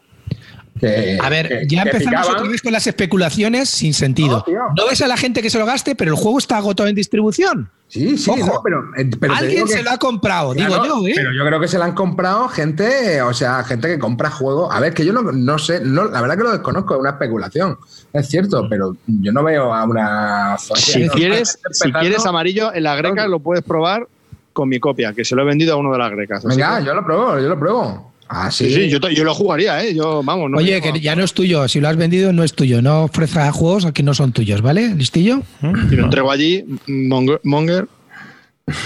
[0.80, 2.36] Que, A ver, que- ya que empezamos picaban.
[2.40, 4.44] otra vez con las especulaciones sin sentido.
[4.76, 6.94] No, ves a la gente que se lo gaste, pero el juego está agotado en
[6.94, 7.70] distribución.
[7.88, 8.46] Sí, sí, Ojo.
[8.46, 11.12] no, pero, eh, pero Alguien se lo ha comprado, Claro, digo yo, ¿eh?
[11.14, 14.74] Pero yo creo que se la han comprado gente, o sea, gente que compra juegos.
[14.74, 17.10] A ver, que yo no, no sé, no, la verdad que lo desconozco, es una
[17.10, 17.78] especulación.
[18.12, 20.56] Es cierto, pero yo no veo a una.
[20.58, 24.08] Si no, quieres, si quieres amarillo, en la greca lo puedes probar
[24.52, 26.44] con mi copia, que se lo he vendido a uno de las grecas.
[26.44, 28.12] Venga, que- yo lo pruebo, yo lo pruebo.
[28.28, 28.68] Ah, sí.
[28.72, 29.94] sí, sí, yo, lo jugaría, ¿eh?
[29.94, 31.68] Yo, vamos, no Oye, que ya no es tuyo.
[31.68, 32.82] Si lo has vendido, no es tuyo.
[32.82, 34.94] No ofrezcas juegos que no son tuyos, ¿vale?
[34.94, 35.42] ¿Listillo?
[35.62, 37.40] Y lo entrego allí, Monger.
[37.44, 37.88] Monger.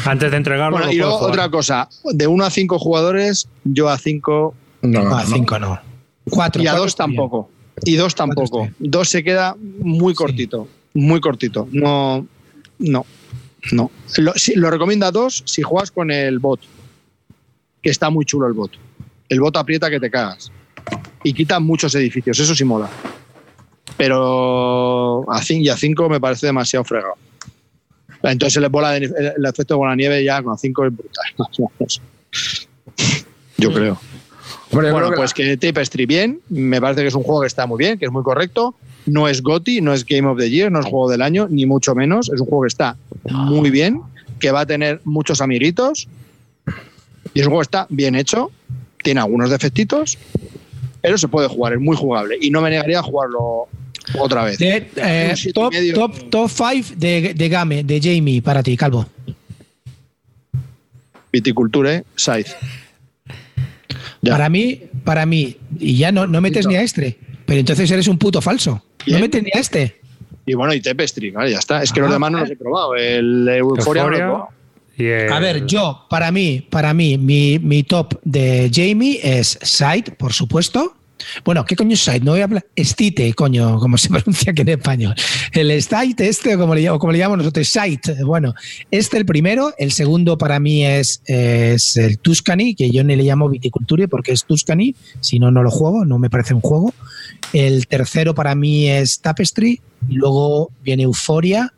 [0.05, 1.33] Antes de entregarlo, Bueno, y puedo luego jugar.
[1.33, 5.31] otra cosa, de 1 a 5 jugadores, yo a 5 No, No, a no.
[5.31, 5.81] cinco no.
[6.29, 6.63] Cuatro.
[6.63, 7.17] y a cuatro 2 está bien.
[7.17, 7.51] tampoco.
[7.85, 8.69] Y 2 tampoco.
[8.79, 11.67] 2 se queda muy cortito, muy cortito.
[11.73, 12.27] No,
[12.79, 13.07] no,
[13.73, 13.91] no.
[14.19, 16.61] Lo, sí, lo recomiendo a 2 si juegas con el bot,
[17.83, 18.73] que está muy chulo el bot.
[19.31, 20.53] El bot aprieta que te cagas.
[21.25, 22.89] Y quita muchos edificios, eso sí mola.
[23.97, 27.15] Pero a 5 y a 5 me parece demasiado fregado.
[28.23, 31.25] Entonces el, bola de- el- efecto de bola de nieve ya con 5 es brutal.
[33.59, 33.99] Yo creo.
[34.73, 37.41] Hombre, yo Bueno, creo que pues que Tapestry bien, me parece que es un juego
[37.43, 38.75] que está muy bien, que es muy correcto.
[39.07, 41.67] No es GOTY, no es Game of the Year, no es juego del año, ni
[41.67, 42.31] mucho menos.
[42.33, 42.97] Es un juego que está
[43.29, 44.01] muy bien,
[44.39, 46.09] que va a tener muchos amiguitos.
[47.35, 48.51] Y es un juego que está bien hecho,
[49.03, 50.19] tiene algunos defectitos,
[51.01, 52.39] pero se puede jugar, es muy jugable.
[52.41, 53.69] Y no me negaría a jugarlo
[54.19, 54.59] otra vez.
[54.59, 55.95] De, eh, top, y medio.
[55.95, 59.07] top, top five de, de Game, de Jamie, para ti, Calvo.
[61.33, 62.51] Viticulture, Scythe.
[64.23, 64.33] Ya.
[64.33, 68.09] Para mí, para mí, y ya no, no metes ni a este, pero entonces eres
[68.09, 68.85] un puto falso.
[69.07, 70.01] No metes ni a este.
[70.45, 71.83] Y bueno, y Tapestry, vale, ya está.
[71.83, 72.97] Es que los demás no los he probado.
[72.97, 74.60] El Euphoria, no lo he Euphoria probado.
[75.29, 80.33] A ver, yo, para mí, para mí, mi, mi top de Jamie es Side, por
[80.33, 80.95] supuesto.
[81.45, 82.21] Bueno, ¿qué coño es Side?
[82.21, 82.65] No voy a hablar.
[82.79, 85.15] Stite, coño, como se pronuncia aquí en español.
[85.53, 88.25] El Stite, este, como le, llamo- como le llamamos nosotros, Side.
[88.25, 88.55] Bueno,
[88.91, 89.75] este el primero.
[89.77, 94.33] El segundo para mí es, es el Tuscany, que yo ni le llamo viticulture porque
[94.33, 94.95] es Tuscany.
[95.21, 96.95] Si no, no lo juego, no me parece un juego.
[97.53, 99.79] El tercero para mí es Tapestry.
[100.09, 101.73] Y luego viene Euphoria.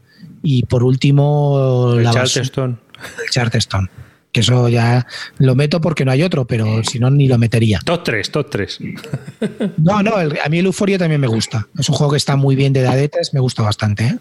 [0.45, 2.79] Y por último, el la Charleston.
[3.25, 3.89] El Charterstone.
[4.31, 5.07] Que eso ya
[5.37, 7.81] lo meto porque no hay otro, pero si no, ni lo metería.
[7.85, 8.79] Top 3, top 3.
[9.77, 11.69] No, no, el- a mí el Euphoria también me gusta.
[11.79, 14.05] Es un juego que está muy bien de dadetes, me gusta bastante.
[14.07, 14.17] ¿eh?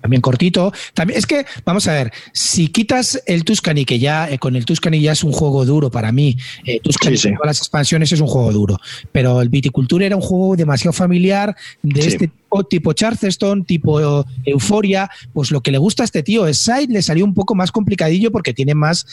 [0.00, 0.72] También cortito.
[0.94, 4.64] También, es que, vamos a ver, si quitas el Tuscany, que ya eh, con el
[4.64, 7.28] Tuscany ya es un juego duro para mí, eh, Tuscany Sí, sí.
[7.28, 8.78] con todas las expansiones es un juego duro,
[9.12, 12.08] pero el Viticultura era un juego demasiado familiar de Sí.
[12.08, 16.58] este tipo, tipo Charleston, tipo Euforia, pues lo que le gusta a este tío es
[16.58, 19.06] Side, le salió un poco más complicadillo porque tiene más,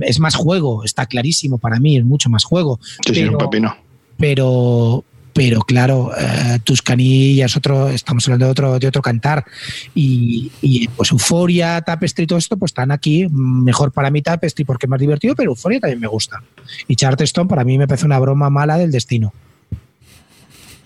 [0.00, 3.38] es más juego, está clarísimo para mí, es mucho más juego Sí, sí, Pero- un
[3.38, 3.76] pepino.
[4.16, 5.04] pero
[5.34, 9.44] pero claro, eh, Tuscany ya es otro, estamos hablando de otro, de otro cantar.
[9.94, 13.28] Y, y, pues Euforia, Tapestry, todo esto, pues están aquí.
[13.30, 16.42] Mejor para mí Tapestry porque es más divertido, pero Euforia también me gusta.
[16.88, 19.32] Y Charterstone para mí me parece una broma mala del destino.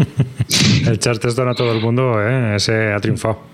[0.86, 2.56] el Charterstone a todo el mundo, ¿eh?
[2.56, 3.52] ese ha triunfado.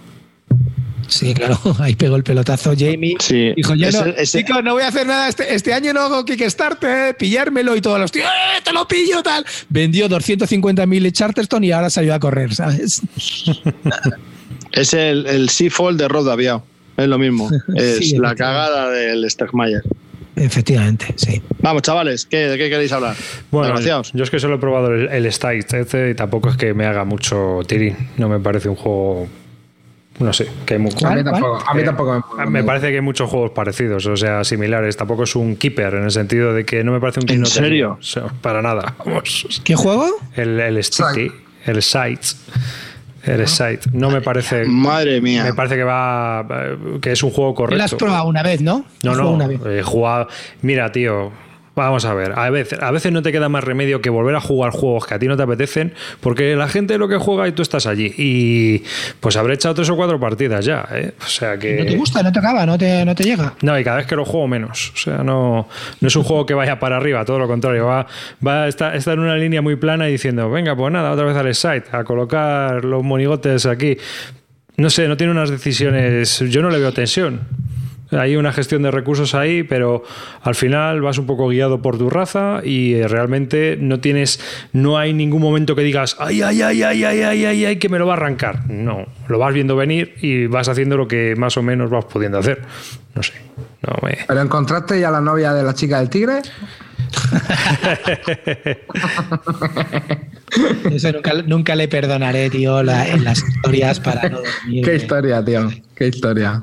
[1.09, 3.17] Sí, claro, ahí pegó el pelotazo Jamie.
[3.19, 3.53] Sí.
[3.57, 4.45] Dijo, yo no, ese...
[4.63, 7.99] no voy a hacer nada, este, este año no hago Kickstarter, eh, pillármelo y todos
[7.99, 9.45] los tíos, ¡eh, te lo pillo, tal.
[9.69, 13.03] Vendió 250.000 Charterstone y ahora salió a correr, ¿sabes?
[14.73, 16.63] es el, el Seafall de Rod Aviao,
[16.97, 19.83] es lo mismo, es sí, la cagada del Stegmayer.
[20.41, 21.43] Efectivamente, sí.
[21.61, 23.17] Vamos, chavales, ¿qué, ¿de qué queréis hablar?
[23.51, 24.13] Bueno, Gracias.
[24.13, 26.87] yo es que solo he probado el, el Stite este y tampoco es que me
[26.87, 27.97] haga mucho tirín.
[28.17, 29.29] No me parece un juego
[30.21, 33.01] no sé, que hay a mí tampoco, a mí tampoco me, me, parece que hay
[33.01, 34.97] muchos juegos parecidos, o sea, similares.
[34.97, 37.99] Tampoco es un keeper en el sentido de que no me parece un ¿En serio?
[38.01, 38.97] O sea, para nada.
[39.05, 39.63] Vamos.
[39.63, 40.09] ¿Qué juego?
[40.35, 40.77] El, el
[41.67, 42.21] el Sight.
[43.25, 43.87] El Sight.
[43.93, 44.65] No me parece.
[44.65, 45.45] Madre mía.
[45.45, 46.47] Me parece que va.
[47.01, 47.79] que es un juego correcto.
[47.79, 48.85] Lo has probado una vez, ¿no?
[49.03, 49.31] No, no.
[49.31, 49.61] Una vez.
[49.67, 50.29] He jugado.
[50.63, 51.33] Mira, tío.
[51.79, 54.41] Vamos a ver, a veces, a veces no te queda más remedio que volver a
[54.41, 57.53] jugar juegos que a ti no te apetecen, porque la gente lo que juega y
[57.53, 58.13] tú estás allí.
[58.19, 58.83] Y
[59.21, 61.13] pues habré echado tres o cuatro partidas ya, ¿eh?
[61.25, 61.77] O sea que.
[61.77, 63.55] No te gusta, no te acaba, no te, no te llega.
[63.63, 64.91] No, y cada vez que lo juego menos.
[64.93, 65.69] O sea, no,
[66.01, 67.87] no es un juego que vaya para arriba, todo lo contrario.
[67.87, 68.09] Va,
[68.45, 71.37] va está, está en una línea muy plana y diciendo, venga, pues nada, otra vez
[71.37, 73.97] al site, a colocar los monigotes aquí.
[74.77, 76.41] No sé, no tiene unas decisiones.
[76.41, 77.47] Yo no le veo tensión.
[78.11, 80.03] Hay una gestión de recursos ahí, pero
[80.43, 84.41] al final vas un poco guiado por tu raza y realmente no tienes,
[84.73, 87.89] no hay ningún momento que digas, ay, ay, ay, ay, ay, ay, ay, ay, que
[87.89, 88.71] me lo va a arrancar.
[88.71, 92.39] No, lo vas viendo venir y vas haciendo lo que más o menos vas pudiendo
[92.39, 92.63] hacer.
[93.15, 93.35] No sé.
[93.83, 94.19] No me...
[94.27, 96.41] ¿Pero encontraste ya la novia de la chica del tigre?
[100.91, 104.85] Eso nunca, nunca, le perdonaré, tío, la, en las historias para no dormir.
[104.85, 105.71] Qué historia, tío.
[105.95, 106.63] Qué historia.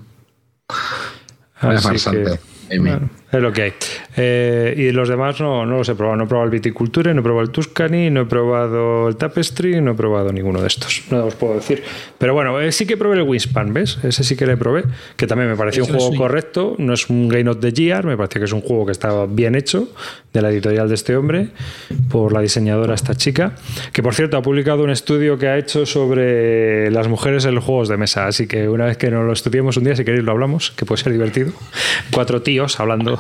[1.60, 3.74] Así que, bueno, es lo que hay.
[4.18, 6.18] Eh, y los demás no, no los he probado.
[6.18, 9.82] No he probado el Viticulture, no he probado el Tuscany, no he probado el Tapestry,
[9.82, 11.04] no he probado ninguno de estos.
[11.12, 11.84] No os puedo decir.
[12.18, 14.00] Pero bueno, eh, sí que probé el Wingspan, ¿ves?
[14.04, 14.84] Ese sí que le probé,
[15.16, 16.76] que también me pareció Eso un juego correcto.
[16.78, 19.26] No es un Game of the Year, me parece que es un juego que estaba
[19.26, 19.90] bien hecho,
[20.34, 21.50] de la editorial de este hombre,
[22.10, 23.56] por la diseñadora esta chica,
[23.94, 27.64] que por cierto ha publicado un estudio que ha hecho sobre las mujeres en los
[27.64, 28.28] juegos de mesa.
[28.28, 30.86] Así que una vez que nos lo estudiemos un día, si queréis lo hablamos, que
[30.86, 31.52] puede ser divertido.
[32.12, 33.20] Cuatro tíos hablando.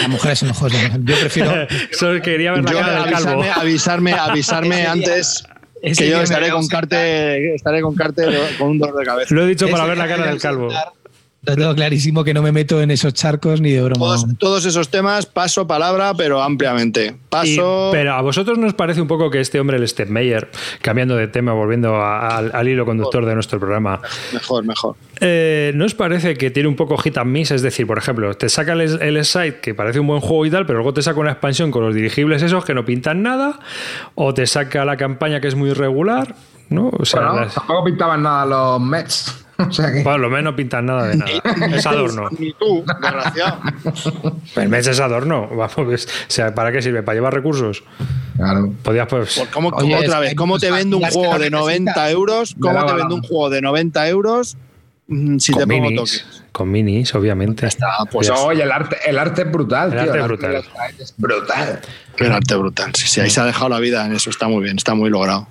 [0.00, 1.12] Las mujeres los juegos de.
[1.12, 1.52] Yo prefiero.
[1.92, 3.42] Solo quería ver la yo cara del calvo.
[3.42, 4.12] Avisarme, avisarme,
[4.82, 5.44] avisarme antes.
[5.82, 8.24] que yo estaré con, carte, estaré con carte
[8.58, 9.34] con un dolor de cabeza.
[9.34, 10.68] Lo he dicho para ver la cara del calvo.
[11.44, 13.98] Lo tengo clarísimo que no me meto en esos charcos ni de broma.
[13.98, 17.16] Todos, todos esos temas paso palabra, pero ampliamente.
[17.28, 17.88] Paso.
[17.88, 20.48] Y, pero a vosotros nos parece un poco que este hombre, el Stepmeyer,
[20.82, 24.00] cambiando de tema, volviendo a, al, al, hilo conductor de nuestro programa.
[24.32, 24.94] Mejor, mejor.
[25.18, 27.50] Eh, ¿No os parece que tiene un poco hit and miss?
[27.50, 30.50] Es decir, por ejemplo, te saca el, el site que parece un buen juego y
[30.50, 33.58] tal, pero luego te saca una expansión con los dirigibles esos que no pintan nada,
[34.14, 36.36] o te saca la campaña que es muy regular,
[36.68, 36.92] ¿no?
[36.96, 37.54] O sea, bueno, las...
[37.54, 39.41] tampoco pintaban nada los Mets.
[39.68, 40.00] O sea que...
[40.00, 41.32] Por lo menos no pintan nada de nada.
[41.76, 42.28] es adorno.
[42.38, 43.60] Ni tú, desgraciado.
[44.56, 45.48] El mes es adorno.
[45.48, 45.96] Vamos, o
[46.28, 47.02] sea, ¿para qué sirve?
[47.02, 47.84] ¿Para llevar recursos?
[48.36, 48.72] Claro.
[48.82, 49.38] Podías, pues.
[49.38, 52.56] Por ¿Cómo, Oye, otra vez, ¿cómo te vendo un juego de 90 euros?
[52.60, 54.56] ¿Cómo te vendo un juego de 90 euros
[55.38, 56.42] si con te pongo minis, toques?
[56.52, 57.66] Con minis, obviamente.
[57.66, 60.12] Está, pues no, oye, el arte, el arte es brutal, el tío.
[60.12, 60.56] Arte el brutal.
[60.56, 61.80] arte es brutal.
[62.16, 62.94] El arte brutal.
[62.94, 64.30] Sí, sí, ahí se ha dejado la vida en eso.
[64.30, 65.48] Está muy bien, está muy logrado.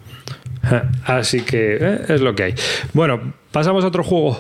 [1.06, 2.56] Así que eh, es lo que hay.
[2.94, 4.40] Bueno, pasamos a otro juego.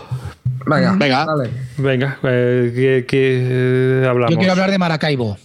[0.65, 1.25] Venga, Venga.
[1.25, 1.49] Dale.
[1.77, 4.31] Venga, eh, ¿qué, qué eh, hablamos?
[4.31, 5.38] Yo quiero hablar de Maracaibo.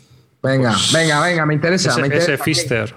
[0.43, 1.91] Venga, venga, venga, me interesa.
[1.91, 2.35] Ese, me interesa.
[2.35, 2.95] ese Fister.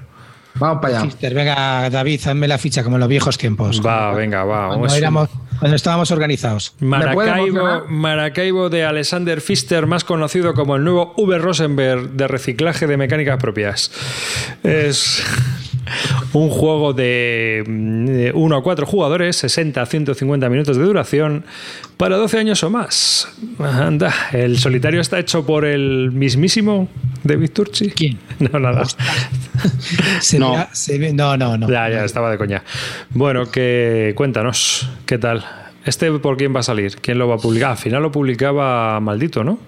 [0.56, 1.06] Vamos para allá.
[1.06, 3.82] Fister, venga, David, hazme la ficha como en los viejos tiempos.
[3.86, 4.68] Va, venga, va.
[4.68, 4.98] Cuando, vamos.
[4.98, 5.30] éramos,
[5.60, 6.76] cuando estábamos organizados.
[6.80, 11.38] Maracaibo, Maracaibo de Alexander Pfister, más conocido como el nuevo V.
[11.38, 13.92] Rosenberg de reciclaje de mecánicas propias.
[14.64, 15.24] Es
[16.34, 21.46] un juego de 1 a 4 jugadores, 60 a 150 minutos de duración,
[21.98, 23.28] para 12 años o más.
[23.60, 26.88] Anda, el solitario está hecho por el mismísimo
[27.24, 27.90] David Turchi.
[27.92, 28.20] ¿Quién?
[28.40, 28.84] No, nada.
[30.22, 30.68] Se No.
[30.72, 31.70] se ve- no, no, no.
[31.70, 32.64] Ya, ya, estaba de coña.
[33.10, 35.46] Bueno, que cuéntanos, ¿qué tal?
[35.86, 36.96] ¿Este por quién va a salir?
[37.02, 37.72] ¿Quién lo va a publicar?
[37.72, 39.60] Al final lo publicaba Maldito, ¿no?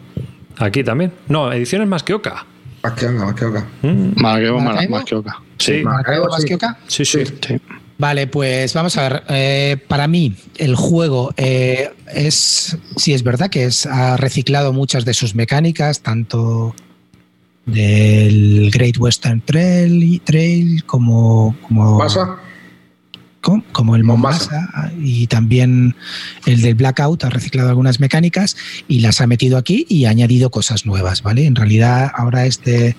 [0.58, 1.12] Aquí también.
[1.28, 2.46] No, ediciones más que Oca.
[2.84, 3.68] Más que oca, más que oca.
[4.16, 4.96] Maracaibo, ¿Maracaibo?
[4.96, 5.42] más que oca.
[5.58, 6.48] Sí, Maracaibo, ¿Más sí.
[6.48, 6.78] que Oca?
[6.88, 7.24] sí, sí.
[7.26, 7.62] Sí.
[8.00, 9.24] Vale, pues vamos a ver.
[9.30, 15.06] Eh, para mí, el juego eh, es, sí es verdad que es, ha reciclado muchas
[15.06, 16.74] de sus mecánicas, tanto
[17.68, 22.38] del Great Western Trail, Trail como, como ¿Pasa?
[23.42, 24.62] Como, el Mombasa.
[24.62, 25.96] Mombasa y también
[26.46, 28.56] el del Blackout ha reciclado algunas mecánicas
[28.88, 31.46] y las ha metido aquí y ha añadido cosas nuevas, ¿vale?
[31.46, 32.96] En realidad ahora este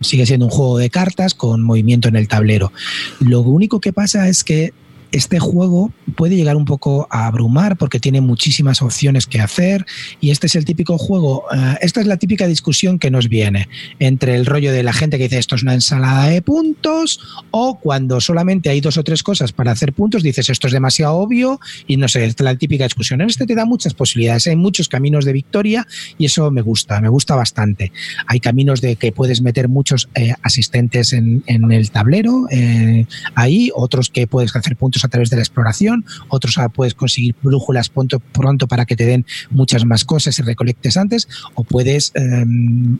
[0.00, 2.72] sigue siendo un juego de cartas con movimiento en el tablero.
[3.18, 4.72] Lo único que pasa es que
[5.12, 9.86] este juego puede llegar un poco a abrumar porque tiene muchísimas opciones que hacer
[10.20, 13.68] y este es el típico juego, eh, esta es la típica discusión que nos viene
[13.98, 17.20] entre el rollo de la gente que dice esto es una ensalada de puntos
[17.50, 21.16] o cuando solamente hay dos o tres cosas para hacer puntos dices esto es demasiado
[21.16, 23.20] obvio y no sé, es la típica discusión.
[23.20, 25.86] En este te da muchas posibilidades, hay muchos caminos de victoria
[26.18, 27.92] y eso me gusta, me gusta bastante.
[28.26, 33.70] Hay caminos de que puedes meter muchos eh, asistentes en, en, el tablero, eh, ahí,
[33.74, 38.66] otros que puedes hacer puntos a través de la exploración, otros puedes conseguir brújulas pronto,
[38.68, 42.44] para que te den muchas más cosas y recolectes antes, o puedes eh,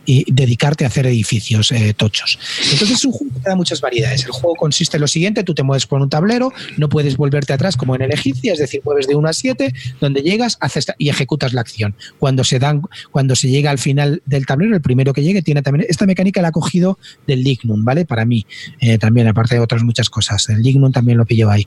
[0.06, 2.38] y dedicarte a hacer edificios eh, tochos.
[2.72, 4.24] Entonces es un juego que da muchas variedades.
[4.24, 7.52] El juego consiste en lo siguiente, tú te mueves por un tablero, no puedes volverte
[7.52, 10.86] atrás como en el egipcio, es decir, mueves de 1 a 7, donde llegas haces
[10.98, 11.94] y ejecutas la acción.
[12.18, 15.62] Cuando se dan, cuando se llega al final del tablero, el primero que llegue tiene
[15.62, 18.04] también esta mecánica la ha cogido del Lignum, ¿vale?
[18.04, 18.46] Para mí,
[18.80, 20.48] eh, también, aparte de otras muchas cosas.
[20.48, 21.66] El Lignum también lo pillo ahí.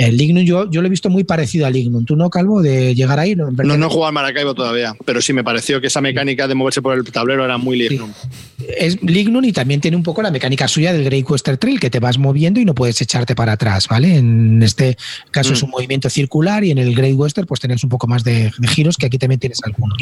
[0.00, 2.06] El Lignum yo, yo lo he visto muy parecido al Lignum.
[2.06, 3.36] ¿Tú no, Calvo, de llegar ahí?
[3.36, 6.48] No, no, no he jugado al Maracaibo todavía, pero sí me pareció que esa mecánica
[6.48, 8.10] de moverse por el tablero era muy Lignum.
[8.10, 8.66] Sí.
[8.78, 11.90] Es Lignum y también tiene un poco la mecánica suya del Great Western Trail, que
[11.90, 14.16] te vas moviendo y no puedes echarte para atrás, ¿vale?
[14.16, 14.96] En este
[15.32, 15.52] caso mm.
[15.52, 18.50] es un movimiento circular y en el Great Western pues tienes un poco más de,
[18.56, 19.98] de giros, que aquí también tienes algunos.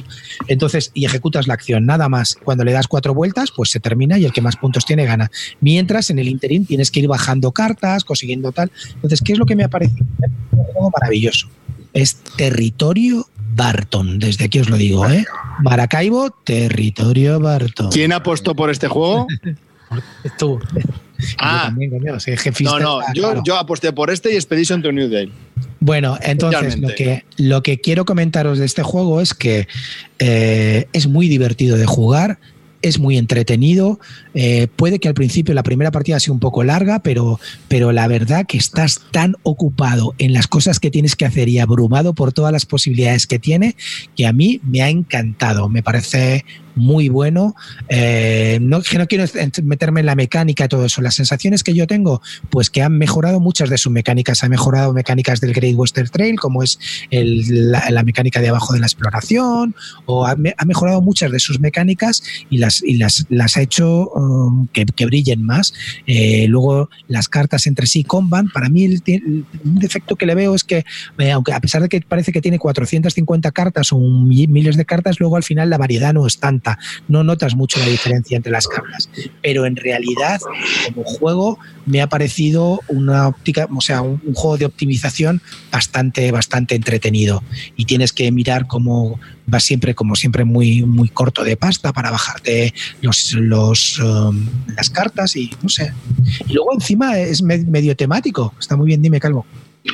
[0.46, 2.36] Entonces, y ejecutas la acción, nada más.
[2.44, 5.28] Cuando le das cuatro vueltas, pues se termina y el que más puntos tiene gana.
[5.60, 8.70] Mientras en el interín tienes que ir bajando cartas, consiguiendo tal.
[8.94, 9.87] Entonces, ¿qué es lo que me ha parecido?
[10.52, 11.48] Un juego maravilloso.
[11.92, 15.26] Es territorio Barton, desde aquí os lo digo, ¿eh?
[15.62, 17.90] Maracaibo, territorio Barton.
[17.90, 19.26] ¿Quién apostó por este juego?
[20.38, 20.60] Tú.
[21.38, 23.42] Ah, también, coño, soy no, no, yo, claro.
[23.44, 25.32] yo, aposté por este y Expedition to New Day.
[25.80, 29.66] Bueno, entonces lo que, lo que quiero comentaros de este juego es que
[30.18, 32.38] eh, es muy divertido de jugar,
[32.82, 33.98] es muy entretenido.
[34.34, 38.06] Eh, puede que al principio la primera partida sea un poco larga, pero, pero la
[38.08, 42.32] verdad que estás tan ocupado en las cosas que tienes que hacer y abrumado por
[42.32, 43.76] todas las posibilidades que tiene,
[44.16, 45.68] que a mí me ha encantado.
[45.68, 46.44] Me parece
[46.78, 47.54] muy bueno.
[47.88, 49.24] Eh, no, quiero
[49.62, 51.02] meterme en la mecánica y todo eso.
[51.02, 54.42] Las sensaciones que yo tengo, pues que han mejorado muchas de sus mecánicas.
[54.44, 56.78] Ha mejorado mecánicas del Great Western Trail, como es
[57.10, 59.74] la, mecánica de abajo de la exploración,
[60.06, 64.68] o ha, mejorado muchas de sus mecánicas y las, y las, las ha hecho um,
[64.68, 65.72] que, brillen más.
[66.06, 68.50] Eh, luego, las cartas entre sí comban.
[68.50, 69.02] Para mí, el,
[69.64, 70.84] un defecto que le veo es que,
[71.18, 75.18] eh, aunque a pesar de que parece que tiene 450 cartas o miles de cartas,
[75.18, 76.67] luego al final la variedad no es tanta
[77.06, 79.08] no notas mucho la diferencia entre las cartas.
[79.42, 80.40] Pero en realidad,
[80.86, 85.40] como juego, me ha parecido una óptica, o sea, un, juego de optimización
[85.70, 87.42] bastante, bastante entretenido.
[87.76, 89.18] Y tienes que mirar cómo
[89.52, 94.46] va siempre, como siempre, muy, muy corto de pasta para bajarte los, los um,
[94.76, 95.92] las cartas y no sé.
[96.46, 98.54] Y luego encima es medio temático.
[98.58, 99.46] Está muy bien, dime, Calvo.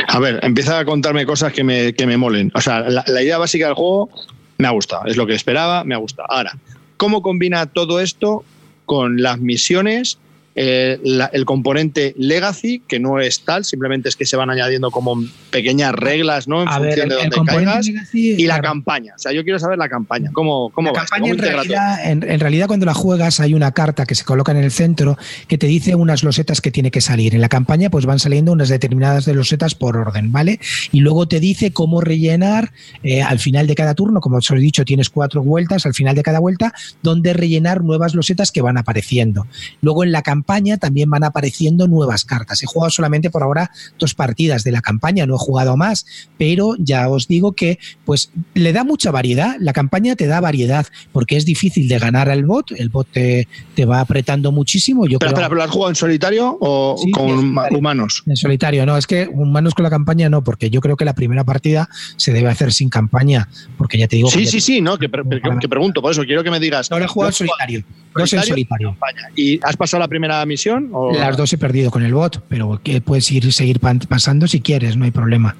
[0.09, 2.51] A ver, empieza a contarme cosas que me, que me molen.
[2.55, 4.11] O sea, la idea básica del juego
[4.59, 6.31] me ha gustado, es lo que esperaba, me ha gustado.
[6.31, 6.59] Ahora,
[6.97, 8.45] ¿cómo combina todo esto
[8.87, 10.19] con las misiones,
[10.55, 14.91] eh, la, el componente legacy, que no es tal, simplemente es que se van añadiendo
[14.91, 16.63] como pequeñas reglas, ¿no?
[16.63, 17.87] En A función ver, el, de dónde caigas.
[17.87, 18.63] legacy, y la claro.
[18.69, 19.15] campaña.
[19.17, 20.31] O sea, yo quiero saber la campaña.
[20.33, 20.99] ¿Cómo, cómo la va?
[21.01, 21.73] campaña ¿Cómo en integra todo?
[21.75, 24.71] realidad, en, en realidad cuando la juegas hay una carta que se coloca en el
[24.71, 25.19] centro
[25.49, 27.35] que te dice unas losetas que tiene que salir.
[27.35, 30.61] En la campaña pues van saliendo unas determinadas de losetas por orden, ¿vale?
[30.93, 32.73] Y luego te dice cómo rellenar
[33.03, 36.15] eh, al final de cada turno, como os he dicho, tienes cuatro vueltas al final
[36.15, 36.73] de cada vuelta,
[37.03, 39.47] donde rellenar nuevas losetas que van apareciendo.
[39.81, 40.44] Luego en la campaña
[40.79, 42.63] también van apareciendo nuevas cartas.
[42.63, 46.07] He jugado solamente por ahora dos partidas de la campaña, no he jugado más,
[46.39, 50.87] pero ya os digo que pues le da mucha variedad, la campaña te da variedad,
[51.13, 55.07] porque es difícil de ganar al bot, el bot te, te va apretando muchísimo.
[55.07, 57.79] Yo Pero, creo, espera, ¿pero ¿lo has jugado en solitario o Sí, con solitario.
[57.79, 58.23] humanos?
[58.27, 61.15] en solitario, no, es que humanos con la campaña no, porque yo creo que la
[61.15, 63.49] primera partida se debe hacer sin campaña,
[63.79, 66.13] porque ya te digo Sí, que sí, sí, no, que, pre- que- que pregunto, por
[66.13, 66.91] eso quiero que me digas.
[66.93, 67.85] Ahora he jugado en ¿lo solitario,
[68.15, 68.97] dos en solitario.
[69.37, 70.91] ¿Y has pasado la primera misión?
[70.93, 71.13] O...
[71.13, 74.97] Las dos he perdido con el bot, pero que puedes ir seguir pasando si quieres,
[74.97, 75.55] no hay problema.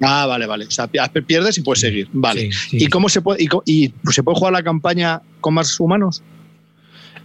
[0.00, 0.66] Ah, vale, vale.
[0.66, 2.08] O sea, pi- pierdes y puedes seguir.
[2.12, 2.52] Vale.
[2.52, 2.84] Sí, sí.
[2.84, 6.22] ¿Y cómo se puede, y, pues, se puede jugar la campaña con más humanos?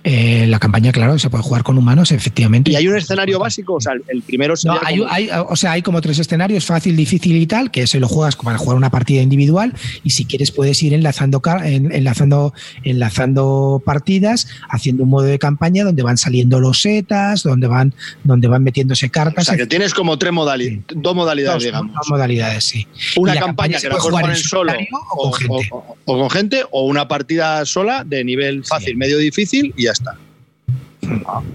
[0.03, 2.71] Eh, la campaña, claro, se puede jugar con humanos, efectivamente.
[2.71, 3.75] ¿Y hay un escenario básico?
[3.75, 7.35] O sea, el primero no, hay, hay, o sea, hay como tres escenarios, fácil, difícil
[7.35, 9.73] y tal, que se lo juegas para jugar una partida individual
[10.03, 12.53] y si quieres puedes ir enlazando, enlazando,
[12.83, 18.47] enlazando partidas, haciendo un modo de campaña donde van saliendo los setas, donde van, donde
[18.47, 19.43] van metiéndose cartas.
[19.43, 21.93] O sea, que tienes como tres modalidades, dos modalidades, digamos.
[21.93, 22.87] Dos modalidades, sí.
[23.17, 24.73] Una campaña, que la puedes jugar en solo
[25.11, 25.69] o, con gente.
[25.71, 30.17] O, con gente, o una partida sola de nivel fácil, medio difícil y ya está.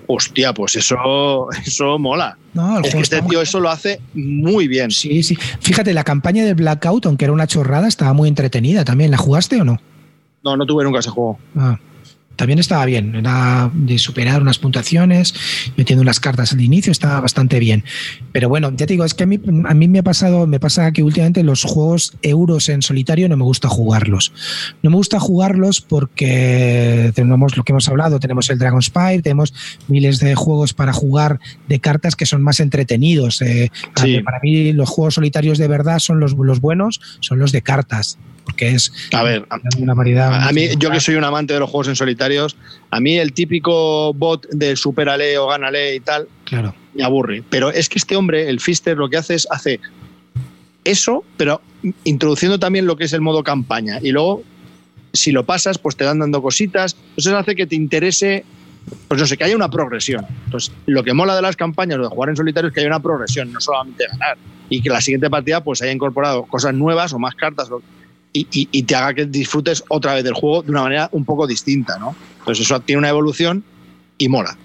[0.06, 2.36] hostia, pues eso, eso mola.
[2.84, 4.90] es que este tío eso lo hace muy bien.
[4.90, 5.36] Sí, sí.
[5.60, 9.10] Fíjate, la campaña del Blackout, aunque era una chorrada, estaba muy entretenida también.
[9.10, 9.80] ¿La jugaste o no?
[10.42, 11.38] No, no tuve nunca ese juego.
[11.56, 11.78] Ah
[12.36, 13.14] también estaba bien.
[13.14, 15.34] Era de superar unas puntuaciones,
[15.76, 17.84] metiendo unas cartas al inicio, estaba bastante bien.
[18.32, 20.60] Pero bueno, ya te digo, es que a mí, a mí me ha pasado, me
[20.60, 24.32] pasa que últimamente los juegos euros en solitario no me gusta jugarlos.
[24.82, 29.54] No me gusta jugarlos porque tenemos lo que hemos hablado, tenemos el Dragon Spire, tenemos
[29.88, 33.40] miles de juegos para jugar de cartas que son más entretenidos.
[33.42, 33.70] Eh,
[34.24, 38.18] para mí los juegos solitarios de verdad son los, los buenos, son los de cartas
[38.46, 39.44] porque es a ver
[39.78, 40.32] una variedad.
[40.32, 42.56] A mí, yo que soy un amante de los juegos en solitarios,
[42.90, 46.72] a mí el típico bot de superale o gánale y tal, claro.
[46.94, 47.42] me aburre.
[47.50, 49.80] Pero es que este hombre, el Fister, lo que hace es hace
[50.84, 51.60] eso, pero
[52.04, 53.98] introduciendo también lo que es el modo campaña.
[54.00, 54.44] Y luego,
[55.12, 56.96] si lo pasas, pues te dan dando cositas.
[57.10, 58.44] Entonces hace que te interese
[59.08, 60.24] pues no sé, que haya una progresión.
[60.44, 62.88] Entonces, lo que mola de las campañas o de jugar en solitario es que haya
[62.88, 64.38] una progresión, no solamente ganar.
[64.68, 67.68] Y que la siguiente partida pues haya incorporado cosas nuevas o más cartas
[68.38, 71.98] y, te haga que disfrutes otra vez del juego de una manera un poco distinta,
[71.98, 72.14] ¿no?
[72.38, 73.64] Entonces eso tiene una evolución
[74.18, 74.56] y mola.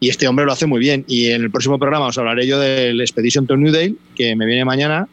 [0.00, 1.04] Y este hombre lo hace muy bien.
[1.08, 4.46] Y en el próximo programa os hablaré yo del Expedition to New Dale, que me
[4.46, 5.08] viene mañana,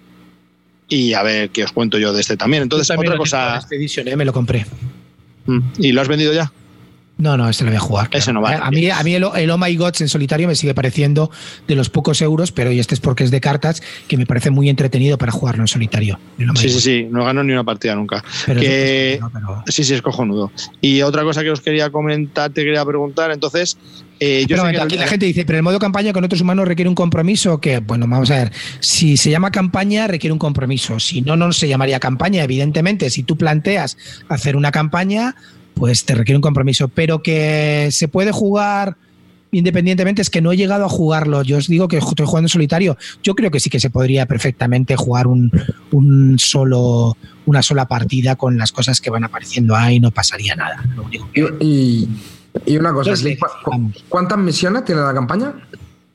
[0.90, 2.64] y a ver qué os cuento yo de este también.
[2.64, 3.56] Entonces, otra cosa.
[3.56, 4.16] Expedition, ¿eh?
[4.16, 4.66] me lo compré.
[5.46, 5.60] Mm.
[5.80, 6.52] ¿Y lo has vendido ya?
[7.18, 8.10] No, no, este lo voy a jugar.
[8.12, 8.56] Ese no va.
[8.56, 11.30] A mí, a mí el, Oh My Gods en solitario me sigue pareciendo
[11.68, 14.50] de los pocos euros, pero y este es porque es de cartas, que me parece
[14.50, 16.20] muy entretenido para jugarlo en solitario.
[16.40, 18.24] Oh sí, sí, sí, no gano ni una partida nunca.
[19.68, 20.52] Sí, sí, es cojonudo.
[20.82, 23.78] Y otra cosa que os quería comentar, te quería preguntar, entonces,
[24.20, 26.68] eh, yo sé que aquí la gente dice, pero el modo campaña con otros humanos
[26.68, 31.00] requiere un compromiso que, bueno, vamos a ver, si se llama campaña requiere un compromiso,
[31.00, 33.98] si no, no se llamaría campaña, evidentemente, si tú planteas
[34.28, 35.36] hacer una campaña,
[35.82, 36.90] pues te requiere un compromiso.
[36.90, 38.98] Pero que se puede jugar
[39.50, 41.42] independientemente, es que no he llegado a jugarlo.
[41.42, 42.98] Yo os digo que estoy jugando en solitario.
[43.24, 47.18] Yo creo que sí que se podría perfectamente jugar un, solo,
[47.48, 50.84] una sola partida con las cosas que van apareciendo ahí, no pasaría nada.
[51.60, 52.08] y,
[52.78, 53.14] una cosa,
[54.08, 55.56] ¿cuántas misiones tiene la campaña?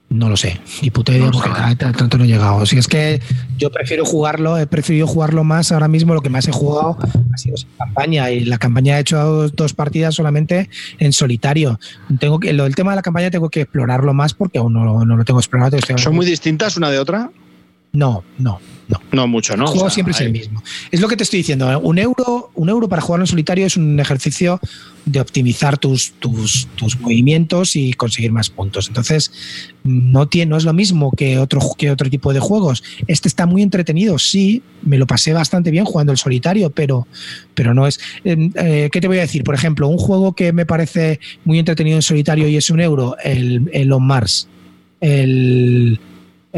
[0.09, 2.65] No lo sé, ni puta idea porque tanto no he llegado.
[2.65, 3.21] Si es que
[3.59, 6.15] yo prefiero jugarlo, he preferido jugarlo más ahora mismo.
[6.15, 6.97] Lo que más he jugado
[7.35, 11.81] ha sido campaña y la campaña he hecho dos, partidas solamente en solitario.
[12.21, 15.05] Tengo que, lo del tema de la campaña tengo que explorarlo más porque aún no,
[15.05, 15.77] lo tengo explorado.
[15.97, 17.31] ¿Son muy distintas una de otra?
[17.97, 19.01] No, no, no.
[19.11, 19.65] No mucho, ¿no?
[19.65, 20.63] El juego siempre es el mismo.
[20.91, 21.73] Es lo que te estoy diciendo.
[21.73, 21.77] ¿eh?
[21.77, 24.61] Un euro, un euro para jugar en solitario es un ejercicio
[25.07, 26.69] de optimizar tus, tus,
[27.01, 28.89] movimientos y conseguir más puntos.
[28.89, 29.33] Entonces,
[29.83, 32.85] no, tiene, no es lo mismo que otro, que otro tipo de juegos.
[33.07, 37.09] Este está muy entretenido, sí, me lo pasé bastante bien jugando el solitario, pero,
[37.55, 37.99] pero no es.
[38.25, 39.43] Eh, ¿Qué te voy a decir?
[39.43, 43.17] Por ejemplo, un juego que me parece muy entretenido en solitario y es un euro,
[43.25, 44.49] el, el On Mars.
[45.01, 45.99] El,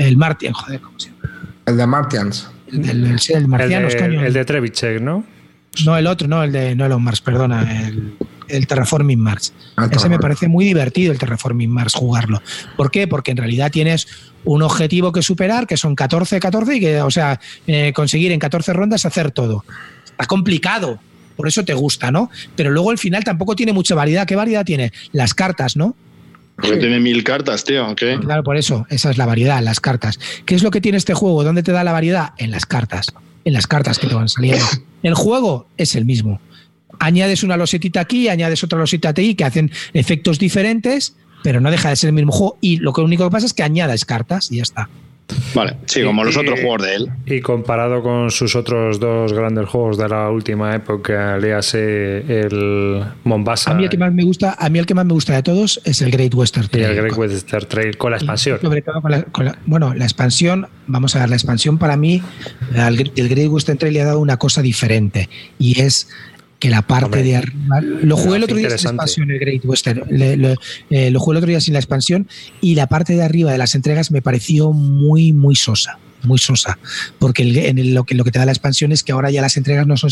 [0.07, 1.19] el Martian, joder, ¿cómo se llama?
[1.67, 2.51] El de Martians.
[2.69, 5.25] El, el, el, el Marcianos, el de, El de Trevichek, ¿no?
[5.85, 8.15] No, el otro, no, el de no el Mars, perdona, el,
[8.49, 9.53] el Terraforming Mars.
[9.77, 12.43] Ah, Ese me parece muy divertido el Terraforming Mars jugarlo.
[12.77, 13.07] ¿Por qué?
[13.07, 14.07] Porque en realidad tienes
[14.45, 18.39] un objetivo que superar, que son 14, 14, y que, o sea, eh, conseguir en
[18.39, 19.65] 14 rondas hacer todo.
[20.05, 20.99] Está complicado,
[21.37, 22.31] por eso te gusta, ¿no?
[22.57, 24.27] Pero luego el final tampoco tiene mucha variedad.
[24.27, 24.93] ¿Qué variedad tiene?
[25.13, 25.95] Las cartas, ¿no?
[26.61, 27.95] Porque tiene mil cartas, tío.
[27.95, 30.19] Claro, por eso, esa es la variedad, las cartas.
[30.45, 31.45] ¿Qué es lo que tiene este juego?
[31.45, 32.31] ¿Dónde te da la variedad?
[32.37, 33.07] En las cartas.
[33.45, 34.65] En las cartas que te van saliendo.
[35.03, 36.41] El juego es el mismo.
[36.99, 41.15] Añades una losetita aquí, añades otra loseta aquí, que hacen efectos diferentes,
[41.45, 42.59] pero no deja de ser el mismo juego.
[42.61, 44.89] Y lo único que pasa es que añades cartas y ya está.
[45.55, 47.11] Vale, sí, como los otros juegos de él.
[47.27, 53.73] Y comparado con sus otros dos grandes juegos de la última época, léase el Mombasa.
[53.73, 55.43] A mí el que más me gusta, a mí el que más me gusta de
[55.43, 56.87] todos es el Great Western Trail.
[56.87, 58.59] Y el Great Western Trail con la expansión.
[58.61, 59.03] Sobre todo
[59.33, 62.23] con la, bueno, la expansión, vamos a ver, la expansión para mí,
[62.75, 65.29] el, el Great Western Trail le ha dado una cosa diferente
[65.59, 66.09] y es
[66.59, 67.81] que la parte de arriba.
[67.81, 70.03] Lo jugué el otro día sin la expansión, el Great Western.
[70.11, 72.29] Eh, lo jugué el otro día sin la expansión
[72.61, 75.99] y la parte de arriba de las entregas me pareció muy, muy sosa.
[76.23, 76.79] Muy sosa.
[77.19, 79.31] Porque el- en el- lo, que, lo que te da la expansión es que ahora
[79.31, 80.11] ya las entregas no son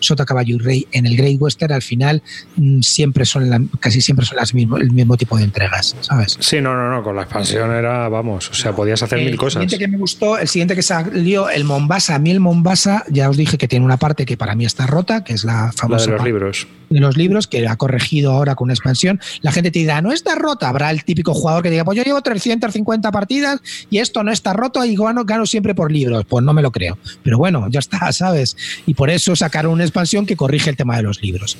[0.00, 0.86] sota, caballo y rey.
[0.92, 2.22] En el Great Western al final
[2.56, 6.36] mm, siempre son la- casi siempre son las mismo, el mismo tipo de entregas, ¿sabes?
[6.40, 9.36] Sí, no, no, no, con la expansión era, vamos, o sea, podías hacer mil el
[9.36, 9.62] cosas.
[9.62, 12.14] siguiente que me gustó, el siguiente que salió, el Mombasa.
[12.14, 14.86] A mí el Mombasa, ya os dije que tiene una parte que para mí está
[14.86, 16.66] rota, que es la La famosa de los parte libros.
[16.90, 19.20] de los libros, que ha corregido ahora con una expansión.
[19.42, 20.68] La gente te dirá, no está rota.
[20.68, 23.60] Habrá el típico jugador que diga, pues yo llevo 350 partidas
[23.90, 26.24] y esto no está roto y gano, gano siempre por libros.
[26.28, 26.98] Pues no me lo creo.
[27.22, 28.56] Pero bueno, ya está, ¿sabes?
[28.86, 31.56] Y por eso sacaron una expansión que corrige el tema de los libros.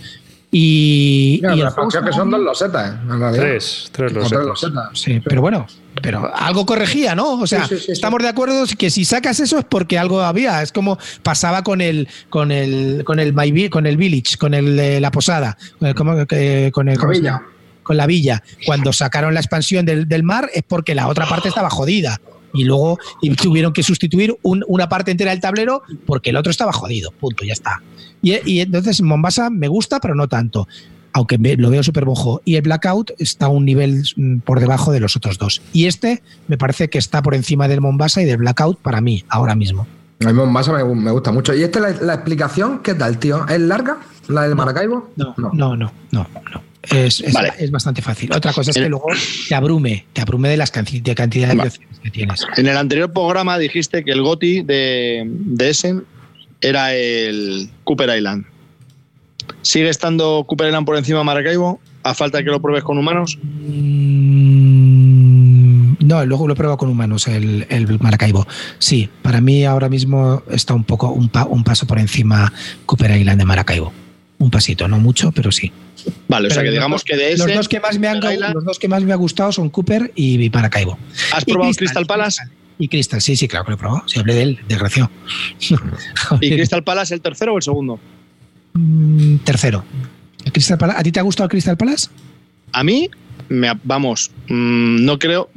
[0.51, 2.97] Y, Mira, y la el expansión que son dos losetas, ¿eh?
[3.03, 3.43] en realidad.
[3.43, 4.89] Tres, tres losetas.
[4.95, 5.67] Sí, pero bueno,
[6.03, 7.33] pero algo corregía, ¿no?
[7.33, 10.23] O sea, Sí, sí, sí, estamos de acuerdo que si sacas eso es porque algo
[10.23, 10.63] había.
[10.63, 14.75] Es como pasaba con el con el con el My con el village, con el
[14.75, 17.31] de la posada, con el, ¿cómo que- con el La ¿cómo se villa.
[17.33, 17.47] llama?
[17.83, 18.43] con la villa.
[18.67, 22.21] Cuando sacaron la expansión del, del mar es porque la otra parte estaba jodida.
[22.55, 26.51] Y luego y tuvieron que sustituir un- una parte entera del tablero porque el otro
[26.51, 27.11] estaba jodido.
[27.13, 27.83] Punto, ya está.
[28.23, 30.67] Y, y entonces Mombasa me gusta, pero no tanto.
[31.13, 32.41] Aunque me- lo veo súper bojo.
[32.45, 35.63] Y el Blackout está a un nivel mm, por debajo de los otros dos.
[35.73, 39.25] Y este me parece que está por encima del Mombasa y del Blackout para mí,
[39.29, 39.87] ahora mismo.
[40.25, 41.55] A mí Mombasa me, me gusta mucho.
[41.55, 42.81] ¿Y esta la, la explicación?
[42.81, 43.47] ¿Qué tal, tío?
[43.49, 43.99] ¿Es larga?
[44.29, 45.11] ¿La del Maracaibo?
[45.17, 45.93] No, no, no, no.
[46.13, 46.27] no.
[46.91, 47.53] Es, es- Vale.
[47.59, 48.31] es bastante fácil.
[48.33, 49.07] Otra cosa es que luego
[49.49, 51.69] te abrume, te abrume de las de cantidad de Vale.
[51.69, 52.47] opciones que tienes.
[52.57, 56.05] En el anterior programa dijiste que el GOTI de, de Essen
[56.61, 58.45] era el Cooper Island.
[59.63, 61.81] ¿Sigue estando Cooper Island por encima de Maracaibo?
[62.03, 63.39] ¿A falta de que lo pruebes con humanos?
[64.69, 68.47] Mm, No, luego lo probado con humanos, el, el Maracaibo.
[68.79, 72.53] Sí, para mí ahora mismo está un poco un, pa- un paso por encima
[72.87, 73.93] Cooper Island de Maracaibo.
[74.39, 75.73] Un pasito, no mucho, pero sí.
[76.29, 77.57] Vale, o sea que los digamos que de Los Essen.
[77.57, 80.51] dos que más me han los dos que más me ha gustado son Cooper y
[80.51, 80.99] Maracaibo.
[81.33, 82.43] ¿Has Y probado Crystal, Palace?
[82.79, 84.03] Y Crystal, sí, sí, claro que lo he probado.
[84.07, 85.11] Si hablé de él, desgraciado.
[86.41, 87.99] ¿Y Crystal Palace el tercero o el segundo?
[88.75, 89.85] Mm, Tercero.
[90.45, 91.01] ¿El Crystal Palace?
[91.01, 92.09] ¿A ti te ha gustado el Crystal Palace?
[92.73, 93.11] A mí,
[93.49, 95.51] me, vamos, mm, no creo,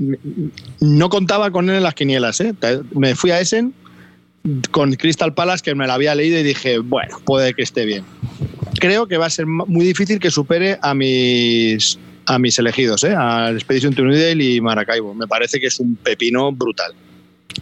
[0.79, 2.41] no contaba con él en las quinielas.
[2.41, 2.53] ¿eh?
[2.95, 3.73] Me fui a Essen
[4.71, 8.03] con Crystal Palace, que me la había leído y dije, bueno, puede que esté bien.
[8.79, 13.13] Creo que va a ser muy difícil que supere a mis a mis elegidos, ¿eh?
[13.17, 15.13] al Expedition Delhi y Maracaibo.
[15.13, 16.93] Me parece que es un pepino brutal.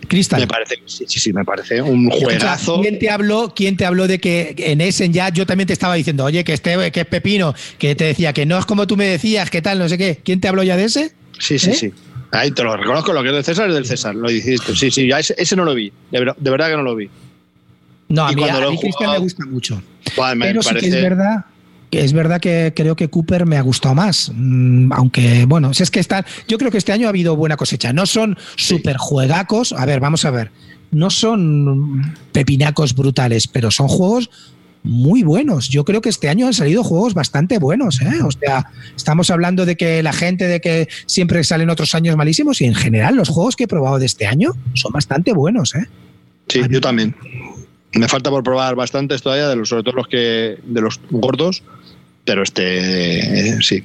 [0.08, 0.40] Crystal.
[0.40, 2.80] Me parece, sí, sí, sí, me parece un juegazo.
[2.82, 3.54] ¿Quién te habló?
[3.56, 6.54] ¿Quién te habló de que en Essen ya yo también te estaba diciendo, oye, que
[6.54, 9.62] este que es pepino, que te decía que no es como tú me decías, que
[9.62, 10.20] tal, no sé qué.
[10.24, 11.12] ¿Quién te habló ya de ese?
[11.40, 11.74] Sí, sí, ¿Eh?
[11.74, 11.94] sí.
[12.32, 14.76] Ahí te lo reconozco, lo que es del César es del César, lo dijiste.
[14.76, 16.96] Sí, sí, ya ese, ese no lo vi, de, ver- de verdad que no lo
[16.96, 17.10] vi.
[18.10, 19.82] No, a mí, a mí jugado- me gusta mucho.
[20.18, 20.98] Buah, me Pero sí que parece...
[20.98, 21.46] es verdad.
[21.92, 24.32] Es verdad que creo que Cooper me ha gustado más.
[24.36, 26.24] Mm, Aunque, bueno, si es que están.
[26.48, 27.94] Yo creo que este año ha habido buena cosecha.
[27.94, 29.74] No son super juegacos.
[29.74, 30.52] A ver, vamos a ver.
[30.92, 34.30] No son pepinacos brutales, pero son juegos
[34.84, 35.68] muy buenos.
[35.70, 38.02] Yo creo que este año han salido juegos bastante buenos.
[38.02, 38.22] ¿eh?
[38.24, 42.62] O sea, estamos hablando de que la gente, de que siempre salen otros años malísimos
[42.62, 45.76] y en general los juegos que he probado de este año son bastante buenos.
[45.76, 45.88] ¿eh?
[46.48, 47.16] Sí, yo también.
[47.94, 51.64] Me falta por probar bastantes todavía, sobre todo los que de los gordos,
[52.26, 53.84] pero este eh, sí.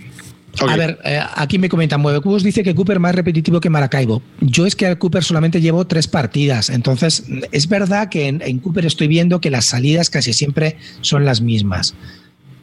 [0.60, 4.22] A ver, eh, aquí me comentan, Muevecubos dice que Cooper más repetitivo que Maracaibo.
[4.40, 8.60] Yo es que al Cooper solamente llevo tres partidas, entonces es verdad que en, en
[8.60, 11.94] Cooper estoy viendo que las salidas casi siempre son las mismas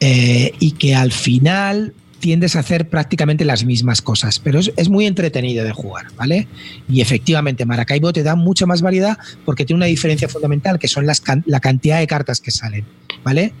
[0.04, 5.06] Eh, y que al final tiendes a hacer prácticamente las mismas cosas, pero es, muy
[5.06, 6.46] entretenido de jugar, ¿vale?
[6.88, 11.04] Y efectivamente Maracaibo te da mucha más variedad porque tiene una diferencia fundamental que son
[11.04, 12.84] las la cantidad de cartas que salen,
[13.24, 13.52] ¿vale?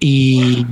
[0.00, 0.64] Y,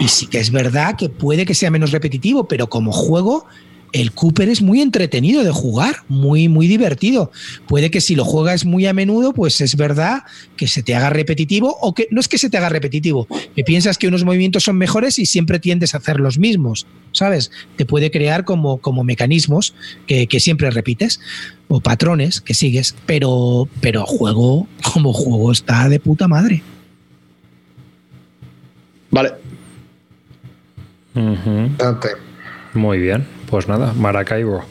[0.00, 3.46] y sí que es verdad que puede que sea menos repetitivo, pero como juego,
[3.92, 7.32] el Cooper es muy entretenido de jugar, muy, muy divertido.
[7.66, 10.22] Puede que si lo juegas muy a menudo, pues es verdad
[10.56, 13.64] que se te haga repetitivo, o que no es que se te haga repetitivo, que
[13.64, 17.50] piensas que unos movimientos son mejores y siempre tiendes a hacer los mismos, ¿sabes?
[17.76, 19.74] Te puede crear como, como mecanismos
[20.06, 21.20] que, que siempre repites,
[21.68, 26.62] o patrones que sigues, pero, pero juego, como juego está de puta madre.
[29.10, 29.32] Vale.
[31.14, 32.29] Bastante.
[32.74, 34.64] Muy bien, pues nada, Maracaibo,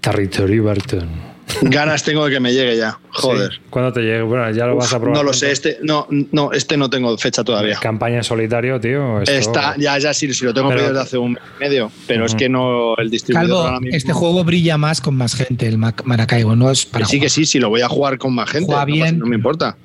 [0.00, 1.34] Territorio Barton.
[1.60, 2.98] Ganas tengo de que me llegue ya.
[3.10, 3.52] Joder.
[3.52, 3.58] Sí.
[3.70, 4.22] ¿Cuándo te llegue?
[4.22, 5.18] Bueno, ya lo Uf, vas a probar.
[5.18, 7.78] no lo sé, este no, no, este no tengo fecha todavía.
[7.80, 9.20] Campaña en solitario, tío.
[9.20, 11.60] esto- Está, ya, ya sí, sí lo tengo Pero- pedido desde hace un mes y
[11.60, 15.16] medio, pero es que no el distribuidor Calvo, ahora mismo- este juego brilla más con
[15.16, 17.30] más gente, el Maracaibo, no es para Que sí, que jugar.
[17.30, 18.66] sí, sí, lo voy a jugar con más gente.
[18.66, 19.18] Juega no, pasa- bien.
[19.18, 19.76] no me importa.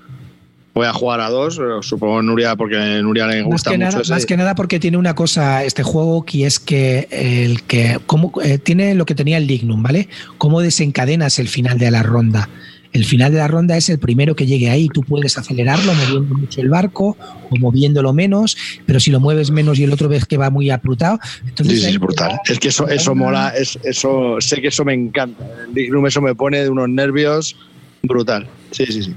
[0.74, 4.02] Voy a jugar a dos, supongo Nuria, porque Nuria le Más gusta que, mucho nada,
[4.02, 4.14] ese.
[4.14, 8.32] más que nada porque tiene una cosa este juego que es que el que como,
[8.44, 10.08] eh, tiene lo que tenía el Lignum, ¿vale?
[10.38, 12.50] Cómo desencadenas el final de la ronda.
[12.92, 14.88] El final de la ronda es el primero que llegue ahí.
[14.92, 17.16] Tú puedes acelerarlo moviendo mucho el barco
[17.50, 20.72] o moviéndolo menos, pero si lo mueves menos y el otro ves que va muy
[20.72, 22.40] aprutado, entonces Sí, sí, es brutal.
[22.46, 25.44] Es que eso, eso mola, es, eso, sé que eso me encanta.
[25.68, 27.56] El Dignum eso me pone de unos nervios
[28.04, 28.48] brutal.
[28.72, 29.14] Sí, sí, sí.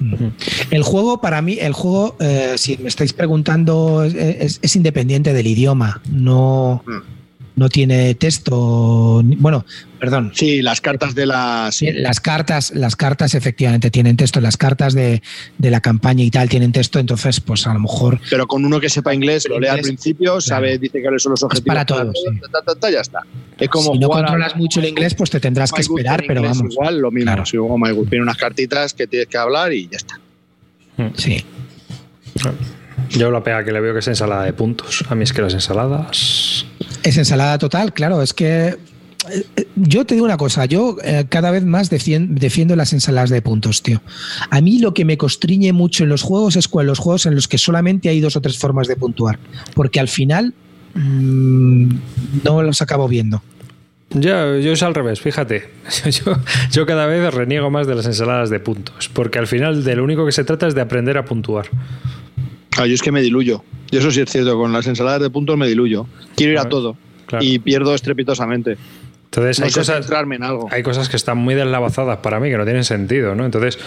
[0.70, 5.32] El juego, para mí, el juego, eh, si me estáis preguntando, es, es- es independiente
[5.32, 6.00] del idioma.
[6.10, 7.21] No, Mm.
[7.54, 9.20] No tiene texto.
[9.24, 9.64] Bueno,
[10.00, 10.32] perdón.
[10.34, 11.68] Sí, las cartas de la.
[11.70, 11.92] sí.
[11.92, 15.22] Las cartas, las cartas efectivamente tienen texto, las cartas de,
[15.58, 18.80] de la campaña y tal tienen texto, entonces pues a lo mejor Pero con uno
[18.80, 21.66] que sepa inglés, lo lee al principio, sabe, dice cuáles son los objetivos.
[21.66, 22.40] para todos, sí.
[22.50, 23.20] ta, ta, ta, ya está.
[23.58, 26.40] Es como si no a- controlas mucho el inglés, pues te tendrás que esperar, pero
[26.40, 26.72] inglés vamos.
[26.74, 27.26] Igual, lo mismo.
[27.32, 27.46] Claro.
[27.46, 30.18] Si My Good, tiene unas cartitas que tienes que hablar y ya está.
[31.16, 31.44] Sí.
[33.10, 35.04] Yo la pega que le veo que es ensalada de puntos.
[35.08, 36.64] A mí es que las ensaladas.
[37.02, 38.76] Es ensalada total, claro, es que eh,
[39.56, 43.30] eh, yo te digo una cosa, yo eh, cada vez más defien- defiendo las ensaladas
[43.30, 44.00] de puntos, tío.
[44.50, 47.34] A mí lo que me constriñe mucho en los juegos es con los juegos en
[47.34, 49.38] los que solamente hay dos o tres formas de puntuar,
[49.74, 50.54] porque al final
[50.94, 51.88] mm,
[52.44, 53.42] no los acabo viendo.
[54.14, 55.70] Yo, yo es al revés, fíjate.
[56.04, 56.36] Yo,
[56.70, 60.04] yo cada vez reniego más de las ensaladas de puntos, porque al final de lo
[60.04, 61.66] único que se trata es de aprender a puntuar.
[62.86, 63.62] Yo es que me diluyo.
[63.90, 66.06] Y eso sí es cierto, con las ensaladas de puntos me diluyo.
[66.36, 66.96] Quiero ir a todo.
[67.26, 67.44] claro.
[67.44, 68.76] Y pierdo estrepitosamente.
[69.24, 70.68] Entonces No hay cosas, centrarme en algo.
[70.70, 73.46] hay cosas que están muy deslavazadas para mí, que no tienen sentido, ¿no?
[73.46, 73.78] Entonces,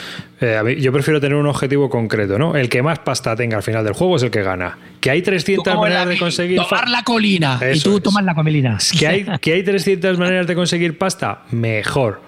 [0.41, 2.55] eh, a mí- yo prefiero tener un objetivo concreto, ¿no?
[2.55, 4.75] El que más pasta tenga al final del juego es el que gana.
[4.99, 6.57] Que hay 300 maneras de conseguir...
[6.59, 8.03] Tomar la colina y tú es.
[8.03, 8.79] tomas la colina.
[8.97, 12.21] Que hay, que hay 300 maneras de conseguir pasta, mejor.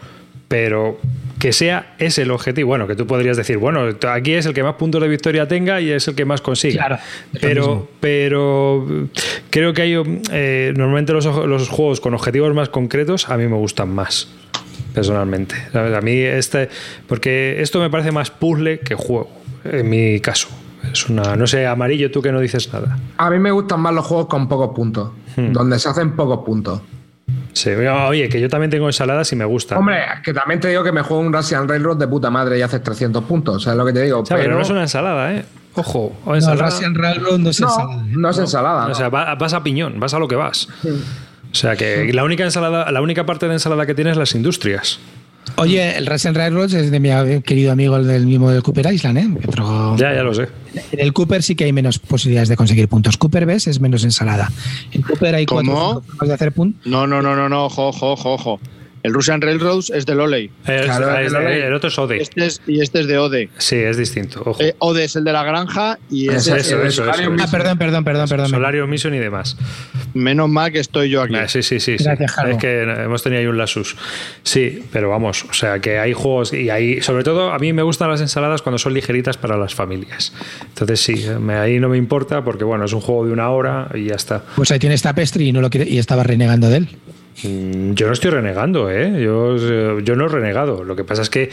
[0.48, 1.00] Pero
[1.40, 2.68] que sea ese el objetivo.
[2.70, 5.80] Bueno, que tú podrías decir, bueno, aquí es el que más puntos de victoria tenga
[5.82, 6.86] y es el que más consiga.
[6.86, 7.02] Claro,
[7.34, 8.86] es pero, pero
[9.50, 9.96] creo que hay
[10.32, 14.30] eh, normalmente los, los juegos con objetivos más concretos a mí me gustan más.
[14.94, 15.56] Personalmente.
[15.72, 15.94] ¿sabes?
[15.96, 16.70] A mí este.
[17.08, 19.30] Porque esto me parece más puzzle que juego.
[19.64, 20.48] En mi caso.
[20.92, 21.36] Es una.
[21.36, 22.98] No sé, amarillo, tú que no dices nada.
[23.18, 25.54] A mí me gustan más los juegos con pocos puntos, Hmm.
[25.54, 26.82] donde se hacen pocos puntos.
[27.58, 29.80] Sí, oye, que yo también tengo ensaladas y me gustan.
[29.80, 32.62] Hombre, que también te digo que me juego un Russian Railroad de puta madre y
[32.62, 34.20] haces 300 puntos, ¿sabes lo que te digo?
[34.20, 35.44] O sea, pero, no es una ensalada, ¿eh?
[35.74, 36.70] Ojo, o No, el ensalada.
[36.70, 38.08] Russian Railroad no es No, ensalada, ¿eh?
[38.10, 38.86] no es ensalada.
[38.88, 40.68] O sea, va- vas a piñón, vas a lo que vas.
[41.52, 44.36] O sea que la única ensalada, la única parte de ensalada que tienes es las
[44.36, 45.00] industrias.
[45.56, 47.10] Oye, el Russian Railroad es de mi
[47.42, 49.28] querido amigo el del mismo del Cooper Island, ¿eh?
[49.48, 50.48] Otro- Ya, ya lo sé.
[50.92, 53.18] En el Cooper sí que hay menos posibilidades de conseguir puntos.
[53.18, 54.52] Cooper ves es menos ensalada.
[54.92, 55.86] En Cooper hay cuatro ¿Cómo?
[55.88, 56.86] o cinco formas de hacer puntos.
[56.86, 58.60] No, no, no, no, no, ojo, ojo, ojo, ojo.
[59.04, 60.50] El Russian Railroads es de Loley.
[60.68, 62.22] Es- Claro, es- el otro es Ode.
[62.22, 63.50] Este es, y este es de Ode.
[63.58, 64.42] Sí, es distinto.
[64.46, 64.62] Ojo.
[64.62, 67.06] Eh, Ode es el de la granja y Eso, ese eso, es el- eso.
[67.40, 68.50] Ah, perdón, perdón, perdón, perdón.
[68.50, 69.56] Solario Mission y demás.
[70.14, 71.36] menos mal que estoy yo aquí.
[71.36, 71.98] Ah, sí, sí, sí.
[71.98, 72.04] sí.
[72.04, 72.50] Gracias, Jaro.
[72.52, 73.96] Es que hemos tenido ahí un lasus.
[74.44, 77.84] Sí, pero vamos, o sea que hay juegos y ahí, sobre todo, a mí me
[77.84, 80.34] gustan las ensaladas cuando son ligeritas para las familias.
[80.70, 83.90] Entonces sí, me- ahí no me importa porque bueno, es un juego de una hora
[83.94, 84.44] y ya está.
[84.56, 86.90] Pues ahí tienes Tapestry y no lo quiere, y estaba renegando de él.
[87.44, 89.22] Mm, Yo no estoy renegando, ¿eh?
[89.24, 90.84] Yo, eh, yo no he renegado.
[90.84, 91.50] Lo que pasa es que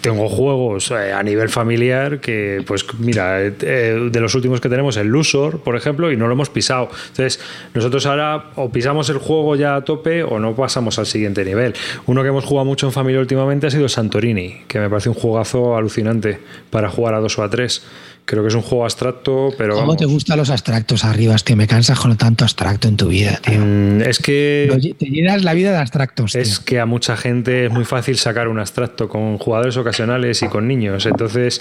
[0.00, 4.98] tengo juegos eh, a nivel familiar que, pues mira, eh, de los últimos que tenemos,
[4.98, 6.90] el Lusor, por ejemplo, y no lo hemos pisado.
[7.08, 7.40] Entonces,
[7.72, 11.74] nosotros ahora o pisamos el juego ya a tope o no pasamos al siguiente nivel.
[12.06, 15.14] Uno que hemos jugado mucho en familia últimamente ha sido Santorini, que me parece un
[15.14, 16.38] juegazo alucinante
[16.70, 17.82] para jugar a dos o a tres.
[18.26, 19.74] Creo que es un juego abstracto, pero...
[19.74, 21.34] ¿Cómo vamos, te gustan los abstractos arriba?
[21.34, 23.58] Es que me cansas con tanto abstracto en tu vida, tío.
[23.60, 24.94] mm, es que...
[24.98, 26.32] Te llenas la vida de abstractos.
[26.32, 26.40] tío.
[26.40, 30.48] Es que a mucha gente es muy fácil sacar un abstracto con jugadores ocasionales y
[30.48, 31.04] con niños.
[31.04, 31.60] Entonces,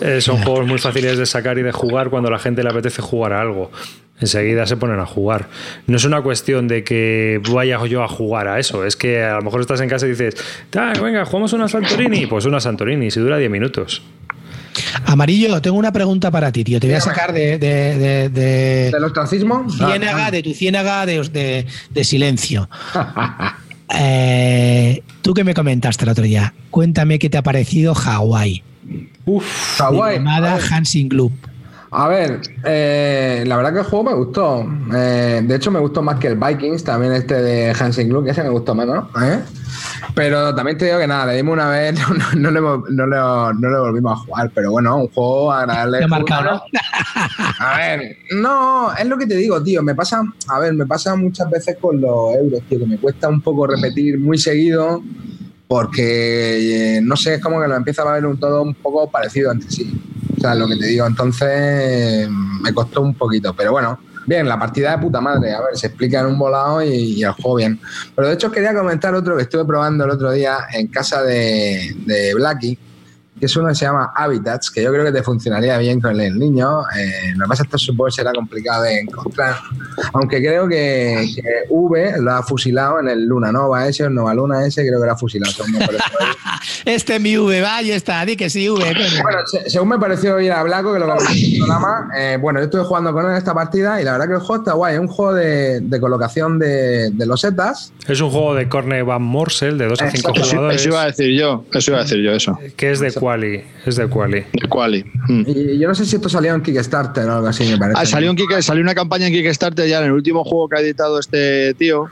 [0.00, 3.02] eh, son juegos muy fáciles de sacar y de jugar cuando la gente le apetece
[3.02, 3.70] jugar a algo.
[4.20, 5.48] Enseguida se ponen a jugar.
[5.86, 8.84] No es una cuestión de que vaya yo a jugar a eso.
[8.84, 10.34] Es que a lo mejor estás en casa y dices,
[10.70, 12.26] "Ta, venga, jugamos una Santorini.
[12.26, 14.02] Pues una Santorini, si dura 10 minutos.
[15.06, 16.80] Amarillo, tengo una pregunta para ti, tío.
[16.80, 19.66] Te voy a sacar de, de, de- de- ¿Del ostracismo?
[19.70, 22.68] ciénaga, de tu ciénaga de, de- silencio.
[23.90, 28.62] Eh, Tú que me comentaste el otro día, cuéntame qué te ha parecido Hawái.
[29.26, 30.16] Está guay.
[30.16, 31.32] Llamada Hansing Club.
[31.90, 34.66] A ver, eh, la verdad que el juego me gustó.
[34.94, 38.32] Eh, de hecho, me gustó más que el Vikings, también este de Hansen Club, que
[38.32, 39.06] ese me gustó menos.
[39.22, 39.40] ¿eh?
[40.14, 43.06] Pero también te digo que nada, le dimos una vez, no, no, no le, no
[43.06, 44.50] le- no le volvimos a jugar.
[44.54, 46.06] Pero bueno, un juego agradable.
[46.08, 46.62] Marcado, ¿no?
[47.60, 49.82] A ver, no, es lo que te digo, tío.
[49.82, 53.28] Me pasa, a ver, me pasa muchas veces con los euros, tío, que me cuesta
[53.28, 55.02] un poco repetir muy seguido
[55.66, 59.10] porque, eh, no sé, es como que lo empieza a ver un todo un poco
[59.10, 60.00] parecido entre sí.
[60.44, 63.98] O lo que te digo, entonces me costó un poquito, pero bueno.
[64.26, 67.22] Bien, la partida de puta madre, a ver, se explica en un volado y, y
[67.22, 67.80] el juego bien.
[68.14, 71.96] Pero de hecho quería comentar otro que estuve probando el otro día en casa de,
[72.04, 72.78] de Blacky,
[73.38, 76.20] que es uno que se llama Habitats, que yo creo que te funcionaría bien con
[76.20, 76.82] el niño.
[76.96, 79.56] Eh, lo que pasa es que esto supongo será complicado de encontrar.
[80.14, 84.34] Aunque creo que, que V lo ha fusilado en el Luna Nova ese o Nova
[84.34, 85.52] Luna ese, creo que lo ha fusilado.
[85.52, 85.86] según me.
[86.84, 88.78] Este es mi V, va, ahí está, di que sí, V.
[89.22, 92.64] Bueno, se- según me pareció ir a Blanco, que lo el programa, eh, bueno, yo
[92.66, 94.94] estuve jugando con él en esta partida y la verdad que el juego está guay.
[94.94, 97.92] Es un juego de, de colocación de, de losetas.
[98.06, 100.80] Es un juego de Corne Van Morsel de 2 a 5 Eso- Eso, jugadores.
[100.80, 102.58] eso iba a decir yo, eso iba a decir yo, eso.
[102.76, 103.62] Que es de Quali.
[103.84, 104.40] Es de Quali.
[104.52, 105.04] De Quali.
[105.28, 105.42] Mm.
[105.46, 108.00] Y yo no sé si esto salió en Kickstarter o algo así, me parece.
[108.00, 110.76] Ah, salió, un Kick- salió una campaña en Kickstarter ya en el último juego que
[110.78, 112.06] ha editado este tío.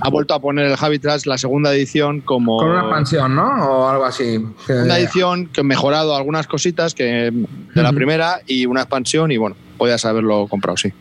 [0.00, 3.46] Ha vuelto a poner el Habitats, la segunda edición, como Con una expansión, ¿no?
[3.66, 4.44] O algo así.
[4.68, 7.32] Una edición que ha mejorado algunas cositas que
[7.74, 10.92] de la primera y una expansión y bueno, podías haberlo comprado, sí.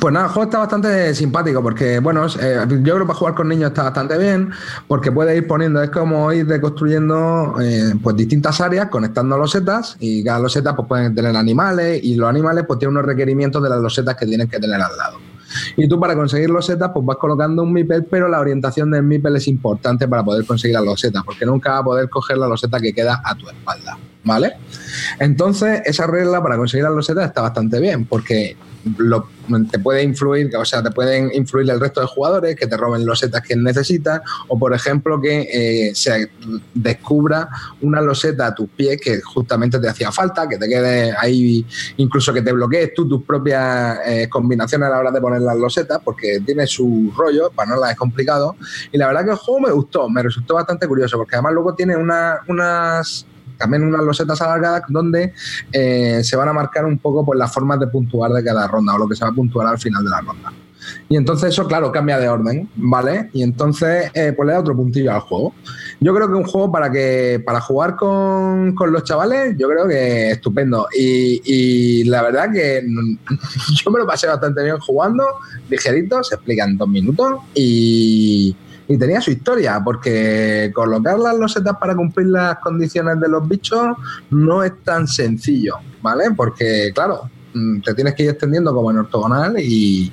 [0.00, 3.34] Pues nada, el juego está bastante simpático porque, bueno, eh, yo creo que para jugar
[3.34, 4.50] con niños está bastante bien
[4.86, 10.24] porque puedes ir poniendo, es como ir reconstruyendo eh, pues distintas áreas conectando losetas y
[10.24, 13.80] cada loseta pues pueden tener animales y los animales pues tienen unos requerimientos de las
[13.80, 15.18] losetas que tienen que tener al lado.
[15.76, 19.36] Y tú para conseguir losetas pues vas colocando un MIPEL, pero la orientación del MIPEL
[19.36, 22.80] es importante para poder conseguir las losetas porque nunca vas a poder coger la loseta
[22.80, 24.56] que queda a tu espalda, ¿vale?
[25.20, 28.56] Entonces, esa regla para conseguir las losetas está bastante bien, porque
[28.98, 29.28] lo-
[29.70, 33.04] te puede influir, o sea, te pueden influir el resto de jugadores que te roben
[33.04, 35.48] losetas que necesitas, o por ejemplo, que
[35.90, 36.30] eh, se
[36.72, 37.48] descubra
[37.82, 41.66] una loseta a tus pies que justamente te hacía falta, que te quede ahí,
[41.98, 45.56] incluso que te bloquees tú tus propias eh, combinaciones a la hora de poner las
[45.56, 48.56] losetas, porque tiene su rollo, para no las es complicado.
[48.92, 51.74] Y la verdad que el juego me gustó, me resultó bastante curioso, porque además luego
[51.74, 53.26] tiene una- unas
[53.58, 55.32] también unas losetas alargadas donde
[55.72, 58.94] eh, se van a marcar un poco pues, las formas de puntuar de cada ronda
[58.94, 60.52] o lo que se va a puntuar al final de la ronda.
[61.08, 63.30] Y entonces eso, claro, cambia de orden, ¿vale?
[63.32, 65.54] Y entonces eh, pues le da otro puntillo al juego.
[66.00, 69.86] Yo creo que un juego para que para jugar con, con los chavales, yo creo
[69.88, 70.86] que estupendo.
[70.96, 72.82] Y, y la verdad que
[73.84, 75.24] yo me lo pasé bastante bien jugando,
[75.68, 78.56] ligerito, se explica en dos minutos y,
[78.86, 83.96] y tenía su historia, porque colocar las losetas para cumplir las condiciones de los bichos
[84.30, 86.24] no es tan sencillo, ¿vale?
[86.36, 90.12] Porque, claro, mm, te tienes que ir extendiendo como en ortogonal y,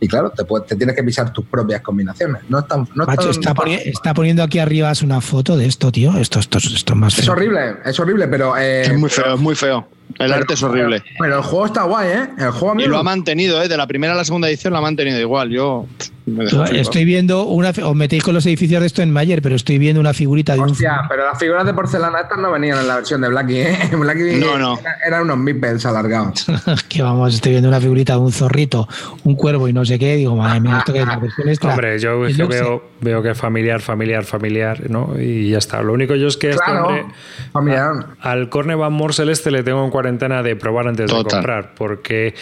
[0.00, 2.42] y claro, te, puedes- te tienes que pisar tus propias combinaciones.
[2.48, 5.56] No es tan, no es Macho, tan está, poni- está poniendo aquí arriba una foto
[5.56, 6.16] de esto, tío.
[6.16, 7.34] Esto, esto, esto es más Es feo.
[7.34, 8.56] horrible, es horrible, pero...
[8.56, 9.86] eh, Es muy feo, es muy feo.
[10.10, 11.02] El pero- arte es horrible.
[11.20, 12.28] Pero, el juego está guay, ¿eh?
[12.38, 13.68] El juego a mí Y lo ha mantenido, ¿eh?
[13.68, 15.50] De la primera a la segunda edición lo ha mantenido igual.
[15.50, 15.86] Yo
[16.26, 16.44] me.
[16.80, 17.70] Estoy viendo una.
[17.70, 20.60] Os metéis con los edificios de esto en Mayer, pero estoy viendo una figurita de
[20.60, 20.70] un.
[20.70, 23.78] Hostia, pero las figuras de porcelana estas no venían en la versión de Blacky, ¿eh?
[23.96, 24.78] Blacky No, no.
[24.80, 26.44] era- eran unos meeples alargados.
[26.88, 28.88] que vamos, estoy viendo una figurita de un zorrito,
[29.24, 30.16] un cuervo y no sé qué.
[30.16, 31.70] Digo, madre mía, esto que es la versión extra.
[31.70, 35.14] Hombre, yo es que veo, veo que es familiar, familiar, familiar, ¿no?
[35.18, 35.82] Y ya está.
[35.82, 37.06] Lo único yo es que este Claro, hombre,
[37.52, 38.06] familiar.
[38.20, 42.34] al Corne Van Morsel este le tengo en cuarentena de probar antes de comprar, porque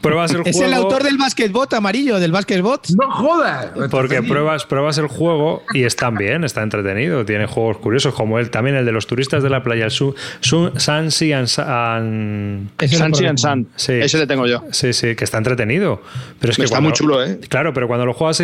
[0.00, 0.68] pruebas el Es juego.
[0.68, 2.88] el autor del basketbot amarillo, del basketbot.
[3.00, 3.68] ¡No jodas!
[3.90, 7.24] Porque pruebas, pruebas el juego y están bien, está entretenido.
[7.24, 10.14] Tiene juegos curiosos como él, también el de los turistas de la playa, el Su,
[10.40, 13.36] Su- Sansi and, and- Sansi and conozco.
[13.38, 13.66] San.
[13.76, 13.92] Sí.
[13.94, 14.62] Ese le tengo yo.
[14.70, 16.02] Sí, sí, que está entretenido.
[16.40, 17.38] Pero es que Está cuando- muy chulo, ¿eh?
[17.48, 18.40] Claro, pero cuando lo juegas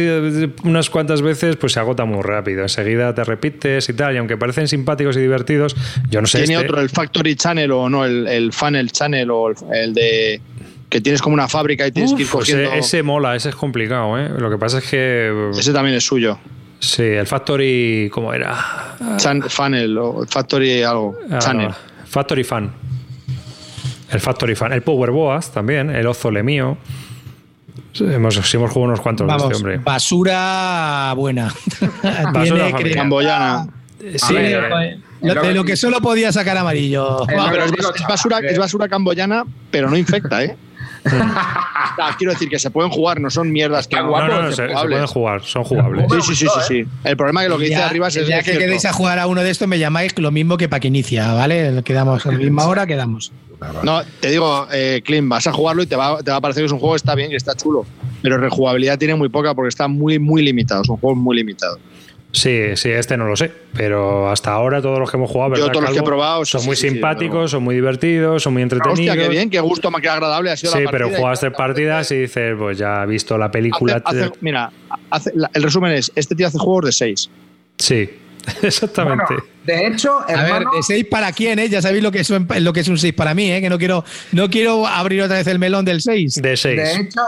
[0.65, 2.63] unas cuantas veces, pues se agota muy rápido.
[2.63, 4.15] Enseguida te repites y tal.
[4.15, 5.75] Y aunque parecen simpáticos y divertidos,
[6.11, 6.39] yo no sé.
[6.39, 9.95] Tiene este- otro, el Factory Channel o no, el, el Funnel Channel o el, el
[9.95, 10.41] de
[10.89, 12.65] que tienes como una fábrica y tienes que ir Uf, cogiendo.
[12.65, 14.29] ese, ese mola, ese es complicado, ¿eh?
[14.39, 15.51] Lo que pasa es que.
[15.59, 16.39] Ese también es suyo.
[16.81, 18.09] Sí, el Factory.
[18.13, 18.97] ¿Cómo era?
[19.17, 21.17] Chan- funnel o Factory algo.
[21.31, 21.69] Ah, Channel.
[21.69, 21.75] no,
[22.07, 22.73] Factory Fan.
[24.11, 24.73] El Factory Fan.
[24.73, 25.91] El Power Boas también.
[25.91, 26.79] El Ozole mío.
[27.93, 29.79] Sí, hemos, sí hemos jugado unos cuantos de Vamos, este hombre.
[29.79, 31.53] basura buena.
[32.33, 33.67] creo- Camboyana.
[34.17, 37.27] Sí, eh, lo- de lo que solo podía sacar amarillo.
[37.29, 40.57] No, no, pero es, no, no, es basura, es basura camboyana, pero no infecta, ¿eh?
[42.19, 44.69] Quiero decir que se pueden jugar, no son mierdas que no, guapo, no, no, se,
[44.69, 46.07] se pueden jugar, son jugables.
[46.11, 46.87] Sí, sí, sí, sí, sí.
[47.05, 48.61] El problema es que lo que dice arriba es, es el día que cierto.
[48.61, 51.33] quedéis a jugar a uno de estos me llamáis lo mismo que para que inicia,
[51.33, 51.83] ¿vale?
[51.85, 53.33] Quedamos a la misma hora, quedamos.
[53.83, 56.63] No, te digo, eh, Clint, vas a jugarlo y te va, te va a parecer
[56.63, 57.85] que es un juego que está bien, que está chulo.
[58.23, 60.85] Pero rejugabilidad tiene muy poca porque está muy, muy limitado.
[60.85, 61.79] Son juegos muy limitados.
[62.31, 65.63] Sí, sí, este no lo sé, pero hasta ahora todos los que hemos jugado, Yo
[65.63, 68.53] ¿verdad, todos los que he probado, son sí, muy sí, simpáticos, son muy divertidos, son
[68.53, 68.99] muy entretenidos.
[68.99, 72.11] Hostia, qué bien, qué gusto, qué agradable ha sido Sí, la pero juegas tres partidas
[72.13, 74.03] y dices, pues ya he visto la película.
[74.05, 74.71] Hace- hace- mira,
[75.11, 77.31] hace- la- el resumen es: este tío hace juegos de 6.
[77.79, 78.11] Sí,
[78.63, 79.25] exactamente.
[79.29, 81.69] Bueno, de hecho, A ver, hermano, de 6 para quién, ¿eh?
[81.69, 83.61] Ya sabéis lo que es un, lo que es un 6 para mí, ¿eh?
[83.61, 86.41] Que no quiero, no quiero abrir otra vez el melón del 6.
[86.41, 86.77] de seis.
[86.77, 87.21] de hecho,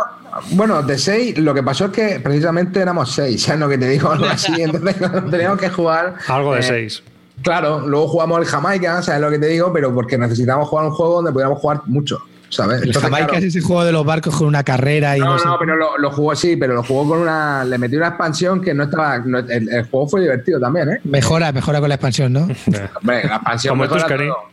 [0.53, 3.89] bueno, de 6, lo que pasó es que precisamente éramos 6, ¿sabes lo que te
[3.89, 4.11] digo?
[4.11, 4.97] Algo así, entonces
[5.31, 6.15] teníamos que jugar.
[6.29, 7.03] Algo de eh, seis.
[7.43, 9.71] Claro, luego jugamos el Jamaica, ¿sabes lo que te digo?
[9.71, 12.83] Pero porque necesitamos jugar un juego donde pudiéramos jugar mucho, ¿sabes?
[12.83, 15.39] Entonces, Jamaica claro, es ese juego de los barcos con una carrera y no, no,
[15.39, 15.47] sé.
[15.47, 17.65] no, pero lo, lo jugó sí, pero lo jugó con una.
[17.65, 19.19] Le metió una expansión que no estaba.
[19.19, 21.01] no- el, el juego fue divertido también, ¿eh?
[21.05, 22.41] Mejora, mejora con la expansión, ¿no?
[23.01, 24.51] Hombre, la expansión Como mejora todo.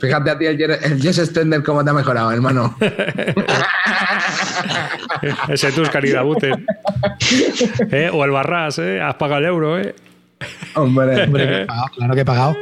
[0.00, 2.74] Fíjate a ti el, Jess Stender cómo te ha mejorado, hermano.
[5.48, 6.66] Ese Tuscany de Buten.
[7.90, 8.10] ¿Eh?
[8.12, 9.00] O el Barras, ¿eh?
[9.00, 9.94] Has pagado el euro, ¿eh?
[10.74, 11.24] Hombre.
[11.24, 12.56] Hombre, que he pagado, claro que he pagado.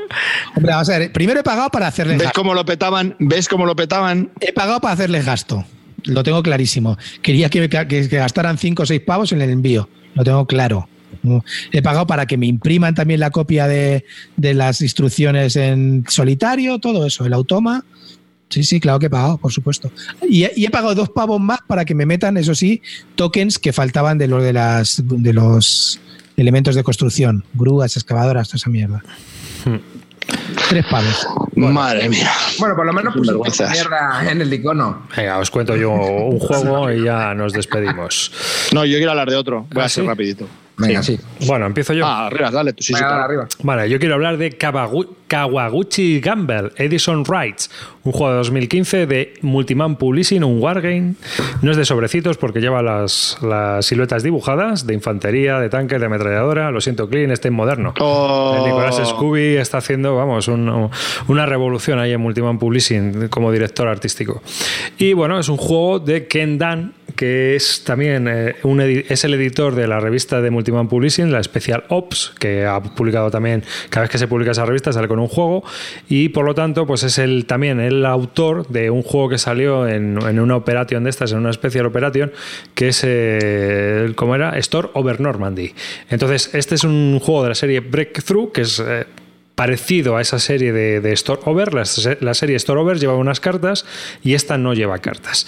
[0.54, 2.40] Hombre, vamos a ver, primero he pagado para hacerles ¿Ves gasto.
[2.40, 3.16] cómo lo petaban?
[3.18, 4.30] ¿Ves cómo lo petaban?
[4.40, 5.64] He pagado para hacerles gasto.
[6.04, 6.96] Lo tengo clarísimo.
[7.22, 9.88] Quería que, que- que gastaran 5 o 6 pavos en el envío.
[10.14, 10.88] Lo tengo claro.
[11.72, 14.04] He pagado para que me impriman también la copia de,
[14.36, 17.84] de las instrucciones en solitario, todo eso, el automa.
[18.48, 19.90] Sí, sí, claro que he pagado, por supuesto.
[20.28, 22.80] Y, he- y he pagado dos pavos más para que me metan, eso sí,
[23.16, 26.00] tokens que faltaban de los de las de los
[26.36, 29.02] elementos de construcción, grúas, excavadoras, toda esa mierda.
[30.68, 31.26] Tres pavos.
[31.54, 32.30] Madre mía.
[32.58, 33.70] Bueno, por lo menos Vergüenzas.
[33.70, 35.06] mierda en el icono.
[35.16, 38.32] Venga, os cuento yo un juego y ya nos despedimos.
[38.72, 39.66] No, yo quiero hablar de otro.
[39.72, 40.08] Voy ¿Ah, a ser sí?
[40.08, 40.48] rapidito.
[40.78, 41.18] Venga, sí.
[41.46, 42.04] Bueno, empiezo yo.
[42.04, 42.72] Ah, arriba, dale.
[42.74, 43.48] Tú sí, sí, Venga, dale, arriba.
[43.62, 47.70] Vale, yo quiero hablar de Kawagu- Kawaguchi Gamble, Edison Rights,
[48.04, 51.14] un juego de 2015 de Multiman Publishing, un wargame.
[51.62, 56.06] No es de sobrecitos porque lleva las, las siluetas dibujadas de infantería, de tanques, de
[56.06, 56.70] ametralladora.
[56.70, 57.94] Lo siento, Clean, este es moderno.
[58.00, 58.62] Oh.
[58.64, 60.90] Nicolás Scooby está haciendo, vamos, un-
[61.28, 64.42] una revolución ahí en Multiman Publishing como director artístico.
[64.98, 69.32] Y bueno, es un juego de Ken Dan, que es también eh, un es el
[69.34, 74.02] editor de la revista de Multiman Publishing, la Special Ops, que ha publicado también, cada
[74.02, 75.64] vez que se publica esa revista sale con un juego,
[76.08, 79.86] y por lo tanto, pues es el, también el autor de un juego que salió
[79.86, 82.32] en, una operation de estas, en una Special Operation,
[82.74, 84.56] que es, eh, ¿cómo era?
[84.58, 85.72] Store Over Normandy.
[86.10, 88.80] Entonces, este es un juego de la serie Breakthrough, que es...
[88.80, 89.06] eh,
[89.56, 91.74] parecido a esa serie de, de Store Over.
[91.74, 93.84] La, se- la serie Store Over lleva unas cartas
[94.22, 95.46] y esta no lleva cartas.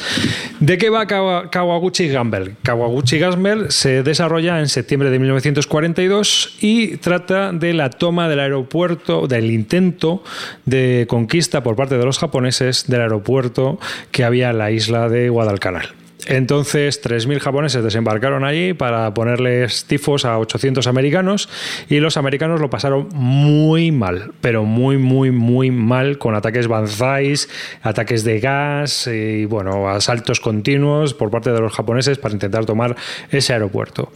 [0.59, 2.57] ¿De qué va Kawa- Kawaguchi Gamble?
[2.63, 9.27] Kawaguchi Gamble se desarrolla en septiembre de 1942 y trata de la toma del aeropuerto,
[9.29, 10.25] del intento
[10.65, 13.79] de conquista por parte de los japoneses del aeropuerto
[14.11, 15.91] que había en la isla de Guadalcanal.
[16.29, 21.49] Entonces, 3.000 japoneses desembarcaron allí para ponerles tifos a 800 americanos
[21.89, 27.49] y los americanos lo pasaron muy mal, pero muy, muy, muy mal con ataques banzais,
[27.83, 32.95] ataques de gas y, bueno, asaltos continuos por parte de los japoneses para intentar tomar
[33.31, 34.13] ese aeropuerto.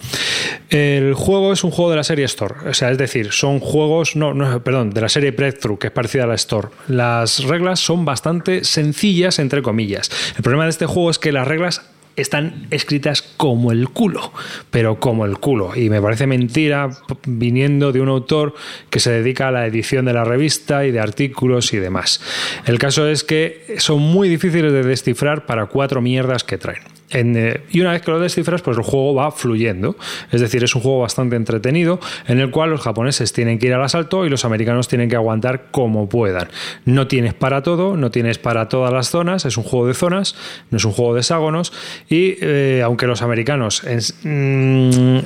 [0.69, 4.17] El juego es un juego de la serie Store, o sea, es decir, son juegos,
[4.17, 6.69] no, no, perdón, de la serie Breakthrough, que es parecida a la Store.
[6.89, 10.11] Las reglas son bastante sencillas, entre comillas.
[10.37, 11.83] El problema de este juego es que las reglas
[12.17, 14.33] están escritas como el culo,
[14.71, 15.77] pero como el culo.
[15.77, 16.91] Y me parece mentira
[17.27, 18.55] viniendo de un autor
[18.91, 22.21] que se dedica a la edición de la revista y de artículos y demás.
[22.67, 26.92] El caso es que son muy difíciles de descifrar para cuatro mierdas que traen.
[27.13, 29.97] En, eh, y una vez que lo descifras, pues el juego va fluyendo.
[30.31, 33.75] Es decir, es un juego bastante entretenido en el cual los japoneses tienen que ir
[33.75, 36.49] al asalto y los americanos tienen que aguantar como puedan.
[36.85, 40.35] No tienes para todo, no tienes para todas las zonas, es un juego de zonas,
[40.71, 41.73] no es un juego de hexágonos.
[42.09, 43.83] Y eh, aunque los americanos
[44.23, 45.19] mm,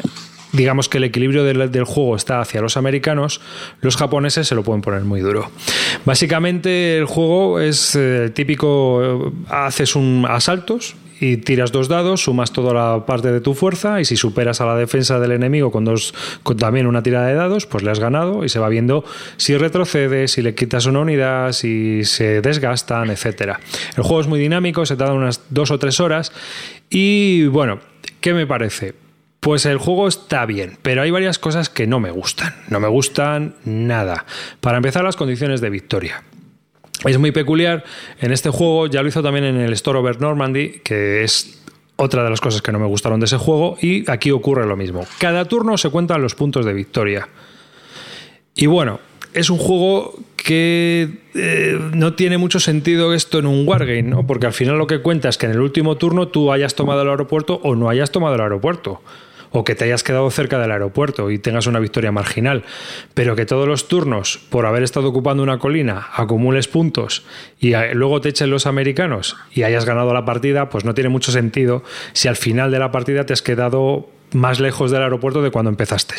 [0.52, 3.40] digamos que el equilibrio del, juego está hacia los americanos,
[3.80, 5.50] los japoneses se lo pueden poner muy duro.
[6.04, 12.74] Básicamente el juego es eh, típico, haces un asaltos y tiras dos dados, sumas toda
[12.74, 16.14] la parte de tu fuerza y si superas a la defensa del enemigo con dos
[16.42, 19.04] con también una tirada de dados, pues le has ganado y se va viendo
[19.36, 23.60] si retrocede, si le quitas una unidad, si se desgastan, etcétera.
[23.96, 26.32] El juego es muy dinámico, se tarda unas dos o tres horas
[26.90, 27.80] y bueno,
[28.20, 28.94] ¿qué me parece?
[29.40, 32.54] Pues el juego está bien, pero hay varias cosas que no me gustan.
[32.68, 34.26] No me gustan nada.
[34.60, 36.24] Para empezar, las condiciones de victoria.
[37.06, 37.84] Es muy peculiar
[38.20, 41.62] en este juego, ya lo hizo también en el Store Over Normandy, que es
[41.96, 44.76] otra de las cosas que no me gustaron de ese juego, y aquí ocurre lo
[44.76, 45.06] mismo.
[45.18, 47.28] Cada turno se cuentan los puntos de victoria.
[48.54, 49.00] Y bueno,
[49.32, 54.26] es un juego que eh, no tiene mucho sentido esto en un wargame, ¿no?
[54.26, 57.02] Porque al final lo que cuenta es que en el último turno tú hayas tomado
[57.02, 59.02] el aeropuerto o no hayas tomado el aeropuerto.
[59.58, 62.64] O que te hayas quedado cerca del aeropuerto y tengas una victoria marginal.
[63.14, 67.24] Pero que todos los turnos, por haber estado ocupando una colina, acumules puntos
[67.58, 71.08] y eh, luego te echen los americanos y hayas ganado la partida, pues no tiene
[71.08, 75.40] mucho sentido si al final de la partida te has quedado más lejos del aeropuerto
[75.40, 76.16] de cuando empezaste.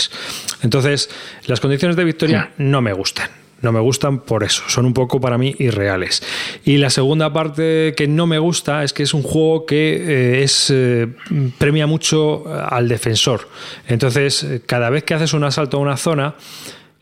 [0.64, 1.10] Entonces,
[1.46, 3.47] las condiciones de victoria no me gustan.
[3.62, 6.22] No me gustan por eso, son un poco para mí irreales.
[6.64, 10.44] Y la segunda parte que no me gusta es que es un juego que eh,
[10.44, 11.08] es eh,
[11.58, 13.50] premia mucho al defensor.
[13.88, 16.36] Entonces, eh, cada vez que haces un asalto a una zona,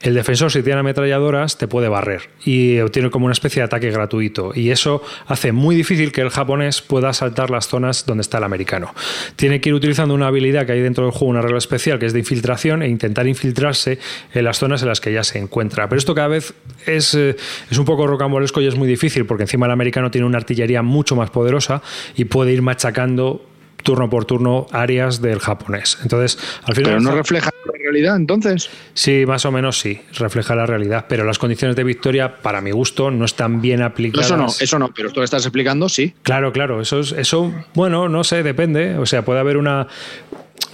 [0.10, 3.90] el defensor, si tiene ametralladoras, te puede barrer y obtiene como una especie de ataque
[3.92, 4.52] gratuito.
[4.54, 8.44] Y eso hace muy difícil que el japonés pueda saltar las zonas donde está el
[8.44, 8.94] americano.
[9.36, 12.06] Tiene que ir utilizando una habilidad que hay dentro del juego, una regla especial, que
[12.06, 14.00] es de infiltración, e intentar infiltrarse
[14.34, 15.90] en las zonas en las que ya se encuentra.
[15.90, 16.54] Pero esto cada vez
[16.86, 17.36] es, eh,
[17.70, 20.82] es un poco rocambolesco y es muy difícil, porque encima el americano tiene una artillería
[20.82, 21.82] mucho más poderosa
[22.16, 23.42] y puede ir machacando
[23.86, 25.98] turno por turno áreas del japonés.
[26.02, 26.92] Entonces, al final.
[26.92, 28.70] Pero no refleja la realidad, entonces.
[28.94, 31.06] Sí, más o menos sí, refleja la realidad.
[31.08, 34.26] Pero las condiciones de victoria, para mi gusto, no están bien aplicadas.
[34.26, 36.14] Eso no, eso no, pero tú lo estás explicando, sí.
[36.24, 36.82] Claro, claro.
[36.82, 38.98] Eso, es, eso, bueno, no sé, depende.
[38.98, 39.88] O sea, puede haber una.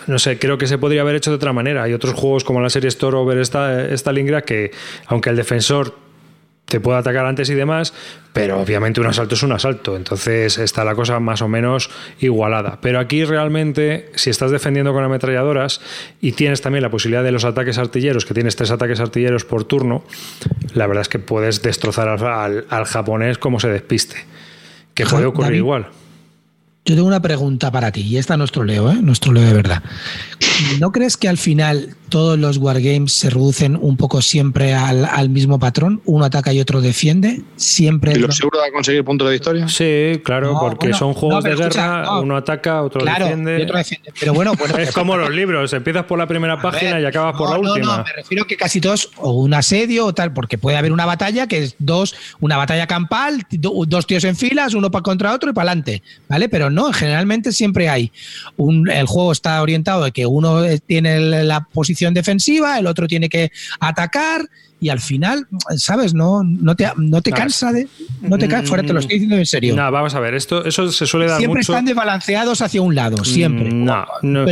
[0.08, 1.84] No sé, creo que se podría haber hecho de otra manera.
[1.84, 4.72] Hay otros juegos como la serie Store Over Stalingrad que,
[5.06, 5.96] aunque el defensor
[6.72, 7.94] te puede atacar antes y demás,
[8.32, 11.90] pero obviamente un asalto es un asalto, entonces está la cosa más o menos
[12.22, 12.80] igualada.
[12.82, 15.82] Pero aquí realmente, si estás defendiendo con ametralladoras
[16.22, 19.66] y tienes también la posibilidad de los ataques artilleros, que tienes tres ataques artilleros por
[19.66, 20.06] turno,
[20.74, 24.24] la verdad es que puedes destrozar al, japonés como se despiste,
[24.94, 25.90] que puede ocurrir igual.
[26.84, 28.98] Yo tengo una pregunta para ti, y esta nuestro Leo, ¿eh?
[29.02, 29.84] nuestro Leo de verdad.
[30.80, 35.60] ¿No crees que al final todos los wargames se reducen un poco siempre al, mismo
[35.60, 36.02] patrón?
[36.06, 37.44] Uno ataca y otro defiende.
[37.56, 38.14] Siempre.
[38.14, 39.68] ¿Y lo seguro de conseguir puntos de victoria?
[39.68, 43.62] Sí, claro, porque son juegos de guerra, uno ataca, otro defiende.
[43.64, 44.12] otro defiende.
[44.20, 47.60] Pero bueno, es como los libros, empiezas por la primera página y acabas por la
[47.60, 47.98] última.
[47.98, 51.06] No, me refiero que casi todos, o un asedio o tal, porque puede haber una
[51.06, 55.52] batalla que es dos, una batalla campal, dos tíos en filas, uno para contra otro
[55.52, 56.50] y para adelante, ¿vale?
[56.50, 58.12] Pero no, generalmente siempre hay
[58.58, 63.30] un, el juego está orientado de que uno tiene la posición defensiva, el otro tiene
[63.30, 64.50] que atacar
[64.82, 65.48] y al final,
[65.78, 66.16] ¿sabes?
[66.16, 67.88] No, no te, no te cansa de.
[68.22, 69.76] No te cansa, fuera, te lo estoy diciendo en serio.
[69.76, 73.24] No, vamos a ver, esto, eso se suele dar siempre están desbalanceados hacia un lado,
[73.24, 73.72] siempre.
[73.72, 74.46] Mm, no, no.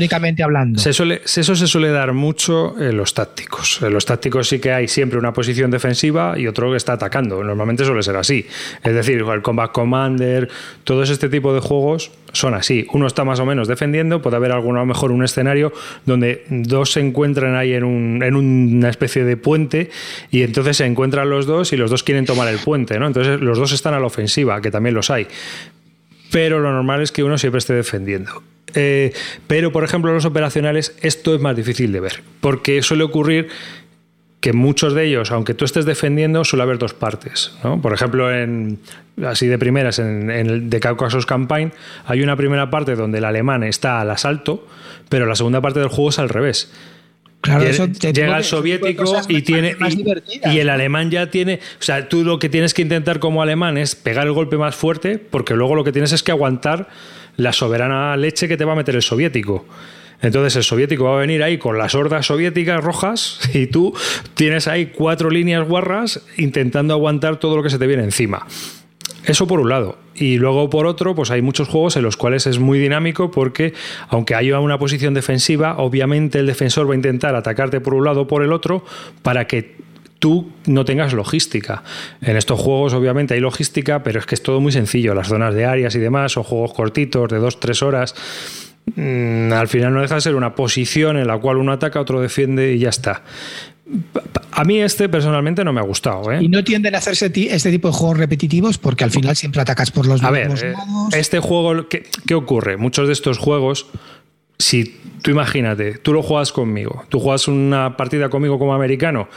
[0.44, 0.80] hablando.
[0.80, 3.80] Se suele, eso se suele dar mucho en los tácticos.
[3.82, 7.44] En los tácticos sí que hay siempre una posición defensiva y otro que está atacando.
[7.44, 8.46] Normalmente suele ser así.
[8.84, 10.48] Es decir, el Combat Commander,
[10.84, 12.86] todos este tipo de juegos son así.
[12.94, 15.72] Uno está más o menos defendiendo, puede haber alguno a lo mejor un escenario
[16.06, 19.90] donde dos se encuentran ahí en, un, en una especie de puente
[20.32, 23.08] y entonces se encuentran los dos y los dos quieren tomar el puente, ¿no?
[23.08, 25.28] Entonces los dos están a la ofensiva, que también los hay.
[26.32, 28.44] Pero lo normal es que uno siempre esté defendiendo.
[28.76, 29.14] Eh,
[29.48, 33.50] pero, por ejemplo, en los operacionales esto es más difícil de ver, porque suele ocurrir
[34.40, 37.52] que muchos de ellos, aunque tú estés defendiendo, suele haber dos partes.
[37.64, 37.82] ¿no?
[37.82, 38.80] Por ejemplo, en,
[39.24, 41.74] así de primeras, en, el de Caucasus Campaign,
[42.06, 44.66] hay una primera parte donde el alemán está al asalto,
[45.10, 46.72] pero la segunda parte del juego es al revés.
[47.42, 52.26] Claro, llega el soviético y tiene y, y, el alemán ya tiene, o sea, tú
[52.26, 55.76] lo que tienes que intentar como alemán es pegar el golpe más fuerte, porque luego
[55.76, 56.90] lo que tienes es que aguantar
[57.38, 59.66] la soberana leche que te va a meter el soviético.
[60.22, 63.94] Entonces el soviético va a venir ahí con las hordas soviéticas rojas y tú
[64.34, 68.46] tienes ahí cuatro líneas guarras intentando aguantar todo lo que se te viene encima.
[69.26, 69.98] Eso por un lado.
[70.16, 73.74] Y luego por otro, pues hay muchos juegos en los cuales es muy dinámico porque
[74.10, 78.22] aunque haya una posición defensiva, obviamente el defensor va a intentar atacarte por un lado
[78.22, 78.84] o por el otro
[79.22, 79.78] para que
[80.20, 81.84] tú no tengas logística.
[82.22, 85.14] En estos juegos obviamente hay logística, pero es que es todo muy sencillo.
[85.14, 88.16] Las zonas de áreas y demás son juegos cortitos de dos, tres horas.
[88.96, 92.22] Mm, al final no deja de ser una posición en la cual uno ataca, otro
[92.22, 93.24] defiende y ya está.
[94.52, 96.32] A mí este personalmente no me ha gustado.
[96.32, 96.40] ¿eh?
[96.42, 99.92] Y no tienden a hacerse este tipo de juegos repetitivos porque al final siempre atacas
[99.92, 100.74] por los a ver, eh,
[101.14, 102.78] Este juego, ¿qué, ¿qué, ocurre?
[102.78, 103.88] Muchos de estos juegos,
[104.60, 109.28] si tú imagínate, tú lo juegas conmigo, tú juegas una partida conmigo como americano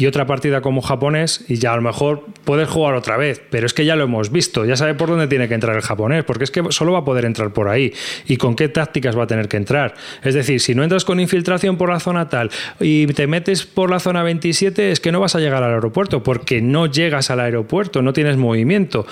[0.00, 3.66] y otra partida como japonés y ya a lo mejor puedes jugar otra vez, pero
[3.66, 6.24] es que ya lo hemos visto, ya sabe por dónde tiene que entrar el japonés,
[6.24, 7.92] porque es que solo va a poder entrar por ahí
[8.26, 9.94] y con qué tácticas va a tener que entrar.
[10.22, 12.50] Es decir, si no entras con infiltración por la zona tal
[12.80, 16.22] y te metes por la zona 27, es que no vas a llegar al aeropuerto,
[16.22, 19.06] porque no llegas al aeropuerto, no tienes movimiento.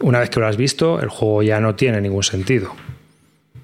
[0.00, 2.74] Una vez que lo has visto, el juego ya no tiene ningún sentido.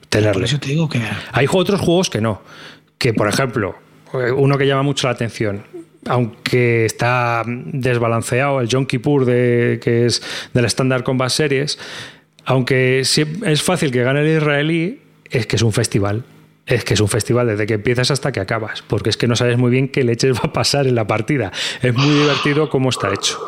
[0.08, 0.44] Tenerle.
[0.44, 1.00] eso te digo que...
[1.32, 2.42] Hay otros juegos que no,
[2.98, 3.76] que por ejemplo,
[4.36, 5.62] uno que llama mucho la atención,
[6.08, 10.22] aunque está desbalanceado, el John Kippur de, que es
[10.52, 11.78] del Standard Combat Series,
[12.44, 15.00] aunque es fácil que gane el israelí,
[15.30, 16.24] es que es un festival.
[16.66, 19.36] Es que es un festival desde que empiezas hasta que acabas, porque es que no
[19.36, 21.52] sabes muy bien qué leches va a pasar en la partida.
[21.82, 23.38] Es muy divertido cómo está hecho.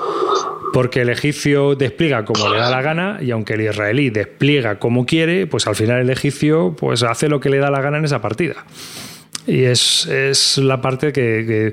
[0.72, 5.06] Porque el egipcio despliega como le da la gana y aunque el israelí despliega como
[5.06, 8.04] quiere, pues al final el egipcio pues hace lo que le da la gana en
[8.04, 8.66] esa partida.
[9.46, 11.72] Y es, la parte que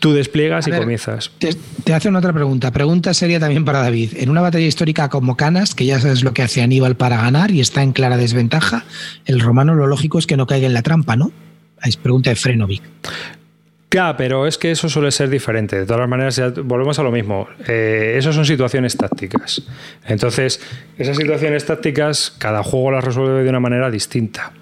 [0.00, 1.30] Tú despliegas y comienzas.
[1.38, 1.50] Te,
[1.84, 2.70] te hacen otra pregunta.
[2.70, 4.12] Pregunta sería también para David.
[4.16, 7.50] En una batalla histórica como Canas, que ya sabes lo que hace Aníbal para ganar
[7.50, 8.84] y está en clara desventaja,
[9.24, 11.32] el romano lo lógico es que no caiga en la trampa, ¿no?
[11.82, 12.82] Es pregunta de Frenovic.
[13.90, 15.76] Ya, pero es que eso suele ser diferente.
[15.76, 17.48] De todas maneras, ya volvemos a lo mismo.
[17.66, 19.62] Eh, eso son situaciones tácticas.
[20.06, 20.60] Entonces,
[20.98, 24.52] esas situaciones tácticas, cada juego las resuelve de una manera distinta.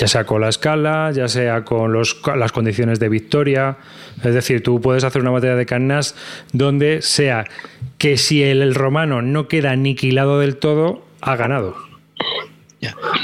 [0.00, 3.76] Ya sea con la escala, ya sea con las condiciones de victoria.
[4.24, 6.14] Es decir, tú puedes hacer una batalla de canas
[6.54, 7.44] donde sea
[7.98, 11.76] que si el, romano no queda aniquilado del todo, ha ganado.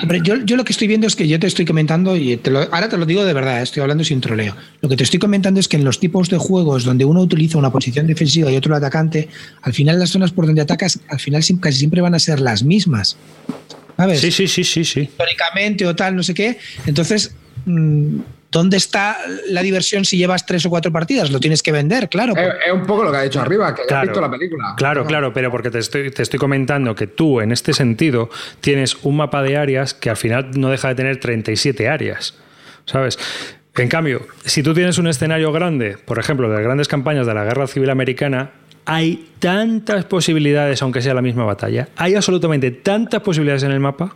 [0.02, 2.38] Hombre, yo, lo que estoy viendo es que yo te estoy comentando, y
[2.70, 4.54] ahora te lo digo de verdad, estoy hablando sin troleo.
[4.82, 7.56] Lo que te estoy comentando es que en los tipos de juegos donde uno utiliza
[7.56, 9.30] una posición defensiva y otro atacante,
[9.62, 12.62] al final las zonas por donde atacas, al final casi siempre van a ser las
[12.62, 13.16] mismas.
[13.96, 14.20] ¿Sabes?
[14.20, 15.00] Sí, sí, sí, sí, sí.
[15.00, 16.58] Históricamente o tal, no sé qué.
[16.86, 18.18] Entonces, mmm,
[18.52, 19.16] ¿dónde está
[19.48, 21.30] la diversión si llevas tres o cuatro partidas?
[21.30, 22.34] Lo tienes que vender, claro.
[22.36, 24.02] Es, es un poco lo que ha dicho arriba, que Claro.
[24.02, 24.74] has visto la película.
[24.76, 28.28] Claro, claro, pero porque te estoy, te estoy comentando que tú, en este sentido,
[28.60, 32.34] tienes un mapa de áreas que al final no deja de tener 37 áreas.
[32.84, 33.18] ¿Sabes?
[33.76, 37.34] En cambio, si tú tienes un escenario grande, por ejemplo, de las grandes campañas de
[37.34, 38.52] la Guerra Civil Americana,
[38.86, 44.14] hay tantas posibilidades, aunque sea la misma batalla, hay absolutamente tantas posibilidades en el mapa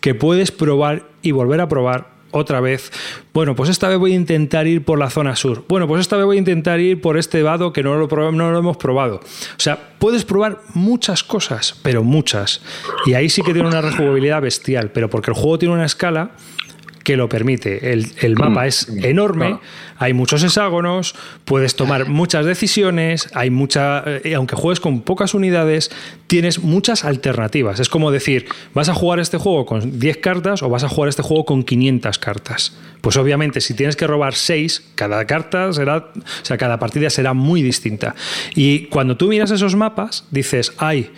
[0.00, 2.92] que puedes probar y volver a probar otra vez.
[3.32, 5.64] Bueno, pues esta vez voy a intentar ir por la zona sur.
[5.68, 8.52] Bueno, pues esta vez voy a intentar ir por este vado que no lo, no
[8.52, 9.16] lo hemos probado.
[9.16, 12.62] O sea, puedes probar muchas cosas, pero muchas.
[13.06, 16.32] Y ahí sí que tiene una rejugabilidad bestial, pero porque el juego tiene una escala
[17.02, 17.92] que lo permite.
[17.92, 19.60] El, el mapa es enorme, Claro.
[19.98, 21.14] hay muchos hexágonos,
[21.46, 25.90] puedes tomar muchas decisiones, hay mucha, eh, aunque juegues con pocas unidades,
[26.26, 27.80] tienes muchas alternativas.
[27.80, 31.08] Es como decir, ¿vas a jugar este juego con 10 cartas o vas a jugar
[31.08, 32.76] este juego con 500 cartas?
[33.00, 37.32] Pues obviamente, si tienes que robar 6, cada carta será, o sea, cada partida será
[37.32, 38.14] muy distinta.
[38.54, 41.10] Y cuando tú miras esos mapas, dices, ay,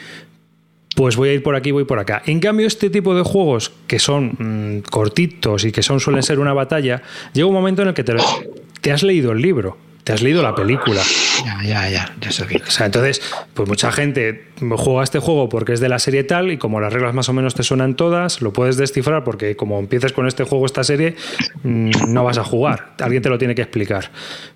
[0.96, 2.22] pues voy a ir por aquí, voy por acá.
[2.26, 6.38] En cambio, este tipo de juegos que son mm, cortitos y que son suelen ser
[6.38, 7.02] una batalla,
[7.32, 8.14] llega un momento en el que te,
[8.80, 11.00] te has leído el libro, te has leído la película.
[11.44, 13.22] Ya, ya, ya, ya sé O sea, entonces,
[13.54, 16.92] pues mucha gente juega este juego porque es de la serie tal y como las
[16.92, 20.44] reglas más o menos te suenan todas, lo puedes descifrar porque como empieces con este
[20.44, 21.16] juego, esta serie,
[21.62, 22.94] mm, no vas a jugar.
[22.98, 24.10] Alguien te lo tiene que explicar.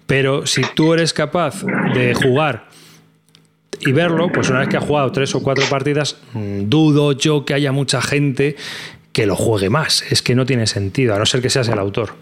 [0.07, 1.63] Pero si tú eres capaz
[1.95, 2.67] de jugar
[3.81, 7.45] y verlo, pues una vez que ha jugado tres o cuatro partidas, mm, dudo yo
[7.45, 8.57] que haya mucha gente
[9.13, 10.03] que lo juegue más.
[10.11, 12.15] Es que no tiene sentido, a no ser que seas el autor.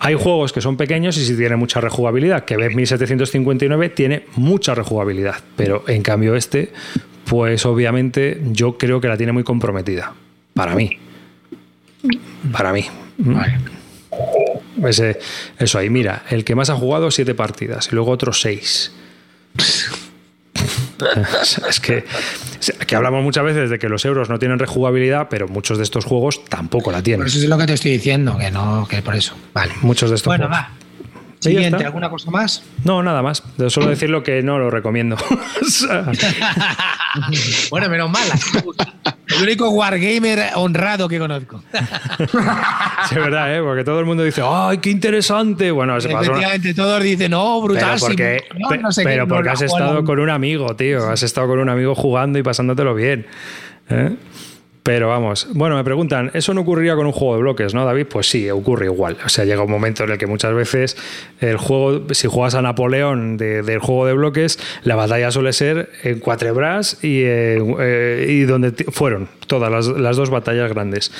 [0.00, 2.44] Hay juegos que son pequeños y sí tienen mucha rejugabilidad.
[2.44, 6.72] Que ves 1759 tiene mucha rejugabilidad, pero en cambio este,
[7.26, 10.14] pues obviamente yo creo que la tiene muy comprometida.
[10.54, 10.98] Para mí.
[12.52, 12.84] Para mí.
[14.84, 15.18] Ese-
[15.58, 18.92] eso ahí, mira, el que más ha jugado siete partidas y luego otros seis.
[21.68, 22.04] es que,
[22.86, 26.04] que hablamos muchas veces de que los euros no tienen rejugabilidad, pero muchos de estos
[26.04, 27.26] juegos tampoco la Por tienen.
[27.26, 29.34] eso es lo que te estoy diciendo, que no, que por eso.
[29.54, 29.72] Vale.
[29.82, 30.64] Muchos de estos Bueno, juegos.
[30.64, 30.70] va.
[31.40, 31.84] Siguiente.
[31.84, 32.62] ¿alguna cosa más?
[32.84, 33.42] No, nada más.
[33.68, 35.16] Solo decirlo que no lo recomiendo.
[37.70, 38.22] Bueno, menos mal.
[39.36, 41.62] El único wargamer honrado que conozco.
[41.72, 43.60] sí, es verdad, ¿eh?
[43.62, 45.70] porque todo el mundo dice, ¡ay, qué interesante!
[45.70, 47.96] Bueno, se pasó una- Efectivamente, todos dicen, no, Pero brutal.
[47.98, 51.08] porque, sí, no, pe- no sé qué, pero porque has estado con un amigo, tío.
[51.08, 53.26] Has estado con un amigo jugando y pasándotelo bien.
[53.90, 54.16] ¿eh?
[54.88, 58.06] Pero vamos, bueno, me preguntan, ¿eso no ocurriría con un juego de bloques, no, David?
[58.06, 59.18] Pues sí, ocurre igual.
[59.22, 60.96] O sea, llega un momento en el que muchas veces
[61.40, 65.90] el juego, si juegas a Napoleón de- del juego de bloques, la batalla suele ser
[66.04, 71.12] en Cuatrebras y, eh, eh, y donde fueron todas las, las dos batallas grandes.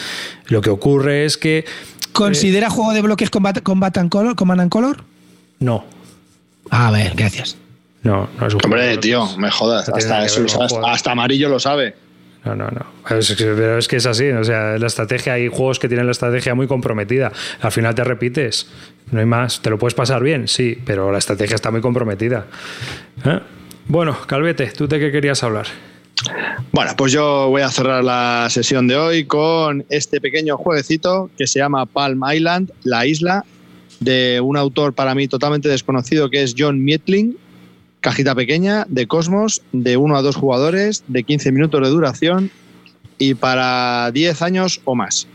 [0.46, 1.66] Lo que ocurre es que
[2.12, 4.34] ¿Considera juego de bloques Combat, Combat and Color?
[4.34, 5.04] Command and Color?
[5.58, 5.84] no,
[6.70, 7.58] A ver, gracias.
[8.02, 9.90] no, no es un juego de Hombre, tío, me jodas.
[9.90, 10.42] Hasta, eso
[10.86, 12.07] hasta amarillo lo sabe.
[12.44, 12.86] No, no, no.
[13.06, 14.28] Pero es que es así.
[14.30, 17.32] O sea, la estrategia, hay juegos que tienen la estrategia muy comprometida.
[17.60, 18.68] Al final te repites.
[19.10, 19.60] No hay más.
[19.60, 20.48] ¿Te lo puedes pasar bien?
[20.48, 22.46] Sí, pero la estrategia está muy comprometida.
[23.24, 23.40] ¿Eh?
[23.86, 25.66] Bueno, Calvete, ¿tú de qué querías hablar?
[26.72, 31.46] Bueno, pues yo voy a cerrar la sesión de hoy con este pequeño jueguecito que
[31.46, 33.44] se llama Palm Island, la isla,
[34.00, 37.36] de un autor para mí totalmente desconocido que es John Mietling.
[38.00, 42.50] Cajita pequeña, de Cosmos, de 1 a 2 jugadores, de 15 minutos de duración
[43.18, 45.26] y para 10 años o más.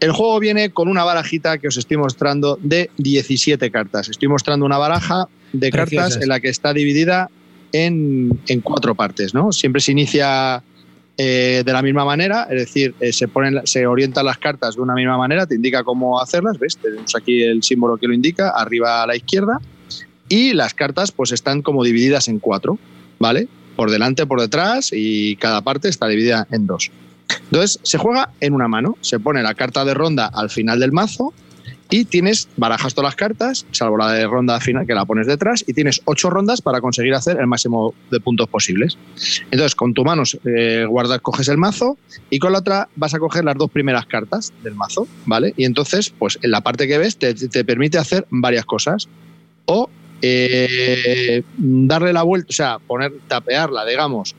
[0.00, 4.08] El juego viene con una barajita que os estoy mostrando de 17 cartas.
[4.08, 7.30] Estoy mostrando una baraja de cartas en la que está dividida
[7.72, 9.50] en, en cuatro partes, ¿no?
[9.50, 10.62] Siempre se inicia
[11.16, 14.82] eh, de la misma manera, es decir, eh, se, ponen, se orientan las cartas de
[14.82, 16.76] una misma manera, te indica cómo hacerlas, ¿ves?
[16.76, 19.60] Tenemos aquí el símbolo que lo indica, arriba a la izquierda,
[20.28, 22.78] y las cartas pues están como divididas en cuatro,
[23.18, 23.48] ¿vale?
[23.76, 26.90] Por delante, por detrás, y cada parte está dividida en dos.
[27.44, 30.92] Entonces, se juega en una mano, se pone la carta de ronda al final del
[30.92, 31.32] mazo
[31.90, 35.64] y tienes, barajas todas las cartas, salvo la de ronda final que la pones detrás,
[35.66, 38.98] y tienes ocho rondas para conseguir hacer el máximo de puntos posibles.
[39.50, 41.96] Entonces, con tu mano eh, guardas, coges el mazo
[42.28, 45.54] y con la otra vas a coger las dos primeras cartas del mazo, ¿vale?
[45.56, 49.08] Y entonces, pues en la parte que ves te, te permite hacer varias cosas.
[49.70, 49.90] O
[50.22, 54.34] eh, darle la vuelta, o sea, poner, tapearla, digamos,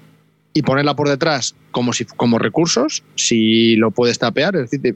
[0.53, 4.95] y ponerla por detrás como si como recursos, si lo puedes tapear, es decir, te-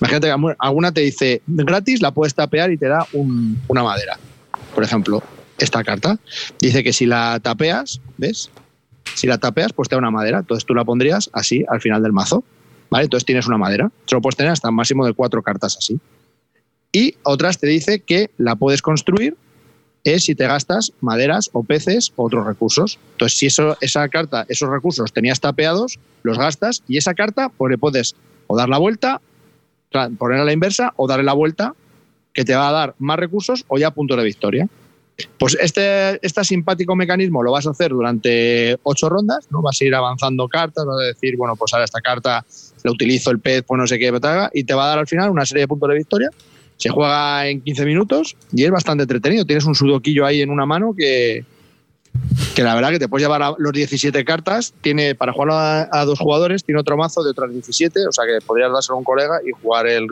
[0.00, 4.18] imagínate que alguna te dice gratis, la puedes tapear y te da un- una madera.
[4.74, 5.22] Por ejemplo,
[5.58, 6.18] esta carta
[6.60, 8.50] dice que si la tapeas, ¿ves?
[9.14, 10.38] Si la tapeas, pues te da una madera.
[10.38, 12.44] Entonces tú la pondrías así al final del mazo.
[12.90, 13.04] ¿Vale?
[13.04, 13.90] Entonces tienes una madera.
[14.06, 15.98] Solo puedes tener hasta un máximo de cuatro cartas así.
[16.92, 19.36] Y otras te dice que la puedes construir
[20.04, 22.98] es si te gastas maderas o peces o otros recursos.
[23.12, 27.70] Entonces, si eso, esa carta, esos recursos tenías tapeados, los gastas y esa carta pues
[27.70, 28.16] le puedes
[28.46, 29.20] o dar la vuelta,
[30.18, 31.74] poner a la inversa o darle la vuelta
[32.32, 34.68] que te va a dar más recursos o ya puntos de victoria.
[35.38, 39.60] Pues este, este simpático mecanismo lo vas a hacer durante ocho rondas, ¿no?
[39.60, 42.44] Vas a ir avanzando cartas, vas a decir, bueno, pues ahora esta carta
[42.82, 44.10] la utilizo el pez, pues no sé qué,
[44.54, 46.30] y te va a dar al final una serie de puntos de victoria.
[46.80, 49.44] Se juega en 15 minutos y es bastante entretenido.
[49.44, 51.44] Tienes un sudoquillo ahí en una mano que,
[52.54, 54.72] que la verdad que te puedes llevar los 17 cartas.
[54.80, 58.44] Tiene para jugarlo a, dos jugadores, tiene otro mazo de otras 17, o sea que
[58.44, 60.06] podrías dárselo a un colega y jugar él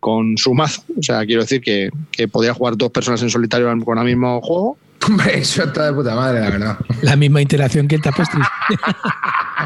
[0.00, 0.82] con su mazo.
[0.98, 4.40] O sea, quiero decir que, que podría jugar dos personas en solitario con el mismo
[4.40, 4.78] juego.
[5.06, 6.78] Hombre, eso está de puta madre, la verdad.
[7.02, 8.40] La misma interacción que el tapestri.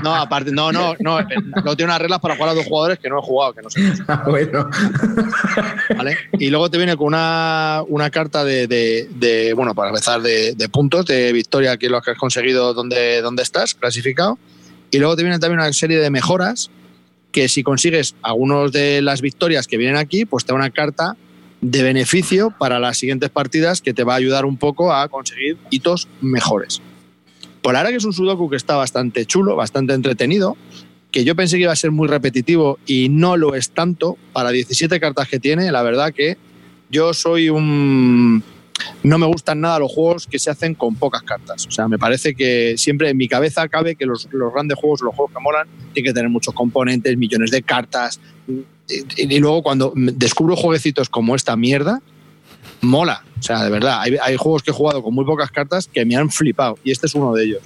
[0.03, 1.25] No, aparte, no, no, no, eh,
[1.65, 3.69] no tiene unas reglas para jugar a dos jugadores que no he jugado, que no
[3.71, 3.81] sé.
[4.09, 4.69] Ah, bueno.
[5.97, 6.17] ¿vale?
[6.39, 10.55] Y luego te viene con una, una carta de, de- de, bueno, para empezar, de,
[10.55, 14.39] de puntos, de victoria, que es lo que has conseguido, donde, donde estás, clasificado.
[14.91, 16.71] Y luego te viene también una serie de mejoras
[17.31, 21.17] que si consigues algunos de las victorias que vienen aquí, pues te da una carta
[21.63, 25.57] de beneficio para las siguientes partidas que te va a ayudar un poco a conseguir
[25.71, 26.83] hitos mejores.
[27.63, 30.57] Por ahora que es un sudoku que está bastante chulo, bastante entretenido,
[31.13, 34.19] que yo pensé que iba a ser muy repetitivo y no lo es tanto.
[34.33, 36.37] Para 17 cartas que tiene, la verdad que
[36.91, 38.43] yo soy un...
[39.03, 41.67] No me gustan nada los juegos que se hacen con pocas cartas.
[41.67, 45.03] O sea, me parece que siempre en mi cabeza cabe que los, los grandes juegos,
[45.03, 48.21] los juegos que molan, tienen que tener muchos componentes, millones de cartas.
[49.17, 52.01] Y, luego cuando descubro jueguecitos como esta mierda,
[52.81, 53.25] mola.
[53.39, 56.05] O sea, de verdad, hay, hay juegos que he jugado con muy pocas cartas que
[56.05, 57.63] me han flipado y este es uno de ellos.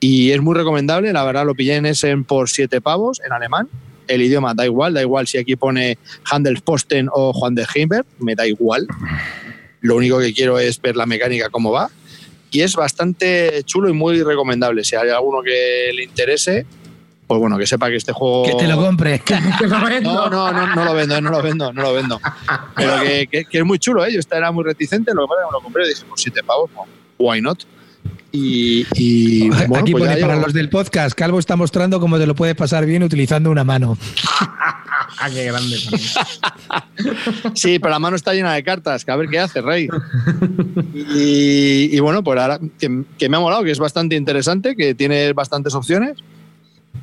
[0.00, 3.68] Y es muy recomendable, la verdad lo pillé en Essen por 7 pavos en alemán.
[4.08, 5.98] El idioma da igual, da igual si aquí pone
[6.30, 8.86] Handelsposten o Juan de Heimberg, me da igual.
[9.86, 11.88] Lo único que quiero es ver la mecánica cómo va.
[12.50, 14.82] Y es bastante chulo y muy recomendable.
[14.84, 16.64] Si hay alguno que le interese,
[17.26, 18.44] pues bueno, que sepa que este juego.
[18.44, 19.20] Que te lo compre.
[20.14, 22.20] No, no, no, no lo vendo, eh, no lo vendo, no lo vendo.
[22.76, 24.12] Pero que, que- que es muy chulo, ¿eh?
[24.12, 26.04] Yo esta era muy reticente, lo que pasa es que me lo compré y dije,
[26.08, 26.88] por 7 pavos, pues,
[27.18, 27.62] why not?
[28.36, 32.26] Y, y, bueno, Aquí pues pone para los del podcast, Calvo está mostrando cómo te
[32.26, 33.96] lo puedes pasar bien utilizando una mano.
[35.18, 35.76] Ah, qué grande.
[37.54, 39.88] Sí, pero la mano está llena de cartas, que a ver qué hace, Rey.
[40.94, 44.94] Y, y bueno, pues ahora que, que me ha molado, que es bastante interesante, que
[44.94, 46.18] tiene bastantes opciones.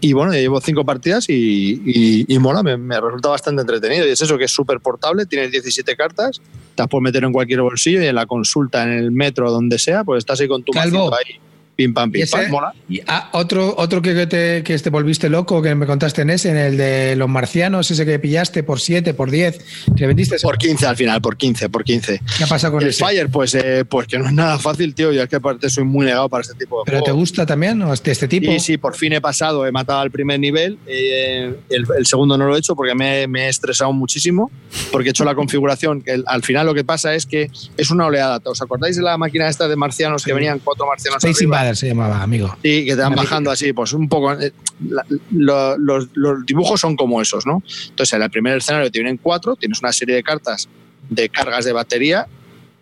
[0.05, 4.05] Y bueno, ya llevo cinco partidas y, y- y mola, me, me resulta bastante entretenido.
[4.05, 6.41] Y es eso, que es súper portable, tienes 17 cartas,
[6.75, 9.79] te las puedes meter en cualquier bolsillo y en la consulta, en el metro, donde
[9.79, 11.09] sea, pues estás ahí con tu Calvo.
[11.15, 11.39] ahí,
[11.75, 12.73] pim pam, Y pim ese- pam, mola.
[12.89, 16.29] Y, ah, otro, otro que, que te, que te volviste loco, que me contaste en
[16.29, 19.59] ese, en el de los marcianos, ese que pillaste por 7, por 10,
[19.95, 20.35] te vendiste.
[20.35, 20.43] ese?
[20.45, 22.21] Por 15 al final, por 15, por 15.
[22.37, 23.03] ¿Qué ha pasado con el ese?
[23.03, 25.11] Fire, pues, eh, pues que no es nada fácil, tío.
[25.11, 27.81] Yo es que aparte soy muy negado para este tipo de ¿Pero te gusta también
[27.81, 28.51] o de este tipo?
[28.51, 30.77] Sí, sí, por fin he pasado, he matado al primer nivel.
[30.87, 34.51] eh, el, el segundo no lo he hecho porque me, me he estresado muchísimo,
[34.91, 36.01] porque he hecho la configuración.
[36.01, 38.39] que el- al final lo que pasa es que es una oleada.
[38.45, 41.62] ¿Os acordáis de la máquina esta de marcianos que venían cuatro marcianos Space arriba?
[41.75, 42.49] Se llamaba, amigo.
[42.63, 44.33] Sí, que te van bajando así, pues un poco.
[44.39, 44.51] eh,
[44.87, 47.63] la- lo- los, los dibujos son como esos, ¿no?
[47.89, 50.67] Entonces, en el primer escenario te vienen cuatro, tienes una serie de cartas
[51.09, 52.27] de cargas de batería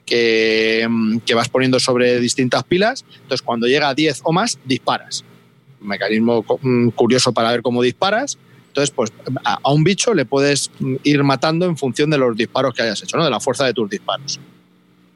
[0.05, 3.05] que, mm, que vas poniendo sobre distintas pilas.
[3.15, 5.23] Entonces, cuando llega a 10 o más, disparas.
[5.81, 8.37] Un mecanismo mm, curioso para ver cómo disparas.
[8.67, 9.11] Entonces, pues
[9.43, 12.83] a, a un bicho le puedes mm, ir matando en función de los disparos que
[12.83, 13.23] hayas hecho, ¿no?
[13.25, 14.39] De la fuerza de tus disparos.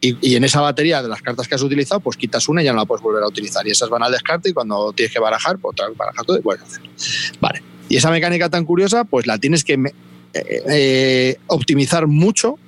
[0.01, 2.73] Y, en esa batería de las cartas que has utilizado, pues quitas una y ya
[2.73, 3.65] no la puedes volver a utilizar.
[3.65, 6.37] Y esas van al descarte y cuando tienes que barajar, pues otra vez barajas todo
[6.37, 6.81] y puedes hacer.
[7.39, 7.63] Vale.
[7.89, 12.59] Y esa mecánica tan curiosa, pues la tienes que eh, eh, optimizar mucho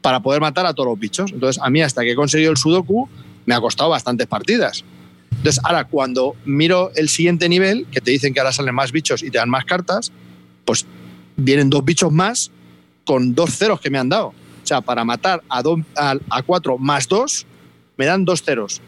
[0.00, 1.32] para poder matar a todos los bichos.
[1.32, 3.08] Entonces, a mí hasta que he conseguido el Sudoku,
[3.46, 4.84] me ha costado bastantes partidas.
[5.30, 9.22] Entonces, ahora cuando miro el siguiente nivel, que te dicen que ahora salen más bichos
[9.22, 10.12] y te dan más cartas,
[10.64, 10.86] pues
[11.36, 12.50] vienen dos bichos más
[13.04, 14.32] con dos ceros que me han dado.
[14.64, 17.46] O sea, para matar a, do- a, a cuatro más dos,
[17.96, 18.80] me dan dos ceros.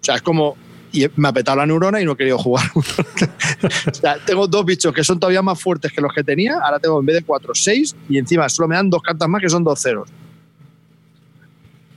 [0.00, 0.56] O sea, es como.
[0.94, 2.66] Y me ha petado la neurona y no he querido jugar.
[2.74, 6.58] o sea, tengo dos bichos que son todavía más fuertes que los que tenía.
[6.62, 7.96] Ahora tengo en vez de cuatro, seis.
[8.10, 10.08] Y encima solo me dan dos cartas más que son dos ceros.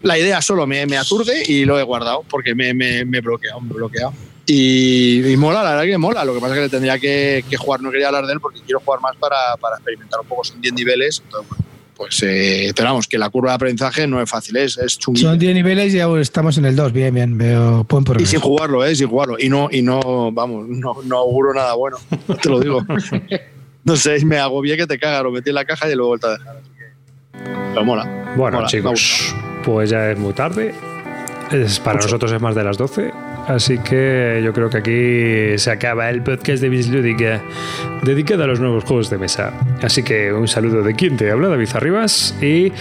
[0.02, 3.22] La idea solo me, me aturde y lo he guardado porque me, me, me he
[3.22, 4.14] bloqueado, me he bloqueado.
[4.46, 6.24] Y, y mola, la verdad que mola.
[6.24, 8.40] Lo que pasa es que le tendría que, que jugar, no quería hablar de él
[8.40, 10.44] porque quiero jugar más para, para experimentar un poco.
[10.44, 11.22] Son 10 niveles.
[11.26, 11.65] Entonces, bueno,
[11.96, 15.30] pues eh, pero vamos, que la curva de aprendizaje no es fácil, es, es chunguilla.
[15.30, 16.92] Son 10 niveles y ya estamos en el 2.
[16.92, 18.32] Bien, bien, veo buen Y progreso.
[18.32, 18.96] sin jugarlo, ¿eh?
[18.96, 19.38] Sin jugarlo.
[19.40, 21.98] Y no, y no vamos, no, no auguro nada bueno.
[22.28, 22.86] No te lo digo.
[23.84, 25.24] No sé, me agobié que te caga.
[25.24, 26.58] Lo metí en la caja y lo he vuelto a dejar.
[26.58, 27.44] Así que...
[27.74, 28.34] Pero mola.
[28.36, 30.74] Bueno, mola, chicos, pues ya es muy tarde.
[31.52, 32.08] Es, para Mucho.
[32.08, 33.12] nosotros es más de las 12.
[33.48, 37.42] Así que yo creo que aquí se acaba el podcast de Bislúdica
[38.04, 39.54] dedicado a los nuevos juegos de mesa.
[39.84, 42.72] Así que un saludo de quien te habla, David Arribas, y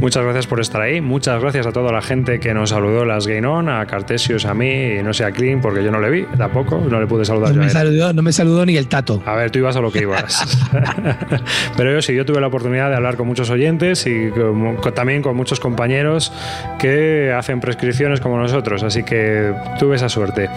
[0.00, 1.00] muchas gracias por estar ahí.
[1.00, 4.54] Muchas gracias a toda la gente que nos saludó las Game On, a Cartesius, a
[4.54, 7.24] mí, y no sé a Clean, porque yo no le vi tampoco, no le pude
[7.24, 9.22] saludar No yo me, saludó, no me saludó ni el tato.
[9.26, 10.46] A ver, tú ibas a lo que ibas.
[11.76, 14.94] Pero yo sí, yo tuve la oportunidad de hablar con muchos oyentes y con- con-
[14.94, 16.32] también con muchos compañeros
[16.78, 20.48] que hacen prescripciones como nosotros, así que tuve esa suerte.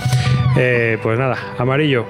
[0.57, 2.06] Eh, pues nada, amarillo.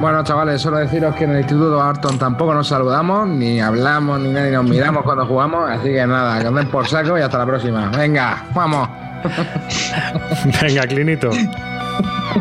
[0.00, 4.30] Bueno, chavales, solo deciros que en el Instituto Arton tampoco nos saludamos, ni hablamos, ni
[4.30, 5.70] nada, ni nos miramos cuando jugamos.
[5.70, 7.90] Así que nada, que anden por saco y hasta la próxima.
[7.96, 8.88] Venga, vamos.
[10.62, 11.30] Venga, Clinito.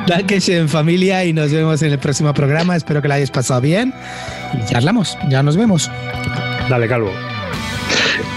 [0.07, 2.76] Dáquese en familia y nos vemos en el próximo programa.
[2.76, 3.94] Espero que lo hayáis pasado bien.
[4.53, 5.90] Y charlamos, ya nos vemos.
[6.69, 7.11] Dale, Calvo.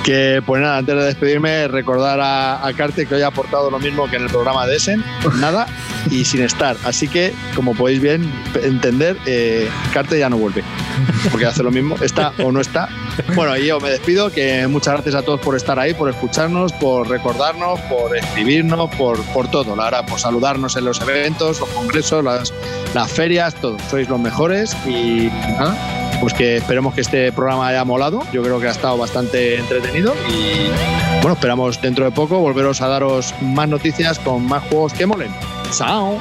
[0.09, 3.79] Que pues nada, antes de despedirme, recordar a, a Carte que hoy ha aportado lo
[3.79, 5.05] mismo que en el programa de Essen,
[5.39, 5.67] nada
[6.11, 6.79] y sin estar.
[6.85, 8.33] Así que, como podéis bien
[8.63, 10.65] entender, eh, Carte ya no vuelve.
[11.31, 12.89] Porque hace lo mismo, está o no está.
[13.35, 17.09] Bueno, yo me despido, que muchas gracias a todos por estar ahí, por escucharnos, por
[17.09, 22.25] recordarnos, por escribirnos, por, por todo, la verdad, por saludarnos en los eventos, los congresos,
[22.25, 22.53] las,
[22.95, 23.77] las ferias, todo.
[23.91, 25.77] Sois los mejores y nada,
[26.21, 28.23] pues que esperemos que este programa haya molado.
[28.33, 30.69] Yo creo que ha estado bastante entretenido y
[31.21, 35.31] bueno, esperamos dentro de poco volveros a daros más noticias con más juegos que molen.
[35.77, 36.19] ¡Chao!